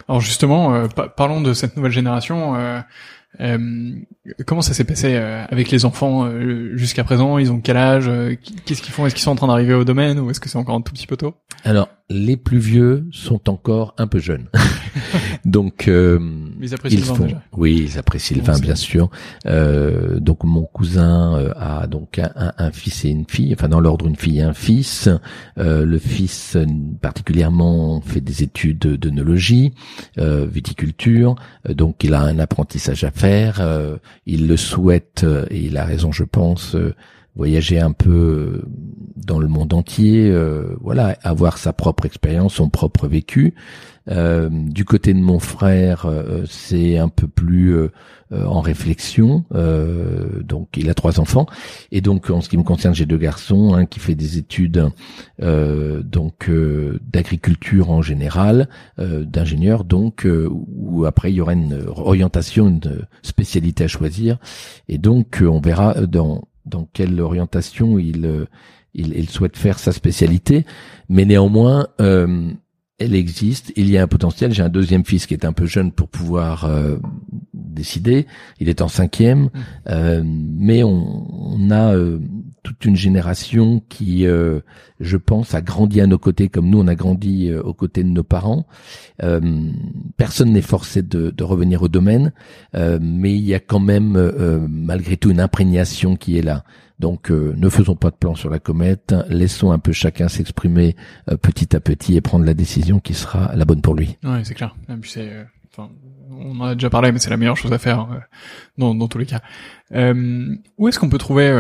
Alors 0.09 0.21
justement, 0.21 0.89
parlons 0.89 1.41
de 1.41 1.53
cette 1.53 1.77
nouvelle 1.77 1.93
génération. 1.93 2.57
Euh, 2.57 2.81
comment 4.47 4.63
ça 4.63 4.75
s'est 4.75 4.85
passé 4.85 5.15
euh, 5.15 5.45
avec 5.49 5.71
les 5.71 5.85
enfants 5.85 6.25
euh, 6.25 6.77
jusqu'à 6.77 7.05
présent? 7.05 7.39
Ils 7.39 7.53
ont 7.53 7.61
quel 7.61 7.77
âge 7.77 8.11
Qu'est-ce 8.65 8.83
qu'ils 8.83 8.93
font? 8.93 9.07
Est-ce 9.07 9.15
qu'ils 9.15 9.25
sont 9.25 9.31
en 9.31 9.37
train 9.37 9.49
d'arriver 9.49 9.75
au 9.75 9.85
domaine 9.85 10.19
ou 10.19 10.31
est-ce 10.31 10.41
que 10.41 10.49
c'est 10.49 10.59
encore 10.59 10.75
un 10.75 10.81
tout 10.81 10.93
petit 10.93 11.07
peu 11.07 11.17
tôt? 11.17 11.35
Alors, 11.65 11.89
les 12.11 12.37
plus 12.37 12.59
vieux 12.59 13.07
sont 13.13 13.51
encore 13.51 13.95
un 13.99 14.07
peu 14.07 14.19
jeunes. 14.19 14.47
donc, 15.45 15.89
euh, 15.89 16.19
ils 16.61 16.73
apprécient 16.73 17.01
le 17.01 17.05
vin 17.05 17.25
déjà. 17.27 17.43
Oui, 17.53 17.87
ils 17.87 17.99
apprécient 17.99 18.37
le 18.37 18.43
vin, 18.43 18.59
bien 18.59 18.75
sûr. 18.75 19.11
Euh, 19.47 20.19
donc, 20.19 20.45
mon 20.45 20.63
cousin 20.63 21.37
euh, 21.37 21.53
a 21.57 21.87
donc 21.87 22.19
un, 22.19 22.53
un, 22.57 22.71
fils 22.71 23.05
et 23.05 23.11
une 23.11 23.27
fille, 23.29 23.53
enfin 23.53 23.69
dans 23.69 23.81
l'ordre 23.81 24.07
une 24.07 24.17
fille 24.17 24.39
et 24.39 24.43
un 24.43 24.55
fils. 24.55 25.09
Euh, 25.59 25.85
le 25.85 25.99
fils 25.99 26.57
particulièrement 27.03 28.01
fait 28.01 28.23
des 28.23 28.43
études 28.43 28.79
d'œnologie, 28.79 29.75
euh, 30.17 30.47
viticulture. 30.47 31.37
donc, 31.69 32.03
il 32.05 32.15
a 32.15 32.23
un 32.23 32.39
apprentissage 32.39 33.05
à 33.05 33.11
faire. 33.11 33.28
Il 34.27 34.49
le 34.49 34.57
souhaite 34.57 35.25
et 35.51 35.61
il 35.61 35.77
a 35.77 35.85
raison, 35.85 36.13
je 36.13 36.25
pense 36.25 36.77
voyager 37.39 37.79
un 37.79 37.93
peu 37.93 38.11
euh, 38.11 38.63
dans 39.17 39.39
le 39.39 39.47
monde 39.47 39.73
entier, 39.73 40.29
euh, 40.29 40.77
voilà, 40.81 41.17
avoir 41.23 41.57
sa 41.57 41.73
propre 41.73 42.05
expérience, 42.05 42.55
son 42.55 42.69
propre 42.69 43.07
vécu. 43.07 43.55
Euh, 44.11 44.49
du 44.51 44.85
côté 44.85 45.15
de 45.15 45.21
mon 45.21 45.39
frère, 45.39 46.07
c'est 46.49 46.99
un 46.99 47.09
peu 47.09 47.29
plus 47.29 47.77
en 48.31 48.61
réflexion. 48.61 49.45
donc, 50.43 50.69
il 50.77 50.91
a 50.91 50.95
trois 50.95 51.21
enfants, 51.21 51.47
et 51.93 52.01
donc 52.01 52.31
en 52.31 52.41
ce 52.41 52.49
qui 52.49 52.59
me 52.59 52.63
concerne, 52.63 52.95
j'ai 52.95 53.07
deux 53.07 53.19
garçons, 53.19 53.75
un 53.75 53.87
qui 53.87 54.01
fait 54.01 54.15
des 54.15 54.39
études 54.39 54.91
donc 55.41 56.51
d'agriculture 57.13 57.91
en 57.91 58.03
général, 58.03 58.69
d'ingénieur, 58.99 59.85
donc 59.85 60.27
où 60.51 61.05
après 61.05 61.33
il 61.33 61.37
y 61.37 61.41
aura 61.41 61.55
une 61.55 61.85
orientation, 61.89 62.69
une 62.69 63.07
spécialité 63.23 63.85
à 63.85 63.89
choisir, 63.89 64.39
et 64.89 64.99
donc 64.99 65.43
on 65.43 65.61
verra 65.61 65.95
dans 66.07 66.43
dans 66.69 66.89
quelle 66.93 67.21
orientation 67.21 67.99
il, 67.99 68.25
euh, 68.25 68.45
il, 68.95 69.17
il, 69.17 69.29
souhaite 69.29 69.57
faire 69.57 69.79
sa 69.79 69.93
spécialité, 69.93 70.65
mais 71.09 71.25
néanmoins, 71.25 71.89
euh, 72.01 72.51
elle 72.99 73.15
existe, 73.15 73.73
il 73.77 73.91
y 73.91 73.97
a 73.97 74.03
un 74.03 74.09
potentiel. 74.09 74.53
J'ai 74.53 74.63
un 74.63 74.69
deuxième 74.69 75.05
fils 75.05 75.27
qui 75.27 75.35
est 75.35 75.45
un 75.45 75.53
peu 75.53 75.67
jeune 75.67 75.93
pour 75.93 76.09
pouvoir 76.09 76.65
euh, 76.65 76.97
décider. 77.79 78.27
Il 78.61 78.69
est 78.69 78.83
en 78.83 78.89
cinquième, 78.89 79.45
mmh. 79.45 79.51
euh, 79.89 80.23
mais 80.25 80.83
on, 80.83 81.27
on 81.31 81.71
a 81.71 81.95
euh, 81.95 82.19
toute 82.63 82.85
une 82.85 82.97
génération 82.97 83.83
qui, 83.89 84.27
euh, 84.27 84.61
je 85.01 85.17
pense, 85.17 85.55
a 85.55 85.63
grandi 85.63 86.01
à 86.01 86.07
nos 86.07 86.19
côtés 86.19 86.49
comme 86.49 86.69
nous 86.69 86.81
on 86.81 86.87
a 86.89 86.95
grandi 86.95 87.55
aux 87.55 87.73
côtés 87.73 88.03
de 88.03 88.11
nos 88.11 88.25
parents. 88.25 88.67
personne 90.17 90.53
n'est 90.53 90.61
forcé 90.61 91.03
de, 91.03 91.31
de, 91.31 91.45
revenir 91.45 91.83
au 91.83 91.89
domaine, 91.89 92.33
mais 92.75 93.33
il 93.33 93.45
y 93.45 93.55
a 93.55 93.61
quand 93.61 93.81
même, 93.81 94.33
malgré 94.69 95.17
tout, 95.17 95.31
une 95.31 95.41
imprégnation 95.41 96.17
qui 96.17 96.37
est 96.37 96.43
là. 96.43 96.65
Donc 96.99 97.31
euh, 97.31 97.55
ne 97.57 97.69
faisons 97.69 97.95
pas 97.95 98.11
de 98.11 98.17
plan 98.17 98.35
sur 98.35 98.51
la 98.51 98.59
comète, 98.59 99.15
laissons 99.29 99.71
un 99.71 99.79
peu 99.79 99.93
chacun 99.93 100.29
s'exprimer 100.29 100.97
euh, 101.31 101.37
petit 101.37 101.77
à 101.77 101.81
petit 101.81 102.17
et 102.17 102.21
prendre 102.21 102.45
la 102.45 102.55
décision 102.55 102.99
qui 102.99 103.15
sera 103.15 103.55
la 103.55 103.65
bonne 103.65 103.83
pour 103.83 103.95
lui. 103.95 104.19
Oui, 104.25 104.45
c'est 104.45 104.55
clair. 104.55 104.75
Euh, 104.91 105.45
on 106.31 106.61
en 106.61 106.65
a 106.67 106.75
déjà 106.75 106.91
parlé, 106.91 107.13
mais 107.13 107.19
c'est 107.19 107.31
la 107.31 107.37
meilleure 107.37 107.57
chose 107.57 107.73
à 107.73 107.79
faire 107.79 108.07
dans, 108.77 108.95
dans, 108.95 109.09
tous 109.09 109.19
les 109.19 109.27
cas. 109.27 109.41
où 109.93 110.89
est-ce 110.89 110.99
qu'on 110.99 111.09
peut 111.09 111.19
trouver 111.19 111.51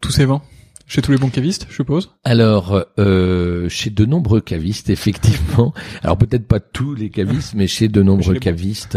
tous 0.00 0.12
ces 0.12 0.24
vins 0.24 0.42
chez 0.86 1.02
tous 1.02 1.10
les 1.10 1.18
bons 1.18 1.30
cavistes, 1.30 1.66
je 1.68 1.74
suppose 1.74 2.12
Alors, 2.22 2.84
euh, 3.00 3.68
chez 3.68 3.90
de 3.90 4.04
nombreux 4.04 4.40
cavistes, 4.40 4.88
effectivement. 4.96 5.74
Alors 6.02 6.16
peut-être 6.16 6.46
pas 6.46 6.60
tous 6.60 6.94
les 6.94 7.10
cavistes, 7.10 7.54
mais 7.54 7.66
chez 7.66 7.88
de 7.88 8.02
nombreux 8.02 8.36
cavistes. 8.36 8.96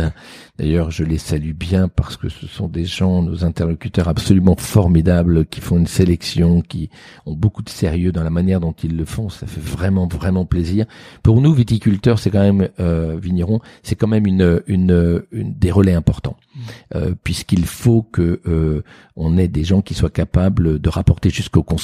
D'ailleurs, 0.59 0.91
je 0.91 1.03
les 1.03 1.17
salue 1.17 1.53
bien 1.53 1.87
parce 1.87 2.15
que 2.15 2.29
ce 2.29 2.45
sont 2.45 2.67
des 2.67 2.85
gens, 2.85 3.23
nos 3.23 3.43
interlocuteurs 3.43 4.07
absolument 4.07 4.55
formidables, 4.55 5.45
qui 5.45 5.61
font 5.61 5.77
une 5.77 5.87
sélection, 5.87 6.61
qui 6.61 6.91
ont 7.25 7.33
beaucoup 7.33 7.63
de 7.63 7.69
sérieux 7.69 8.11
dans 8.11 8.23
la 8.23 8.29
manière 8.29 8.59
dont 8.59 8.75
ils 8.83 8.95
le 8.95 9.05
font. 9.05 9.29
Ça 9.29 9.47
fait 9.47 9.61
vraiment, 9.61 10.07
vraiment 10.07 10.45
plaisir. 10.45 10.85
Pour 11.23 11.41
nous, 11.41 11.53
viticulteurs, 11.53 12.19
c'est 12.19 12.29
quand 12.29 12.41
même 12.41 12.69
euh, 12.79 13.17
vignerons, 13.19 13.61
c'est 13.81 13.95
quand 13.95 14.07
même 14.07 14.27
une, 14.27 14.61
une, 14.67 15.23
une, 15.31 15.53
des 15.53 15.71
relais 15.71 15.93
importants, 15.93 16.37
mmh. 16.37 16.59
euh, 16.95 17.15
puisqu'il 17.23 17.65
faut 17.65 18.03
que 18.03 18.41
euh, 18.45 18.83
on 19.15 19.37
ait 19.37 19.47
des 19.47 19.63
gens 19.63 19.81
qui 19.81 19.95
soient 19.95 20.09
capables 20.09 20.79
de 20.79 20.89
rapporter 20.89 21.29
jusqu'au 21.29 21.63
consommateur 21.63 21.78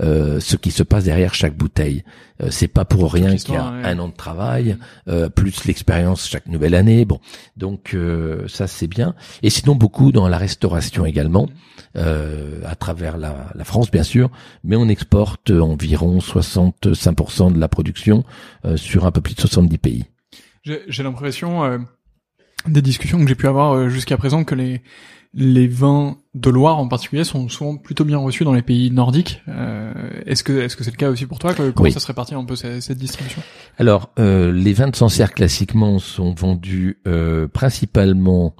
euh, 0.00 0.40
ce 0.40 0.56
qui 0.56 0.70
se 0.70 0.82
passe 0.82 1.04
derrière 1.04 1.34
chaque 1.34 1.56
bouteille. 1.56 2.04
Euh, 2.42 2.48
c'est 2.50 2.68
pas 2.68 2.84
pour 2.84 3.12
rien 3.12 3.36
qu'il 3.36 3.54
y 3.54 3.56
a 3.56 3.64
un 3.64 3.98
an 3.98 4.08
de 4.08 4.14
travail, 4.14 4.76
euh, 5.08 5.28
plus 5.28 5.64
l'expérience 5.64 6.28
chaque 6.28 6.46
nouvelle 6.46 6.74
année. 6.74 7.04
Bon, 7.04 7.20
donc 7.56 7.96
ça 8.48 8.66
c'est 8.66 8.86
bien. 8.86 9.14
Et 9.42 9.50
sinon 9.50 9.74
beaucoup 9.74 10.12
dans 10.12 10.28
la 10.28 10.38
restauration 10.38 11.04
également, 11.06 11.48
à 11.94 12.76
travers 12.78 13.16
la, 13.16 13.50
la, 13.54 13.64
France 13.64 13.90
bien 13.90 14.04
sûr, 14.04 14.30
mais 14.62 14.76
on 14.76 14.88
exporte 14.88 15.50
environ 15.50 16.18
65% 16.18 17.52
de 17.52 17.58
la 17.58 17.68
production 17.68 18.24
sur 18.76 19.06
un 19.06 19.10
peu 19.10 19.20
plus 19.20 19.34
de 19.34 19.40
70 19.40 19.78
pays. 19.78 20.04
J'ai 20.64 21.02
l'impression 21.02 21.80
des 22.66 22.82
discussions 22.82 23.18
que 23.20 23.28
j'ai 23.28 23.34
pu 23.34 23.48
avoir 23.48 23.88
jusqu'à 23.88 24.16
présent 24.16 24.44
que 24.44 24.54
les 24.54 24.82
les 25.34 25.68
vins 25.68 26.16
de 26.34 26.50
Loire 26.50 26.78
en 26.78 26.88
particulier 26.88 27.24
sont 27.24 27.48
souvent 27.48 27.76
plutôt 27.76 28.04
bien 28.04 28.18
reçus 28.18 28.44
dans 28.44 28.54
les 28.54 28.62
pays 28.62 28.90
nordiques. 28.90 29.42
Euh, 29.48 29.92
est-ce 30.26 30.42
que 30.42 30.52
est-ce 30.52 30.76
que 30.76 30.84
c'est 30.84 30.90
le 30.90 30.96
cas 30.96 31.10
aussi 31.10 31.26
pour 31.26 31.38
toi? 31.38 31.54
Comment 31.54 31.90
ça 31.90 32.00
se 32.00 32.06
répartit 32.06 32.34
un 32.34 32.44
peu 32.44 32.56
cette, 32.56 32.82
cette 32.82 32.98
distribution? 32.98 33.42
Alors, 33.78 34.10
euh, 34.18 34.52
les 34.52 34.72
vins 34.72 34.88
de 34.88 34.96
Sancerre 34.96 35.32
classiquement 35.34 35.98
sont 35.98 36.34
vendus 36.34 36.98
euh, 37.06 37.48
principalement 37.48 38.54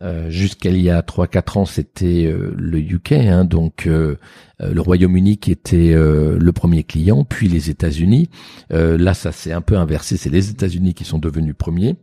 euh, 0.00 0.30
jusqu'à 0.30 0.70
il 0.70 0.80
y 0.80 0.90
a 0.90 1.00
3-4 1.00 1.58
ans, 1.58 1.64
c'était 1.64 2.24
euh, 2.26 2.54
le 2.56 2.78
UK, 2.78 3.12
hein, 3.12 3.44
donc 3.44 3.86
euh, 3.86 4.16
le 4.58 4.80
Royaume-Uni 4.80 5.36
qui 5.36 5.52
était 5.52 5.92
le 5.92 6.52
premier 6.52 6.84
client, 6.84 7.24
puis 7.24 7.48
les 7.48 7.68
États-Unis. 7.68 8.30
là, 8.70 9.12
ça 9.12 9.32
s'est 9.32 9.52
un 9.52 9.60
peu 9.60 9.76
inversé, 9.76 10.16
c'est 10.16 10.30
les 10.30 10.50
États-Unis 10.50 10.94
qui 10.94 11.04
sont 11.04 11.18
devenus 11.18 11.54
premiers. 11.58 11.96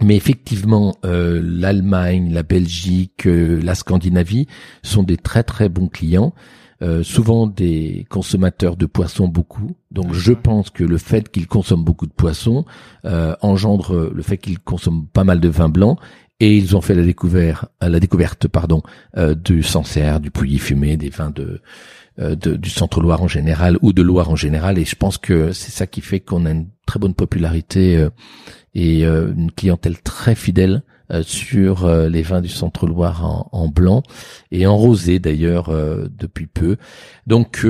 Mais 0.00 0.16
effectivement, 0.16 0.96
euh, 1.04 1.40
l'Allemagne, 1.44 2.32
la 2.32 2.42
Belgique, 2.42 3.26
euh, 3.26 3.60
la 3.62 3.74
Scandinavie 3.74 4.46
sont 4.82 5.02
des 5.02 5.18
très 5.18 5.42
très 5.42 5.68
bons 5.68 5.88
clients. 5.88 6.32
Euh, 6.80 7.04
souvent 7.04 7.46
des 7.46 8.06
consommateurs 8.10 8.76
de 8.76 8.86
poissons 8.86 9.28
beaucoup. 9.28 9.76
Donc 9.92 10.12
je 10.14 10.32
pense 10.32 10.70
que 10.70 10.82
le 10.82 10.98
fait 10.98 11.30
qu'ils 11.30 11.46
consomment 11.46 11.84
beaucoup 11.84 12.08
de 12.08 12.12
poissons 12.12 12.64
engendre 13.04 14.10
le 14.12 14.22
fait 14.22 14.36
qu'ils 14.36 14.58
consomment 14.58 15.06
pas 15.06 15.22
mal 15.22 15.38
de 15.38 15.48
vin 15.48 15.68
blanc 15.68 15.96
et 16.40 16.56
ils 16.56 16.76
ont 16.76 16.80
fait 16.80 16.96
la 16.96 17.04
découverte, 17.04 17.66
la 17.80 18.00
découverte 18.00 18.48
pardon, 18.48 18.82
du 19.16 19.62
Sancerre, 19.62 20.18
du 20.18 20.32
Pouilly 20.32 20.58
fumé, 20.58 20.96
des 20.96 21.10
vins 21.10 21.30
de, 21.30 21.60
de, 22.18 22.56
du 22.56 22.70
centre-Loire 22.70 23.22
en 23.22 23.28
général 23.28 23.78
ou 23.82 23.92
de 23.92 24.02
Loire 24.02 24.30
en 24.30 24.36
général. 24.36 24.78
Et 24.78 24.84
je 24.84 24.96
pense 24.96 25.18
que 25.18 25.52
c'est 25.52 25.72
ça 25.72 25.86
qui 25.86 26.00
fait 26.00 26.20
qu'on 26.20 26.46
a 26.46 26.50
une 26.50 26.68
très 26.86 26.98
bonne 26.98 27.14
popularité 27.14 28.08
et 28.74 29.04
une 29.04 29.50
clientèle 29.50 30.00
très 30.00 30.34
fidèle 30.34 30.82
euh, 30.82 30.82
sur 31.20 31.84
euh, 31.84 32.08
les 32.08 32.22
vins 32.22 32.40
du 32.40 32.48
Centre-Loire 32.48 33.24
en, 33.24 33.48
en, 33.52 33.68
blanc 33.68 34.02
et 34.50 34.66
en 34.66 34.76
rosé 34.76 35.18
d'ailleurs 35.18 35.68
euh, 35.68 36.08
depuis 36.18 36.46
peu. 36.46 36.76
Donc 37.26 37.66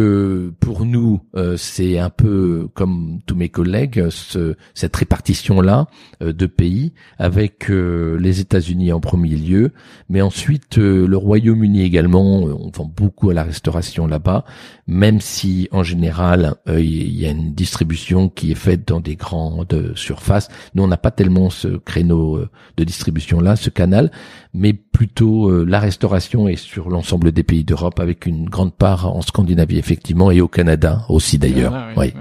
pour 0.61 0.87
nous, 0.87 1.21
c'est 1.57 1.99
un 1.99 2.09
peu 2.09 2.69
comme 2.73 3.21
tous 3.27 3.35
mes 3.35 3.51
collègues, 3.51 4.09
ce, 4.09 4.57
cette 4.73 4.97
répartition-là 4.97 5.87
de 6.21 6.47
pays 6.47 6.95
avec 7.19 7.69
les 7.69 8.41
États-Unis 8.41 8.93
en 8.93 9.01
premier 9.01 9.37
lieu, 9.37 9.73
mais 10.09 10.23
ensuite 10.23 10.79
le 10.79 11.17
Royaume-Uni 11.17 11.83
également. 11.83 12.45
On 12.45 12.71
vend 12.71 12.91
beaucoup 12.97 13.29
à 13.29 13.35
la 13.35 13.43
restauration 13.43 14.07
là-bas, 14.07 14.45
même 14.87 15.21
si 15.21 15.69
en 15.71 15.83
général 15.83 16.55
il 16.67 17.13
y 17.13 17.27
a 17.27 17.31
une 17.31 17.53
distribution 17.53 18.31
qui 18.31 18.53
est 18.53 18.57
faite 18.57 18.89
dans 18.89 19.01
des 19.01 19.17
grandes 19.17 19.93
surfaces. 19.95 20.49
Nous, 20.75 20.83
on 20.83 20.89
n'a 20.89 20.97
pas 20.97 21.11
tellement 21.11 21.51
ce 21.51 21.69
créneau 21.69 22.41
de 22.79 22.85
distribution 22.85 23.32
là, 23.41 23.57
ce 23.57 23.71
canal, 23.71 24.11
mais 24.55 24.73
plutôt 24.73 25.49
euh, 25.49 25.65
la 25.65 25.81
restauration 25.81 26.49
est 26.49 26.57
sur 26.57 26.91
l'ensemble 26.91 27.33
des 27.33 27.43
pays 27.43 27.65
d'Europe 27.65 28.01
avec 28.01 28.27
une 28.27 28.49
grande 28.49 28.75
part 28.75 29.15
en 29.15 29.23
Scandinavie 29.23 29.79
effectivement 29.79 30.31
et 30.31 30.41
au 30.41 30.49
Canada 30.49 31.05
aussi 31.09 31.39
d'ailleurs. 31.39 31.89
oui, 31.97 32.13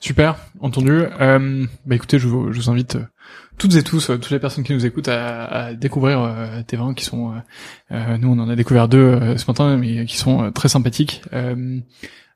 Super, 0.00 0.36
entendu. 0.60 0.90
Euh, 1.20 1.64
bah 1.86 1.94
écoutez, 1.94 2.18
je 2.18 2.26
vous, 2.26 2.52
je 2.52 2.60
vous 2.60 2.70
invite 2.70 2.96
euh, 2.96 3.04
toutes 3.56 3.76
et 3.76 3.82
tous, 3.84 4.06
toutes 4.06 4.30
les 4.30 4.40
personnes 4.40 4.64
qui 4.64 4.74
nous 4.74 4.84
écoutent, 4.84 5.08
à, 5.08 5.44
à 5.44 5.74
découvrir 5.74 6.64
tes 6.66 6.76
vins 6.76 6.94
qui 6.94 7.04
sont. 7.04 7.34
nous, 7.90 8.28
on 8.28 8.38
en 8.38 8.48
a 8.48 8.56
découvert 8.56 8.88
deux 8.88 9.36
ce 9.36 9.44
matin, 9.46 9.76
mais 9.76 10.04
qui 10.06 10.16
sont 10.16 10.50
très 10.50 10.68
sympathiques 10.68 11.22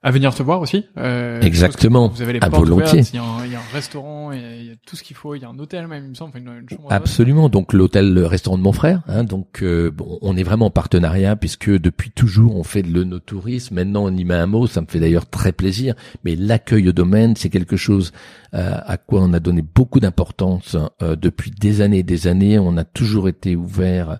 à 0.06 0.12
venir 0.12 0.32
te 0.32 0.40
voir 0.40 0.60
aussi. 0.60 0.84
Euh, 0.98 1.40
Exactement. 1.40 2.06
Vous 2.06 2.22
avez 2.22 2.34
les 2.34 2.38
à 2.40 2.48
volontiers. 2.48 3.00
Il 3.12 3.16
y, 3.16 3.18
a 3.18 3.24
un, 3.24 3.44
il 3.44 3.50
y, 3.50 3.56
a 3.56 3.58
un, 3.58 3.74
restaurant, 3.74 4.30
il 4.30 4.38
y, 4.38 4.70
a, 4.70 4.74
tout 4.86 4.94
ce 4.94 5.02
qu'il 5.02 5.16
faut. 5.16 5.34
Il 5.34 5.42
y 5.42 5.44
a 5.44 5.48
un 5.48 5.58
hôtel 5.58 5.88
même, 5.88 6.04
il 6.04 6.10
me 6.10 6.14
semble, 6.14 6.38
une, 6.38 6.46
une 6.46 6.68
chambre. 6.70 6.86
Absolument. 6.90 7.48
Donc 7.48 7.72
l'hôtel, 7.72 8.14
le 8.14 8.24
restaurant 8.24 8.56
de 8.56 8.62
mon 8.62 8.70
frère. 8.70 9.02
Hein, 9.08 9.24
donc 9.24 9.64
euh, 9.64 9.90
bon, 9.90 10.20
on 10.22 10.36
est 10.36 10.44
vraiment 10.44 10.66
en 10.66 10.70
partenariat 10.70 11.34
puisque 11.34 11.70
depuis 11.70 12.12
toujours 12.12 12.54
on 12.54 12.62
fait 12.62 12.84
de 12.84 12.94
l'œnotourisme. 12.94 13.74
Maintenant 13.74 14.04
on 14.04 14.16
y 14.16 14.24
met 14.24 14.36
un 14.36 14.46
mot. 14.46 14.68
Ça 14.68 14.80
me 14.80 14.86
fait 14.86 15.00
d'ailleurs 15.00 15.28
très 15.28 15.50
plaisir. 15.50 15.96
Mais 16.24 16.36
l'accueil 16.36 16.88
au 16.88 16.92
domaine, 16.92 17.34
c'est 17.34 17.50
quelque 17.50 17.76
chose 17.76 18.12
à 18.56 18.96
quoi 18.96 19.20
on 19.22 19.32
a 19.32 19.40
donné 19.40 19.62
beaucoup 19.62 20.00
d'importance 20.00 20.76
euh, 21.02 21.14
depuis 21.14 21.50
des 21.50 21.82
années 21.82 21.98
et 21.98 22.02
des 22.02 22.26
années. 22.26 22.58
On 22.58 22.76
a 22.76 22.84
toujours 22.84 23.28
été 23.28 23.54
ouvert 23.54 24.18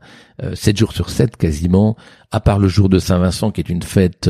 7 0.53 0.76
jours 0.76 0.93
sur 0.93 1.09
7 1.09 1.39
quasiment, 1.39 1.97
à 2.30 2.41
part 2.41 2.59
le 2.59 2.68
jour 2.68 2.91
de 2.91 2.99
Saint-Vincent 2.99 3.51
qui 3.51 3.62
est 3.62 3.70
une 3.70 3.82
fête 3.82 4.28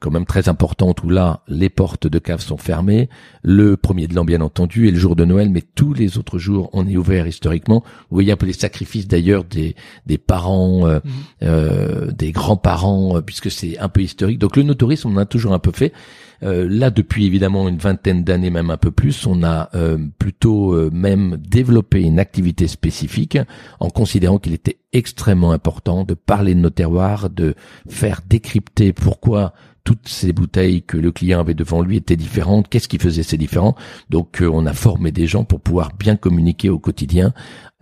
quand 0.00 0.10
même 0.10 0.26
très 0.26 0.50
importante 0.50 1.02
où 1.02 1.08
là 1.08 1.40
les 1.48 1.70
portes 1.70 2.06
de 2.06 2.18
cave 2.18 2.40
sont 2.40 2.58
fermées, 2.58 3.08
le 3.42 3.78
premier 3.78 4.08
de 4.08 4.14
l'an 4.14 4.26
bien 4.26 4.42
entendu 4.42 4.88
et 4.88 4.90
le 4.90 4.98
jour 4.98 5.16
de 5.16 5.24
Noël, 5.24 5.48
mais 5.48 5.62
tous 5.62 5.94
les 5.94 6.18
autres 6.18 6.38
jours 6.38 6.68
on 6.74 6.86
est 6.86 6.98
ouvert 6.98 7.26
historiquement. 7.26 7.82
Vous 8.10 8.16
voyez 8.16 8.32
un 8.32 8.36
peu 8.36 8.44
les 8.44 8.52
sacrifices 8.52 9.08
d'ailleurs 9.08 9.44
des, 9.44 9.74
des 10.04 10.18
parents, 10.18 10.86
euh, 10.86 10.98
mhm. 11.02 11.12
euh, 11.44 12.12
des 12.12 12.32
grands-parents, 12.32 13.22
puisque 13.22 13.50
c'est 13.50 13.78
un 13.78 13.88
peu 13.88 14.02
historique. 14.02 14.38
Donc 14.38 14.56
le 14.56 14.64
notourisme 14.64 15.08
on 15.08 15.14
en 15.14 15.18
a 15.18 15.26
toujours 15.26 15.54
un 15.54 15.58
peu 15.58 15.72
fait. 15.72 15.94
Euh, 16.42 16.66
là, 16.70 16.90
depuis 16.90 17.26
évidemment 17.26 17.68
une 17.68 17.78
vingtaine 17.78 18.24
d'années, 18.24 18.50
même 18.50 18.70
un 18.70 18.76
peu 18.76 18.90
plus, 18.90 19.26
on 19.26 19.42
a 19.42 19.70
euh, 19.74 19.98
plutôt 20.18 20.74
euh, 20.74 20.90
même 20.92 21.36
développé 21.36 22.02
une 22.02 22.18
activité 22.18 22.66
spécifique 22.66 23.38
en 23.80 23.90
considérant 23.90 24.38
qu'il 24.38 24.52
était 24.52 24.78
extrêmement 24.92 25.52
important 25.52 26.04
de 26.04 26.14
parler 26.14 26.54
de 26.54 26.60
nos 26.60 26.70
terroirs, 26.70 27.30
de 27.30 27.54
faire 27.88 28.20
décrypter 28.26 28.92
pourquoi 28.92 29.52
toutes 29.86 30.08
ces 30.08 30.32
bouteilles 30.32 30.82
que 30.82 30.96
le 30.96 31.12
client 31.12 31.38
avait 31.38 31.54
devant 31.54 31.80
lui 31.80 31.96
étaient 31.96 32.16
différentes, 32.16 32.68
qu'est-ce 32.68 32.88
qui 32.88 32.98
faisait 32.98 33.22
ces 33.22 33.38
différents? 33.38 33.76
Donc 34.10 34.42
on 34.42 34.66
a 34.66 34.72
formé 34.72 35.12
des 35.12 35.28
gens 35.28 35.44
pour 35.44 35.60
pouvoir 35.60 35.92
bien 35.96 36.16
communiquer 36.16 36.68
au 36.68 36.80
quotidien 36.80 37.32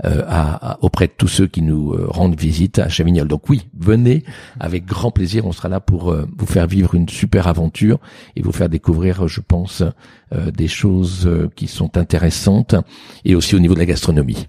euh, 0.05 0.23
à, 0.29 0.77
auprès 0.83 1.07
de 1.07 1.13
tous 1.17 1.29
ceux 1.29 1.47
qui 1.47 1.63
nous 1.63 1.93
euh, 1.93 2.07
rendent 2.09 2.39
visite 2.39 2.79
à 2.79 2.89
Chavignol. 2.89 3.27
Donc 3.27 3.49
oui, 3.49 3.69
venez 3.79 4.23
avec 4.61 4.85
grand 4.85 5.11
plaisir. 5.11 5.47
On 5.47 5.53
sera 5.53 5.69
là 5.69 5.81
pour 5.81 6.11
euh, 6.11 6.27
vous 6.37 6.47
faire 6.47 6.67
vivre 6.67 6.95
une 6.95 7.09
super 7.09 7.49
aventure 7.49 7.99
et 8.37 8.43
vous 8.43 8.53
faire 8.53 8.69
découvrir, 8.69 9.27
je 9.27 9.41
pense, 9.41 9.83
des 10.53 10.67
choses 10.67 11.31
qui 11.55 11.69
sont 11.69 11.97
intéressantes 11.97 12.75
et 13.25 13.37
aussi 13.37 13.55
au 13.55 13.61
niveau 13.61 13.75
de 13.75 13.79
la 13.79 13.87
gastronomie. 13.87 14.49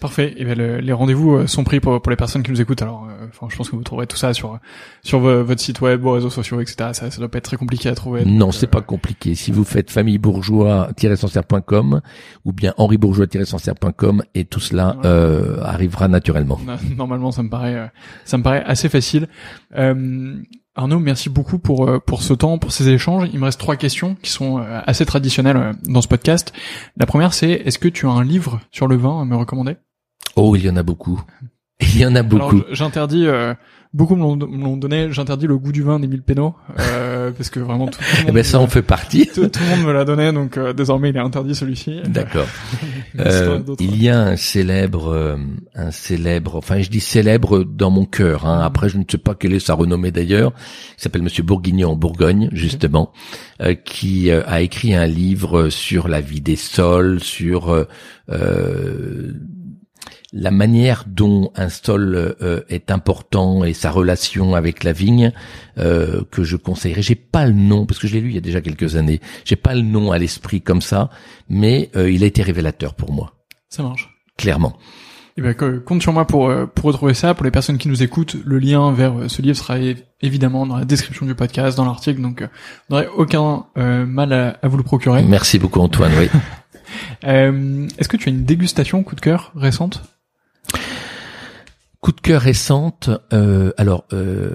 Parfait. 0.00 0.34
Et 0.36 0.44
ben 0.44 0.58
les 0.58 0.92
rendez-vous 0.92 1.34
euh, 1.34 1.46
sont 1.46 1.62
pris 1.62 1.78
pour, 1.78 2.02
pour 2.02 2.10
les 2.10 2.16
personnes 2.16 2.42
qui 2.42 2.50
nous 2.50 2.60
écoutent. 2.60 2.82
Alors, 2.82 3.06
euh, 3.08 3.26
enfin, 3.28 3.46
je 3.48 3.56
pense 3.56 3.70
que 3.70 3.76
vous 3.76 3.82
trouverez 3.82 4.06
tout 4.06 4.16
ça 4.16 4.34
sur 4.34 4.58
sur 5.02 5.20
votre 5.20 5.60
site 5.60 5.80
web, 5.80 6.00
vos 6.00 6.12
réseaux 6.12 6.30
sociaux, 6.30 6.60
etc. 6.60 6.90
Ça, 6.92 7.10
ça 7.10 7.18
doit 7.18 7.30
pas 7.30 7.38
être 7.38 7.44
très 7.44 7.56
compliqué 7.56 7.88
à 7.88 7.94
trouver. 7.94 8.24
Non, 8.24 8.50
c'est 8.50 8.66
pas 8.66 8.80
compliqué. 8.80 9.34
Si 9.34 9.52
vous 9.52 9.64
faites 9.64 9.90
famille 9.90 10.18
bourgeois-sancerre.com 10.18 12.00
ou 12.44 12.52
bien 12.52 12.74
Henri 12.76 12.98
bourgeois-sancerre.com 12.98 14.24
et 14.34 14.44
tout 14.44 14.60
cela 14.60 14.96
euh, 15.04 15.62
arrivera 15.62 16.08
naturellement. 16.08 16.58
Normalement, 16.96 17.30
ça 17.30 17.42
me 17.42 17.48
paraît 17.48 17.90
ça 18.24 18.36
me 18.36 18.42
paraît 18.42 18.64
assez 18.64 18.88
facile. 18.88 19.28
Euh, 20.76 20.80
Arnaud, 20.82 20.98
merci 20.98 21.30
beaucoup 21.30 21.58
pour 21.58 21.90
pour 22.04 22.22
ce 22.22 22.34
temps, 22.34 22.58
pour 22.58 22.72
ces 22.72 22.88
échanges. 22.88 23.28
Il 23.32 23.38
me 23.38 23.44
reste 23.44 23.60
trois 23.60 23.76
questions 23.76 24.16
qui 24.22 24.30
sont 24.30 24.58
assez 24.58 25.06
traditionnelles 25.06 25.74
dans 25.84 26.02
ce 26.02 26.08
podcast. 26.08 26.52
La 26.96 27.06
première, 27.06 27.34
c'est 27.34 27.50
est-ce 27.50 27.78
que 27.78 27.88
tu 27.88 28.06
as 28.06 28.10
un 28.10 28.24
livre 28.24 28.60
sur 28.70 28.86
le 28.86 28.96
vin 28.96 29.20
à 29.20 29.24
me 29.24 29.36
recommander? 29.36 29.76
Oh, 30.36 30.56
il 30.56 30.64
y 30.64 30.70
en 30.70 30.76
a 30.76 30.82
beaucoup. 30.82 31.22
Il 31.80 31.98
y 31.98 32.06
en 32.06 32.14
a 32.14 32.22
beaucoup. 32.22 32.62
J'interdis, 32.70 33.26
euh, 33.26 33.54
beaucoup 33.92 34.14
me 34.16 34.22
l'ont 34.22 34.76
donné, 34.76 35.10
j'interdis 35.10 35.46
le 35.46 35.58
goût 35.58 35.72
du 35.72 35.82
vin 35.82 35.98
d'Émile 35.98 36.22
Pénaud, 36.22 36.54
euh, 36.78 37.13
parce 37.32 37.50
que 37.50 37.60
vraiment 37.60 37.86
tout, 37.86 38.00
le 38.00 38.16
monde... 38.18 38.26
eh 38.28 38.32
ben 38.32 38.44
ça 38.44 38.58
en 38.60 38.66
fait 38.66 38.82
partie. 38.82 39.26
Tout, 39.34 39.42
le 39.42 39.76
monde 39.76 39.86
me 39.86 39.92
l'a 39.92 40.04
donné, 40.04 40.32
donc 40.32 40.56
euh, 40.56 40.72
désormais 40.72 41.10
il 41.10 41.16
est 41.16 41.20
interdit 41.20 41.54
celui-ci. 41.54 42.00
D'accord. 42.06 42.46
euh, 43.18 43.60
il 43.80 44.02
y 44.02 44.08
a 44.08 44.20
un 44.20 44.36
célèbre, 44.36 45.08
euh, 45.08 45.36
un 45.74 45.90
célèbre, 45.90 46.56
enfin 46.56 46.80
je 46.80 46.90
dis 46.90 47.00
célèbre 47.00 47.64
dans 47.64 47.90
mon 47.90 48.04
cœur. 48.04 48.46
Hein. 48.46 48.60
Après 48.62 48.88
je 48.88 48.98
ne 48.98 49.04
sais 49.08 49.18
pas 49.18 49.34
quelle 49.34 49.52
est 49.52 49.60
sa 49.60 49.74
renommée 49.74 50.10
d'ailleurs. 50.10 50.52
Il 50.98 51.02
s'appelle 51.02 51.22
Monsieur 51.22 51.42
Bourguignon 51.42 51.90
en 51.90 51.96
Bourgogne 51.96 52.48
justement, 52.52 53.12
euh, 53.60 53.74
qui 53.74 54.30
a 54.30 54.60
écrit 54.60 54.94
un 54.94 55.06
livre 55.06 55.68
sur 55.68 56.08
la 56.08 56.20
vie 56.20 56.40
des 56.40 56.56
sols, 56.56 57.20
sur 57.20 57.86
la 60.34 60.50
manière 60.50 61.04
dont 61.06 61.52
un 61.54 61.68
sol 61.68 62.36
euh, 62.42 62.60
est 62.68 62.90
important 62.90 63.62
et 63.62 63.72
sa 63.72 63.92
relation 63.92 64.56
avec 64.56 64.82
la 64.82 64.92
vigne 64.92 65.32
euh, 65.78 66.22
que 66.30 66.42
je 66.42 66.56
conseillerais. 66.56 67.02
J'ai 67.02 67.14
pas 67.14 67.46
le 67.46 67.52
nom 67.52 67.86
parce 67.86 68.00
que 68.00 68.08
je 68.08 68.14
l'ai 68.14 68.20
lu 68.20 68.30
il 68.30 68.34
y 68.34 68.38
a 68.38 68.42
déjà 68.42 68.60
quelques 68.60 68.96
années. 68.96 69.20
J'ai 69.44 69.56
pas 69.56 69.74
le 69.74 69.82
nom 69.82 70.10
à 70.10 70.18
l'esprit 70.18 70.60
comme 70.60 70.82
ça, 70.82 71.08
mais 71.48 71.90
euh, 71.94 72.10
il 72.10 72.24
a 72.24 72.26
été 72.26 72.42
révélateur 72.42 72.94
pour 72.94 73.12
moi. 73.12 73.32
Ça 73.68 73.84
marche. 73.84 74.10
Clairement. 74.36 74.76
Eh 75.36 75.42
ben, 75.42 75.54
compte 75.54 76.02
sur 76.02 76.12
moi 76.12 76.26
pour 76.26 76.52
pour 76.74 76.84
retrouver 76.84 77.14
ça. 77.14 77.34
Pour 77.34 77.44
les 77.44 77.50
personnes 77.50 77.78
qui 77.78 77.88
nous 77.88 78.02
écoutent, 78.04 78.36
le 78.44 78.58
lien 78.58 78.92
vers 78.92 79.14
ce 79.28 79.42
livre 79.42 79.56
sera 79.56 79.78
évidemment 80.20 80.64
dans 80.64 80.76
la 80.76 80.84
description 80.84 81.26
du 81.26 81.34
podcast, 81.34 81.76
dans 81.76 81.84
l'article. 81.84 82.20
Donc, 82.20 82.42
euh, 82.42 82.46
n'aurait 82.88 83.08
aucun 83.16 83.66
mal 83.74 84.32
à, 84.32 84.50
à, 84.62 84.68
vous 84.68 84.76
le 84.76 84.84
procurer. 84.84 85.22
Merci 85.22 85.58
beaucoup 85.58 85.80
Antoine. 85.80 86.12
Oui. 86.18 86.28
Est-ce 87.22 88.08
que 88.08 88.16
tu 88.16 88.28
as 88.28 88.32
une 88.32 88.44
dégustation 88.44 89.02
coup 89.02 89.16
de 89.16 89.20
cœur 89.20 89.52
récente? 89.56 90.13
Coup 92.04 92.12
de 92.12 92.20
cœur 92.20 92.42
récente. 92.42 93.08
Euh, 93.32 93.72
alors, 93.78 94.04
euh, 94.12 94.50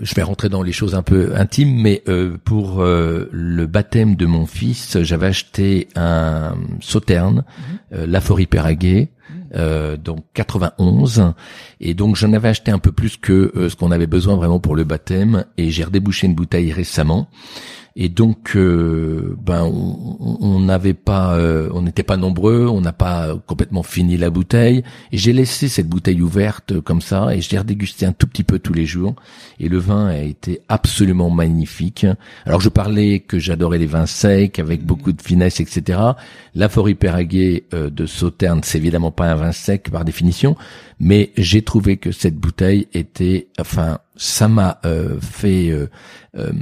je 0.00 0.14
vais 0.16 0.22
rentrer 0.22 0.48
dans 0.48 0.64
les 0.64 0.72
choses 0.72 0.96
un 0.96 1.04
peu 1.04 1.30
intimes, 1.36 1.80
mais 1.80 2.02
euh, 2.08 2.36
pour 2.44 2.82
le 2.82 3.66
baptême 3.66 4.16
de 4.16 4.26
mon 4.26 4.46
fils, 4.46 5.00
j'avais 5.02 5.28
acheté 5.28 5.86
un 5.94 6.56
sauterne, 6.80 7.44
Laforie 7.92 8.46
Péraguet, 8.46 9.10
mhm. 9.54 9.96
donc 9.98 10.24
91, 10.34 11.34
et 11.78 11.94
donc 11.94 12.16
j'en 12.16 12.32
avais 12.32 12.48
acheté 12.48 12.72
un 12.72 12.80
peu 12.80 12.90
plus 12.90 13.16
que 13.16 13.68
ce 13.68 13.76
qu'on 13.76 13.92
avait 13.92 14.08
besoin 14.08 14.34
vraiment 14.34 14.58
pour 14.58 14.74
le 14.74 14.82
baptême, 14.82 15.44
et 15.56 15.70
j'ai 15.70 15.84
redébouché 15.84 16.26
une 16.26 16.34
bouteille 16.34 16.72
récemment. 16.72 17.28
Et 17.94 18.08
donc, 18.08 18.56
euh, 18.56 19.36
ben, 19.44 19.64
on 19.64 20.60
n'avait 20.60 20.94
pas, 20.94 21.34
euh, 21.36 21.68
on 21.74 21.82
n'était 21.82 22.02
pas 22.02 22.16
nombreux, 22.16 22.66
on 22.66 22.80
n'a 22.80 22.92
pas 22.92 23.36
complètement 23.46 23.82
fini 23.82 24.16
la 24.16 24.30
bouteille. 24.30 24.82
Et 25.12 25.18
j'ai 25.18 25.32
laissé 25.32 25.68
cette 25.68 25.88
bouteille 25.88 26.22
ouverte 26.22 26.80
comme 26.80 27.02
ça, 27.02 27.34
et 27.34 27.40
je 27.40 27.50
l'ai 27.50 27.58
redégusté 27.58 28.06
un 28.06 28.12
tout 28.12 28.26
petit 28.26 28.44
peu 28.44 28.58
tous 28.58 28.72
les 28.72 28.86
jours. 28.86 29.14
Et 29.60 29.68
le 29.68 29.78
vin 29.78 30.06
a 30.06 30.18
été 30.18 30.62
absolument 30.68 31.28
magnifique. 31.28 32.06
Alors, 32.46 32.60
je 32.60 32.70
parlais 32.70 33.20
que 33.20 33.38
j'adorais 33.38 33.78
les 33.78 33.86
vins 33.86 34.06
secs 34.06 34.58
avec 34.58 34.84
beaucoup 34.84 35.12
de 35.12 35.20
finesse, 35.20 35.60
etc. 35.60 35.98
La 36.54 36.68
Forêt 36.68 36.94
Péraguet 36.94 37.64
euh, 37.74 37.90
de 37.90 38.06
Sauterne, 38.06 38.60
c'est 38.62 38.78
évidemment 38.78 39.10
pas 39.10 39.30
un 39.30 39.34
vin 39.34 39.52
sec 39.52 39.90
par 39.90 40.04
définition, 40.04 40.56
mais 40.98 41.32
j'ai 41.36 41.62
trouvé 41.62 41.98
que 41.98 42.12
cette 42.12 42.36
bouteille 42.36 42.88
était, 42.94 43.48
enfin, 43.58 43.98
ça 44.22 44.46
m'a 44.46 44.78
euh, 44.86 45.18
fait 45.20 45.70
euh, 45.70 45.90
euh, 46.36 46.52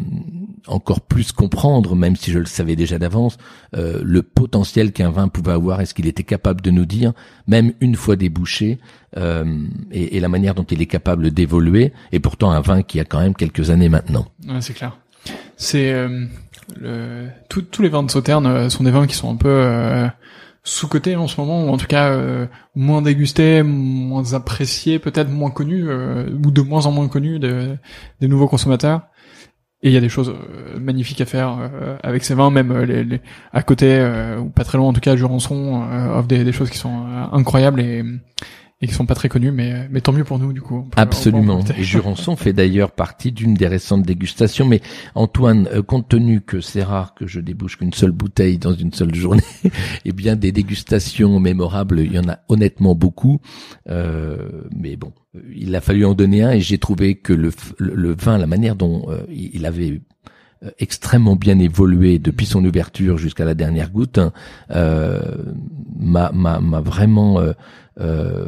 encore 0.66 1.02
plus 1.02 1.30
comprendre, 1.30 1.94
même 1.94 2.16
si 2.16 2.30
je 2.30 2.38
le 2.38 2.46
savais 2.46 2.74
déjà 2.74 2.98
d'avance, 2.98 3.36
le 3.74 4.22
potentiel 4.22 4.92
qu'un 4.92 5.10
vin 5.10 5.28
pouvait 5.28 5.52
avoir 5.52 5.82
et 5.82 5.86
ce 5.86 5.92
qu'il 5.92 6.06
était 6.06 6.22
capable 6.22 6.62
de 6.62 6.70
nous 6.70 6.86
dire, 6.86 7.12
même 7.46 7.74
une 7.82 7.96
fois 7.96 8.16
débouché, 8.16 8.78
et, 9.14 10.16
et, 10.16 10.20
la 10.20 10.28
manière 10.28 10.54
dont 10.54 10.64
il 10.64 10.80
est 10.80 10.86
capable 10.86 11.32
d'évoluer. 11.32 11.92
Et 12.12 12.20
pourtant 12.20 12.50
un 12.50 12.60
vin 12.60 12.82
qui 12.82 12.98
a 12.98 13.04
quand 13.04 13.20
même 13.20 13.34
quelques 13.34 13.68
années 13.70 13.88
maintenant. 13.88 14.26
Ouais, 14.48 14.60
c'est 14.60 14.74
clair. 14.74 14.96
C'est 15.56 15.92
le, 16.80 17.28
tous 17.48 17.82
les 17.82 17.88
vins 17.88 18.02
de 18.02 18.10
Sauterne 18.10 18.70
sont 18.70 18.84
des 18.84 18.90
vins 18.90 19.06
qui 19.06 19.14
sont 19.14 19.32
un 19.32 19.36
peu 19.36 20.08
sous-côté 20.62 21.16
en 21.16 21.26
ce 21.26 21.40
moment, 21.40 21.64
ou 21.64 21.68
en 21.68 21.76
tout 21.76 21.86
cas 21.86 22.10
euh, 22.10 22.46
moins 22.74 23.02
dégusté, 23.02 23.62
moins 23.62 24.34
apprécié, 24.34 24.98
peut-être 24.98 25.30
moins 25.30 25.50
connu, 25.50 25.88
euh, 25.88 26.28
ou 26.44 26.50
de 26.50 26.60
moins 26.60 26.86
en 26.86 26.92
moins 26.92 27.08
connu 27.08 27.38
de, 27.38 27.76
des 28.20 28.28
nouveaux 28.28 28.48
consommateurs. 28.48 29.02
Et 29.82 29.88
il 29.88 29.94
y 29.94 29.96
a 29.96 30.00
des 30.00 30.10
choses 30.10 30.28
euh, 30.28 30.78
magnifiques 30.78 31.22
à 31.22 31.24
faire 31.26 31.70
avec 32.02 32.24
ces 32.24 32.34
vins, 32.34 32.50
même 32.50 33.18
à 33.52 33.62
côté, 33.62 34.06
ou 34.38 34.50
pas 34.50 34.64
très 34.64 34.76
loin 34.76 34.88
en 34.88 34.92
tout 34.92 35.00
cas, 35.00 35.16
Jurançon 35.16 35.82
offre 36.14 36.28
des, 36.28 36.44
des 36.44 36.52
choses 36.52 36.70
qui 36.70 36.78
sont 36.78 37.06
incroyables 37.32 37.80
et 37.80 38.04
et 38.82 38.86
qui 38.86 38.94
sont 38.94 39.04
pas 39.04 39.14
très 39.14 39.28
connus, 39.28 39.52
mais, 39.52 39.88
mais 39.90 40.00
tant 40.00 40.12
mieux 40.12 40.24
pour 40.24 40.38
nous 40.38 40.54
du 40.54 40.62
coup. 40.62 40.88
Absolument. 40.96 41.60
Et 41.76 41.84
Jurançon 41.84 42.34
fait 42.36 42.54
d'ailleurs 42.54 42.92
partie 42.92 43.30
d'une 43.30 43.52
des 43.52 43.66
récentes 43.66 44.04
dégustations. 44.04 44.64
Mais 44.64 44.80
Antoine, 45.14 45.68
euh, 45.72 45.82
compte 45.82 46.08
tenu 46.08 46.40
que 46.40 46.62
c'est 46.62 46.82
rare 46.82 47.14
que 47.14 47.26
je 47.26 47.40
débouche 47.40 47.76
qu'une 47.76 47.92
seule 47.92 48.12
bouteille 48.12 48.56
dans 48.56 48.72
une 48.72 48.92
seule 48.92 49.14
journée, 49.14 49.42
eh 50.06 50.12
bien 50.12 50.34
des 50.34 50.50
dégustations 50.50 51.38
mémorables, 51.40 52.00
il 52.00 52.12
y 52.12 52.18
en 52.18 52.28
a 52.28 52.38
honnêtement 52.48 52.94
beaucoup. 52.94 53.40
Euh, 53.90 54.62
mais 54.74 54.96
bon, 54.96 55.12
il 55.54 55.76
a 55.76 55.82
fallu 55.82 56.06
en 56.06 56.14
donner 56.14 56.42
un 56.42 56.52
et 56.52 56.60
j'ai 56.60 56.78
trouvé 56.78 57.16
que 57.16 57.34
le, 57.34 57.52
le, 57.78 58.14
vin, 58.14 58.38
la 58.38 58.46
manière 58.46 58.76
dont 58.76 59.10
euh, 59.10 59.24
il 59.28 59.66
avait 59.66 60.00
euh, 60.62 60.70
extrêmement 60.78 61.36
bien 61.36 61.58
évolué 61.58 62.18
depuis 62.18 62.44
son 62.44 62.62
ouverture 62.62 63.16
jusqu'à 63.16 63.46
la 63.46 63.54
dernière 63.54 63.90
goutte 63.90 64.18
hein, 64.18 64.30
euh, 64.70 65.22
m'a 65.98 66.30
m'a 66.32 66.80
vraiment 66.82 67.40
euh, 67.40 67.52
euh, 68.00 68.46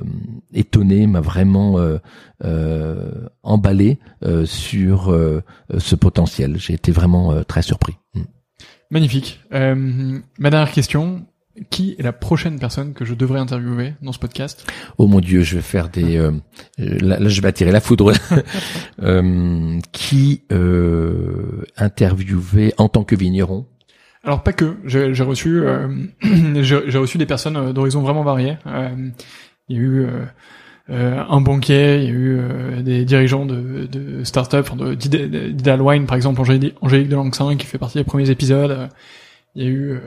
étonné, 0.53 1.07
m'a 1.07 1.21
vraiment 1.21 1.79
euh, 1.79 1.99
euh 2.45 3.29
emballé 3.43 3.99
sur 4.45 5.15
ce 5.77 5.95
potentiel. 5.95 6.57
J'ai 6.59 6.75
été 6.75 6.93
vraiment 6.93 7.43
très 7.45 7.63
surpris. 7.63 7.97
Mm. 8.15 8.21
Magnifique. 8.91 9.41
ma 9.51 10.51
dernière 10.51 10.71
question, 10.71 11.27
qui 11.71 11.97
est 11.99 12.03
la 12.03 12.13
prochaine 12.13 12.59
personne 12.59 12.95
que 12.95 13.05
je 13.05 13.15
devrais 13.15 13.41
interviewer 13.41 13.95
dans 14.03 14.13
ce 14.13 14.19
podcast? 14.19 14.67
Oh 14.99 15.07
mon 15.07 15.21
Dieu, 15.21 15.43
je 15.43 15.57
vais 15.57 15.63
faire 15.63 15.89
des. 15.89 16.17
Euh, 16.17 16.33
là, 16.79 17.19
je 17.21 17.41
vais 17.41 17.49
attirer 17.49 17.73
la 17.73 17.81
foudre. 17.81 18.13
euh, 19.03 19.79
qui 19.93 20.43
euh, 20.53 21.65
interviewer 21.77 22.75
en 22.79 22.89
tant 22.89 23.05
que 23.05 23.17
vigneron? 23.17 23.67
Alors 24.25 24.43
pas 24.43 24.53
que. 24.53 24.77
J'ai 24.85 25.23
reçu, 25.23 25.63
euh, 25.63 25.89
j'ai 26.63 26.99
reçu 26.99 27.19
des 27.19 27.27
personnes 27.27 27.57
euh, 27.57 27.73
d'horizons 27.73 28.03
vraiment 28.03 28.23
variés. 28.23 28.57
Euh, 28.67 29.11
il 29.73 29.77
y 29.77 29.81
a 29.81 29.83
eu 29.83 30.07
un 30.89 31.41
banquier, 31.41 31.99
il 31.99 32.05
y 32.05 32.09
a 32.09 32.11
eu 32.11 32.83
des 32.83 33.05
dirigeants 33.05 33.47
de, 33.47 33.87
de 33.87 34.25
start-up, 34.25 34.69
Wine 35.81 36.07
par 36.07 36.17
exemple, 36.17 36.41
Angélique 36.41 37.09
de 37.09 37.15
Langsin 37.15 37.57
qui 37.57 37.67
fait 37.67 37.79
partie 37.79 37.99
des 37.99 38.05
premiers 38.05 38.31
épisodes. 38.31 38.89
Il 39.55 39.63
y 39.63 39.67
a 39.67 39.71
eu 39.71 40.01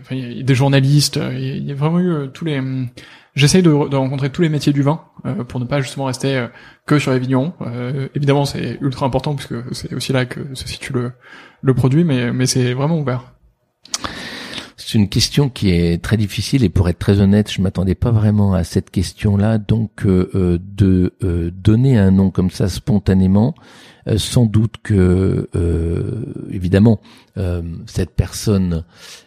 enfin, 0.00 0.16
il 0.16 0.38
y 0.38 0.40
a 0.40 0.42
des 0.42 0.54
journalistes, 0.54 1.16
euh, 1.16 1.32
il 1.32 1.64
y 1.64 1.72
a 1.72 1.74
vraiment 1.74 2.00
eu 2.00 2.10
euh, 2.10 2.26
tous 2.26 2.44
les. 2.44 2.60
J'essaye 3.34 3.62
de, 3.62 3.70
de, 3.70 3.96
rencontrer 3.96 4.30
tous 4.30 4.42
les 4.42 4.48
métiers 4.48 4.72
du 4.72 4.82
vin 4.82 5.04
euh, 5.24 5.44
pour 5.44 5.60
ne 5.60 5.64
pas 5.64 5.80
justement 5.80 6.06
rester 6.06 6.48
que 6.84 6.98
sur 6.98 7.12
les 7.12 7.20
vignerons. 7.20 7.52
évidemment, 8.14 8.44
c'est 8.44 8.78
ultra 8.80 9.06
important 9.06 9.36
puisque 9.36 9.54
c'est 9.72 9.94
aussi 9.94 10.12
là 10.12 10.24
que 10.24 10.40
se 10.54 10.66
situe 10.66 10.92
le, 10.92 11.12
le 11.62 11.74
produit, 11.74 12.02
mais, 12.02 12.32
mais 12.32 12.46
c'est 12.46 12.74
vraiment 12.74 12.98
ouvert. 12.98 13.32
C'est 14.90 14.98
une 14.98 15.08
question 15.08 15.48
qui 15.48 15.70
est 15.70 16.02
très 16.02 16.16
difficile 16.16 16.64
et 16.64 16.68
pour 16.68 16.88
être 16.88 16.98
très 16.98 17.20
honnête, 17.20 17.48
je 17.48 17.62
m'attendais 17.62 17.94
pas 17.94 18.10
vraiment 18.10 18.54
à 18.54 18.64
cette 18.64 18.90
question-là. 18.90 19.58
Donc, 19.58 20.04
euh, 20.04 20.58
de 20.60 21.14
euh, 21.22 21.52
donner 21.54 21.96
un 21.96 22.10
nom 22.10 22.32
comme 22.32 22.50
ça 22.50 22.68
spontanément, 22.68 23.54
euh, 24.08 24.18
sans 24.18 24.46
doute 24.46 24.78
que, 24.82 25.48
évidemment, 26.50 27.00
cette 27.86 28.16
personne, 28.16 28.82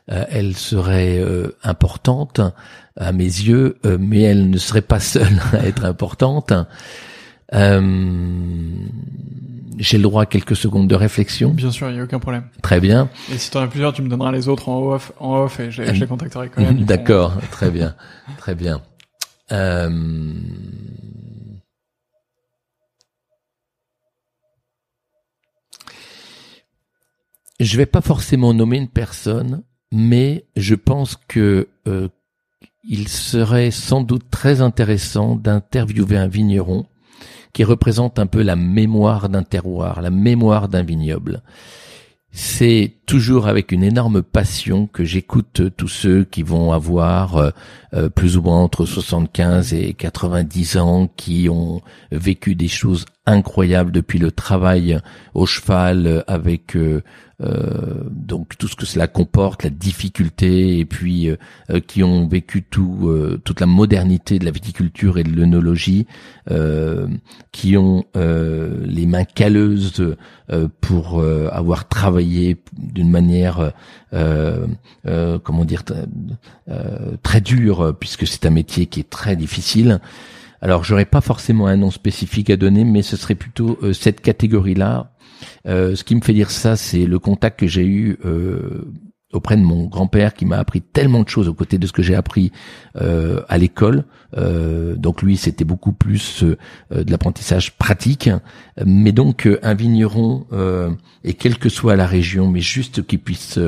elle 0.07 0.57
serait 0.57 1.23
importante 1.63 2.41
à 2.97 3.13
mes 3.13 3.23
yeux, 3.23 3.77
mais 3.99 4.19
elle 4.19 4.49
ne 4.49 4.57
serait 4.57 4.81
pas 4.81 4.99
seule 4.99 5.39
à 5.53 5.65
être 5.65 5.85
importante. 5.85 6.51
J'ai 9.79 9.97
le 9.97 10.03
droit 10.03 10.23
à 10.23 10.25
quelques 10.25 10.55
secondes 10.55 10.87
de 10.87 10.95
réflexion. 10.95 11.49
Bien 11.49 11.71
sûr, 11.71 11.89
il 11.89 11.95
n'y 11.95 11.99
a 11.99 12.03
aucun 12.03 12.19
problème. 12.19 12.45
Très 12.61 12.79
bien. 12.79 13.09
Et 13.31 13.37
si 13.37 13.51
tu 13.51 13.57
en 13.57 13.61
as 13.61 13.67
plusieurs, 13.67 13.93
tu 13.93 14.01
me 14.01 14.09
donneras 14.09 14.31
les 14.31 14.47
autres 14.47 14.69
en 14.69 14.81
off, 14.93 15.11
en 15.19 15.43
off 15.43 15.59
et 15.59 15.71
je, 15.71 15.81
les 15.83 16.07
contacterai 16.07 16.49
quand 16.49 16.61
même. 16.61 16.83
D'accord, 16.85 17.33
très 17.51 17.69
bien, 17.69 17.95
très 18.37 18.55
bien. 18.55 18.81
Euh... 19.51 20.33
Je 27.59 27.77
vais 27.77 27.85
pas 27.85 28.01
forcément 28.01 28.53
nommer 28.53 28.77
une 28.77 28.89
personne, 28.89 29.63
mais 29.91 30.45
je 30.55 30.75
pense 30.75 31.17
que 31.27 31.69
euh, 31.87 32.09
il 32.83 33.07
serait 33.07 33.71
sans 33.71 34.01
doute 34.01 34.29
très 34.29 34.61
intéressant 34.61 35.35
d'interviewer 35.35 36.17
un 36.17 36.27
vigneron 36.27 36.85
qui 37.53 37.63
représente 37.63 38.19
un 38.19 38.25
peu 38.25 38.41
la 38.41 38.55
mémoire 38.55 39.29
d'un 39.29 39.43
terroir, 39.43 40.01
la 40.01 40.09
mémoire 40.09 40.67
d'un 40.67 40.83
vignoble. 40.83 41.41
C'est 42.35 42.95
toujours 43.05 43.45
avec 43.45 43.71
une 43.71 43.83
énorme 43.83 44.23
passion 44.23 44.87
que 44.87 45.03
j'écoute 45.03 45.61
tous 45.77 45.87
ceux 45.87 46.23
qui 46.23 46.41
vont 46.41 46.73
avoir 46.73 47.37
euh, 47.37 47.51
euh, 47.93 48.09
plus 48.09 48.37
ou 48.37 48.41
moins 48.41 48.59
entre 48.59 48.87
75 48.87 49.75
et 49.75 49.93
90 49.93 50.77
ans, 50.77 51.07
qui 51.15 51.47
ont 51.47 51.81
vécu 52.11 52.55
des 52.55 52.67
choses 52.67 53.05
incroyables 53.27 53.91
depuis 53.91 54.17
le 54.17 54.31
travail 54.31 54.99
au 55.35 55.45
cheval 55.45 56.23
avec 56.25 56.75
euh, 56.75 57.03
donc 58.09 58.57
tout 58.57 58.67
ce 58.67 58.75
que 58.75 58.85
cela 58.85 59.07
comporte, 59.07 59.63
la 59.63 59.69
difficulté, 59.69 60.79
et 60.79 60.85
puis 60.85 61.29
euh, 61.29 61.35
euh, 61.69 61.79
qui 61.79 62.03
ont 62.03 62.27
vécu 62.27 62.63
tout, 62.63 63.11
toute 63.43 63.59
la 63.59 63.65
modernité 63.65 64.39
de 64.39 64.45
la 64.45 64.51
viticulture 64.51 65.17
et 65.17 65.23
de 65.23 65.29
l'œnologie, 65.29 66.07
qui 67.51 67.77
ont 67.77 68.05
les 68.15 69.05
mains 69.05 69.25
calleuses 69.25 70.15
pour 70.81 71.23
avoir 71.23 71.87
travaillé 71.87 72.57
d'une 72.77 73.09
manière, 73.09 73.71
comment 74.11 75.65
dire, 75.65 75.83
très 77.23 77.41
dure, 77.41 77.95
puisque 77.99 78.27
c'est 78.27 78.45
un 78.45 78.51
métier 78.51 78.85
qui 78.85 78.99
est 78.99 79.09
très 79.09 79.35
difficile. 79.35 79.99
Alors, 80.61 80.83
j'aurais 80.83 81.05
pas 81.05 81.21
forcément 81.21 81.67
un 81.67 81.75
nom 81.75 81.91
spécifique 81.91 82.49
à 82.49 82.55
donner, 82.55 82.85
mais 82.85 83.01
ce 83.01 83.17
serait 83.17 83.35
plutôt 83.35 83.77
cette 83.93 84.21
catégorie-là 84.21 85.12
euh, 85.67 85.95
ce 85.95 86.03
qui 86.03 86.15
me 86.15 86.21
fait 86.21 86.33
dire 86.33 86.51
ça, 86.51 86.75
c'est 86.75 87.05
le 87.05 87.19
contact 87.19 87.59
que 87.59 87.67
j'ai 87.67 87.85
eu 87.85 88.17
euh, 88.25 88.85
auprès 89.31 89.57
de 89.57 89.61
mon 89.61 89.85
grand-père 89.85 90.33
qui 90.33 90.45
m'a 90.45 90.57
appris 90.57 90.81
tellement 90.81 91.23
de 91.23 91.29
choses 91.29 91.47
aux 91.47 91.53
côtés 91.53 91.77
de 91.77 91.87
ce 91.87 91.91
que 91.91 92.03
j'ai 92.03 92.15
appris 92.15 92.51
euh, 93.01 93.41
à 93.49 93.57
l'école. 93.57 94.05
donc 94.35 95.21
lui, 95.21 95.37
c'était 95.37 95.65
beaucoup 95.65 95.91
plus 95.91 96.43
de 96.43 96.57
l'apprentissage 97.11 97.75
pratique. 97.77 98.29
Mais 98.85 99.11
donc 99.11 99.47
un 99.61 99.73
vigneron, 99.73 100.45
et 101.23 101.33
quelle 101.33 101.57
que 101.57 101.69
soit 101.69 101.95
la 101.95 102.05
région, 102.05 102.47
mais 102.47 102.61
juste 102.61 103.05
qu'il 103.05 103.19
puisse 103.19 103.59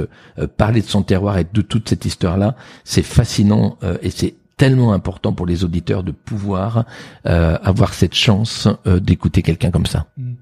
parler 0.58 0.82
de 0.82 0.88
son 0.88 1.04
terroir 1.04 1.38
et 1.38 1.48
de 1.52 1.62
toute 1.62 1.90
cette 1.90 2.06
histoire-là, 2.06 2.56
c'est 2.84 3.04
fascinant 3.04 3.78
et 4.02 4.10
c'est 4.12 4.36
tellement 4.58 4.94
important 4.94 5.34
pour 5.34 5.46
les 5.46 5.64
auditeurs 5.64 6.04
de 6.04 6.12
pouvoir 6.12 6.86
avoir 7.24 7.94
cette 7.94 8.16
chance 8.16 8.68
d'écouter 8.86 9.42
quelqu'un 9.42 9.72
comme 9.72 9.88
ça. 9.88 10.08
Mmh. 10.18 10.34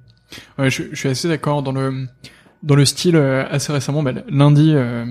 Ouais, 0.58 0.70
je, 0.70 0.84
je 0.92 0.96
suis 0.96 1.10
assez 1.10 1.28
d'accord 1.28 1.64
dans 1.64 1.72
le 1.72 2.08
dans 2.62 2.76
le 2.76 2.86
style 2.86 3.16
euh, 3.16 3.46
assez 3.50 3.74
récemment. 3.74 4.04
Ben, 4.04 4.24
lundi, 4.30 4.72
euh, 4.74 5.06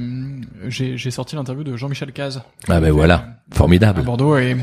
j'ai 0.69 1.11
sorti 1.11 1.37
l'interview 1.37 1.65
de 1.65 1.77
Jean-Michel 1.77 2.13
Caz. 2.13 2.43
Ah 2.69 2.81
ben 2.81 2.91
voilà, 2.91 3.15
euh, 3.17 3.55
formidable. 3.55 4.01
À 4.01 4.03
Bordeaux 4.03 4.37
et 4.39 4.57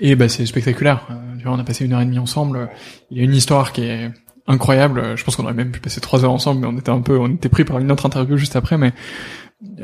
et 0.00 0.14
ben 0.16 0.28
c'est 0.28 0.46
spectaculaire. 0.46 1.06
Tu 1.38 1.44
vois, 1.44 1.52
on 1.52 1.58
a 1.58 1.64
passé 1.64 1.84
une 1.84 1.92
heure 1.92 2.00
et 2.00 2.06
demie 2.06 2.18
ensemble. 2.18 2.68
Il 3.10 3.18
y 3.18 3.20
a 3.20 3.24
une 3.24 3.34
histoire 3.34 3.72
qui 3.72 3.82
est 3.82 4.10
incroyable. 4.46 5.16
Je 5.16 5.24
pense 5.24 5.36
qu'on 5.36 5.44
aurait 5.44 5.54
même 5.54 5.70
pu 5.70 5.80
passer 5.80 6.00
trois 6.00 6.24
heures 6.24 6.32
ensemble, 6.32 6.60
mais 6.60 6.66
on 6.66 6.78
était 6.78 6.90
un 6.90 7.00
peu, 7.00 7.18
on 7.18 7.28
était 7.28 7.48
pris 7.48 7.64
par 7.64 7.78
une 7.78 7.90
autre 7.90 8.06
interview 8.06 8.36
juste 8.36 8.56
après. 8.56 8.78
Mais 8.78 8.92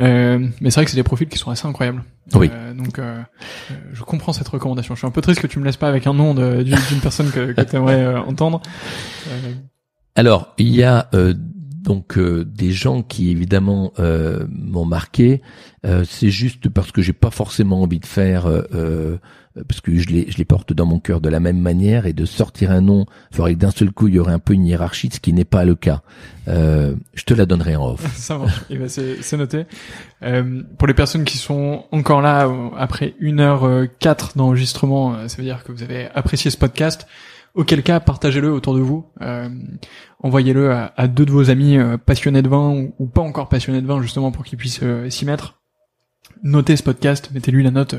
euh, 0.00 0.38
mais 0.60 0.70
c'est 0.70 0.76
vrai 0.76 0.84
que 0.84 0.90
c'est 0.90 0.96
des 0.96 1.02
profils 1.02 1.28
qui 1.28 1.38
sont 1.38 1.50
assez 1.50 1.66
incroyables. 1.66 2.02
Oui. 2.34 2.50
Euh, 2.52 2.74
donc, 2.74 2.98
euh, 2.98 3.22
je 3.92 4.02
comprends 4.02 4.32
cette 4.32 4.48
recommandation. 4.48 4.94
Je 4.94 5.00
suis 5.00 5.06
un 5.06 5.12
peu 5.12 5.20
triste 5.20 5.40
que 5.40 5.46
tu 5.46 5.58
me 5.58 5.64
laisses 5.64 5.76
pas 5.76 5.88
avec 5.88 6.06
un 6.06 6.14
nom 6.14 6.34
d'une 6.34 7.00
personne 7.02 7.30
que, 7.30 7.52
que 7.52 7.60
tu 7.60 7.76
aimerais 7.76 8.16
entendre. 8.16 8.60
Alors, 10.18 10.52
il 10.58 10.74
y 10.74 10.82
a 10.82 11.08
euh, 11.14 11.32
donc 11.32 12.18
euh, 12.18 12.44
des 12.44 12.72
gens 12.72 13.02
qui 13.02 13.30
évidemment 13.30 13.92
euh, 14.00 14.48
m'ont 14.50 14.84
marqué. 14.84 15.42
c'est 16.04 16.30
juste 16.30 16.68
parce 16.68 16.90
que 16.90 17.02
j'ai 17.02 17.12
pas 17.12 17.30
forcément 17.30 17.82
envie 17.82 18.00
de 18.00 18.04
faire 18.04 18.46
parce 19.66 19.80
que 19.80 19.96
je 19.96 20.08
les, 20.08 20.28
je 20.28 20.36
les 20.38 20.44
porte 20.44 20.72
dans 20.72 20.86
mon 20.86 20.98
cœur 20.98 21.20
de 21.20 21.28
la 21.28 21.40
même 21.40 21.58
manière, 21.58 22.06
et 22.06 22.12
de 22.12 22.24
sortir 22.24 22.72
un 22.72 22.80
nom, 22.80 23.06
ferait 23.32 23.54
que 23.54 23.60
d'un 23.60 23.70
seul 23.70 23.92
coup 23.92 24.08
il 24.08 24.14
y 24.14 24.18
aurait 24.18 24.32
un 24.32 24.38
peu 24.40 24.54
une 24.54 24.66
hiérarchie, 24.66 25.08
ce 25.12 25.20
qui 25.20 25.32
n'est 25.32 25.44
pas 25.44 25.64
le 25.64 25.76
cas. 25.76 26.02
Euh, 26.48 26.94
je 27.14 27.22
te 27.22 27.32
la 27.32 27.46
donnerai 27.46 27.76
en 27.76 27.92
off. 27.92 28.04
Ça 28.16 28.38
marche. 28.38 28.64
Et 28.70 28.76
ben 28.76 28.88
c'est 28.88 29.36
noté. 29.36 29.66
Euh, 30.22 30.62
pour 30.78 30.88
les 30.88 30.94
personnes 30.94 31.24
qui 31.24 31.38
sont 31.38 31.84
encore 31.92 32.22
là 32.22 32.50
après 32.76 33.14
une 33.20 33.38
heure 33.38 33.86
quatre 34.00 34.36
d'enregistrement, 34.36 35.28
ça 35.28 35.36
veut 35.36 35.44
dire 35.44 35.62
que 35.62 35.70
vous 35.70 35.84
avez 35.84 36.08
apprécié 36.12 36.50
ce 36.50 36.56
podcast. 36.56 37.06
Auquel 37.58 37.82
cas, 37.82 37.98
partagez-le 37.98 38.52
autour 38.52 38.72
de 38.76 38.80
vous. 38.80 39.04
Euh, 39.20 39.48
envoyez-le 40.22 40.72
à, 40.72 41.08
deux 41.08 41.26
de 41.26 41.32
vos 41.32 41.50
amis 41.50 41.76
euh, 41.76 41.96
passionnés 41.96 42.40
de 42.40 42.48
vin 42.48 42.86
ou, 43.00 43.06
pas 43.06 43.20
encore 43.20 43.48
passionnés 43.48 43.82
de 43.82 43.86
vin, 43.86 44.00
justement, 44.00 44.30
pour 44.30 44.44
qu'ils 44.44 44.56
puissent 44.56 44.78
euh, 44.84 45.10
s'y 45.10 45.24
mettre. 45.24 45.60
Notez 46.44 46.76
ce 46.76 46.84
podcast, 46.84 47.30
mettez-lui 47.34 47.64
la 47.64 47.72
note 47.72 47.96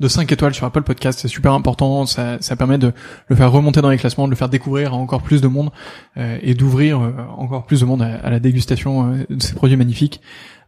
de 0.00 0.08
5 0.08 0.32
étoiles 0.32 0.54
sur 0.54 0.66
Apple 0.66 0.82
Podcast, 0.82 1.20
c'est 1.20 1.28
super 1.28 1.52
important, 1.52 2.04
ça, 2.04 2.38
ça 2.40 2.56
permet 2.56 2.78
de 2.78 2.92
le 3.28 3.36
faire 3.36 3.52
remonter 3.52 3.80
dans 3.80 3.90
les 3.90 3.98
classements, 3.98 4.26
de 4.26 4.30
le 4.30 4.36
faire 4.36 4.48
découvrir 4.48 4.92
à 4.92 4.96
encore 4.96 5.22
plus 5.22 5.40
de 5.40 5.46
monde 5.46 5.70
et 6.16 6.54
d'ouvrir 6.54 7.00
encore 7.38 7.64
plus 7.64 7.80
de 7.80 7.84
monde 7.84 8.02
à 8.02 8.28
la 8.28 8.40
dégustation 8.40 9.24
de 9.30 9.40
ces 9.40 9.54
produits 9.54 9.76
magnifiques. 9.76 10.20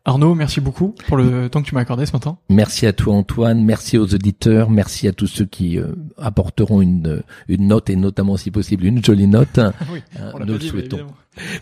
Arnaud, 0.08 0.34
merci 0.34 0.62
beaucoup 0.62 0.94
pour 1.06 1.18
le 1.18 1.50
temps 1.50 1.60
que 1.60 1.68
tu 1.68 1.74
m'as 1.74 1.82
accordé 1.82 2.06
ce 2.06 2.14
matin. 2.14 2.38
Merci 2.48 2.86
à 2.86 2.94
toi 2.94 3.14
Antoine, 3.14 3.62
merci 3.62 3.98
aux 3.98 4.14
auditeurs, 4.14 4.70
merci 4.70 5.06
à 5.06 5.12
tous 5.12 5.26
ceux 5.26 5.44
qui 5.44 5.78
euh, 5.78 5.88
apporteront 6.16 6.80
une, 6.80 7.22
une 7.46 7.66
note 7.66 7.90
et 7.90 7.96
notamment 7.96 8.38
si 8.38 8.50
possible 8.50 8.86
une 8.86 9.04
jolie 9.04 9.26
note. 9.26 9.60
oui, 9.92 10.00
on 10.34 10.46
nous 10.46 10.54
le 10.54 10.60
souhaitons. 10.60 11.08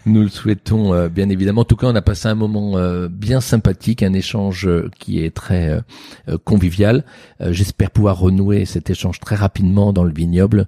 Nous 0.06 0.22
le 0.22 0.28
souhaitons 0.28 0.94
euh, 0.94 1.08
bien 1.08 1.28
évidemment. 1.28 1.62
En 1.62 1.64
tout 1.64 1.76
cas, 1.76 1.86
on 1.88 1.94
a 1.94 2.02
passé 2.02 2.28
un 2.28 2.34
moment 2.34 2.76
euh, 2.76 3.08
bien 3.10 3.40
sympathique, 3.40 4.02
un 4.02 4.12
échange 4.12 4.66
euh, 4.66 4.90
qui 4.98 5.24
est 5.24 5.34
très 5.34 5.80
convivial. 6.44 7.04
J'espère 7.40 7.90
pouvoir 7.90 8.18
renouer 8.18 8.64
cet 8.64 8.90
échange 8.90 9.20
très 9.20 9.36
rapidement 9.36 9.92
dans 9.92 10.04
le 10.04 10.12
vignoble, 10.12 10.66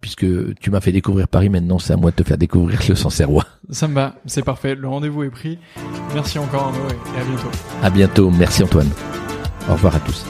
puisque 0.00 0.26
tu 0.60 0.70
m'as 0.70 0.80
fait 0.80 0.92
découvrir 0.92 1.28
Paris. 1.28 1.48
Maintenant, 1.48 1.78
c'est 1.78 1.92
à 1.92 1.96
moi 1.96 2.10
de 2.10 2.16
te 2.16 2.22
faire 2.22 2.38
découvrir 2.38 2.80
le 2.88 2.94
Sancerrois. 2.94 3.46
Ça 3.70 3.88
me 3.88 3.94
va, 3.94 4.14
c'est 4.26 4.44
parfait. 4.44 4.74
Le 4.74 4.88
rendez-vous 4.88 5.22
est 5.24 5.30
pris. 5.30 5.58
Merci 6.14 6.38
encore 6.38 6.64
Arnaud 6.64 6.88
et 6.88 7.20
à 7.20 7.24
bientôt. 7.24 7.50
À 7.82 7.90
bientôt. 7.90 8.30
Merci 8.30 8.62
Antoine. 8.62 8.90
Au 9.68 9.72
revoir 9.72 9.96
à 9.96 10.00
tous. 10.00 10.24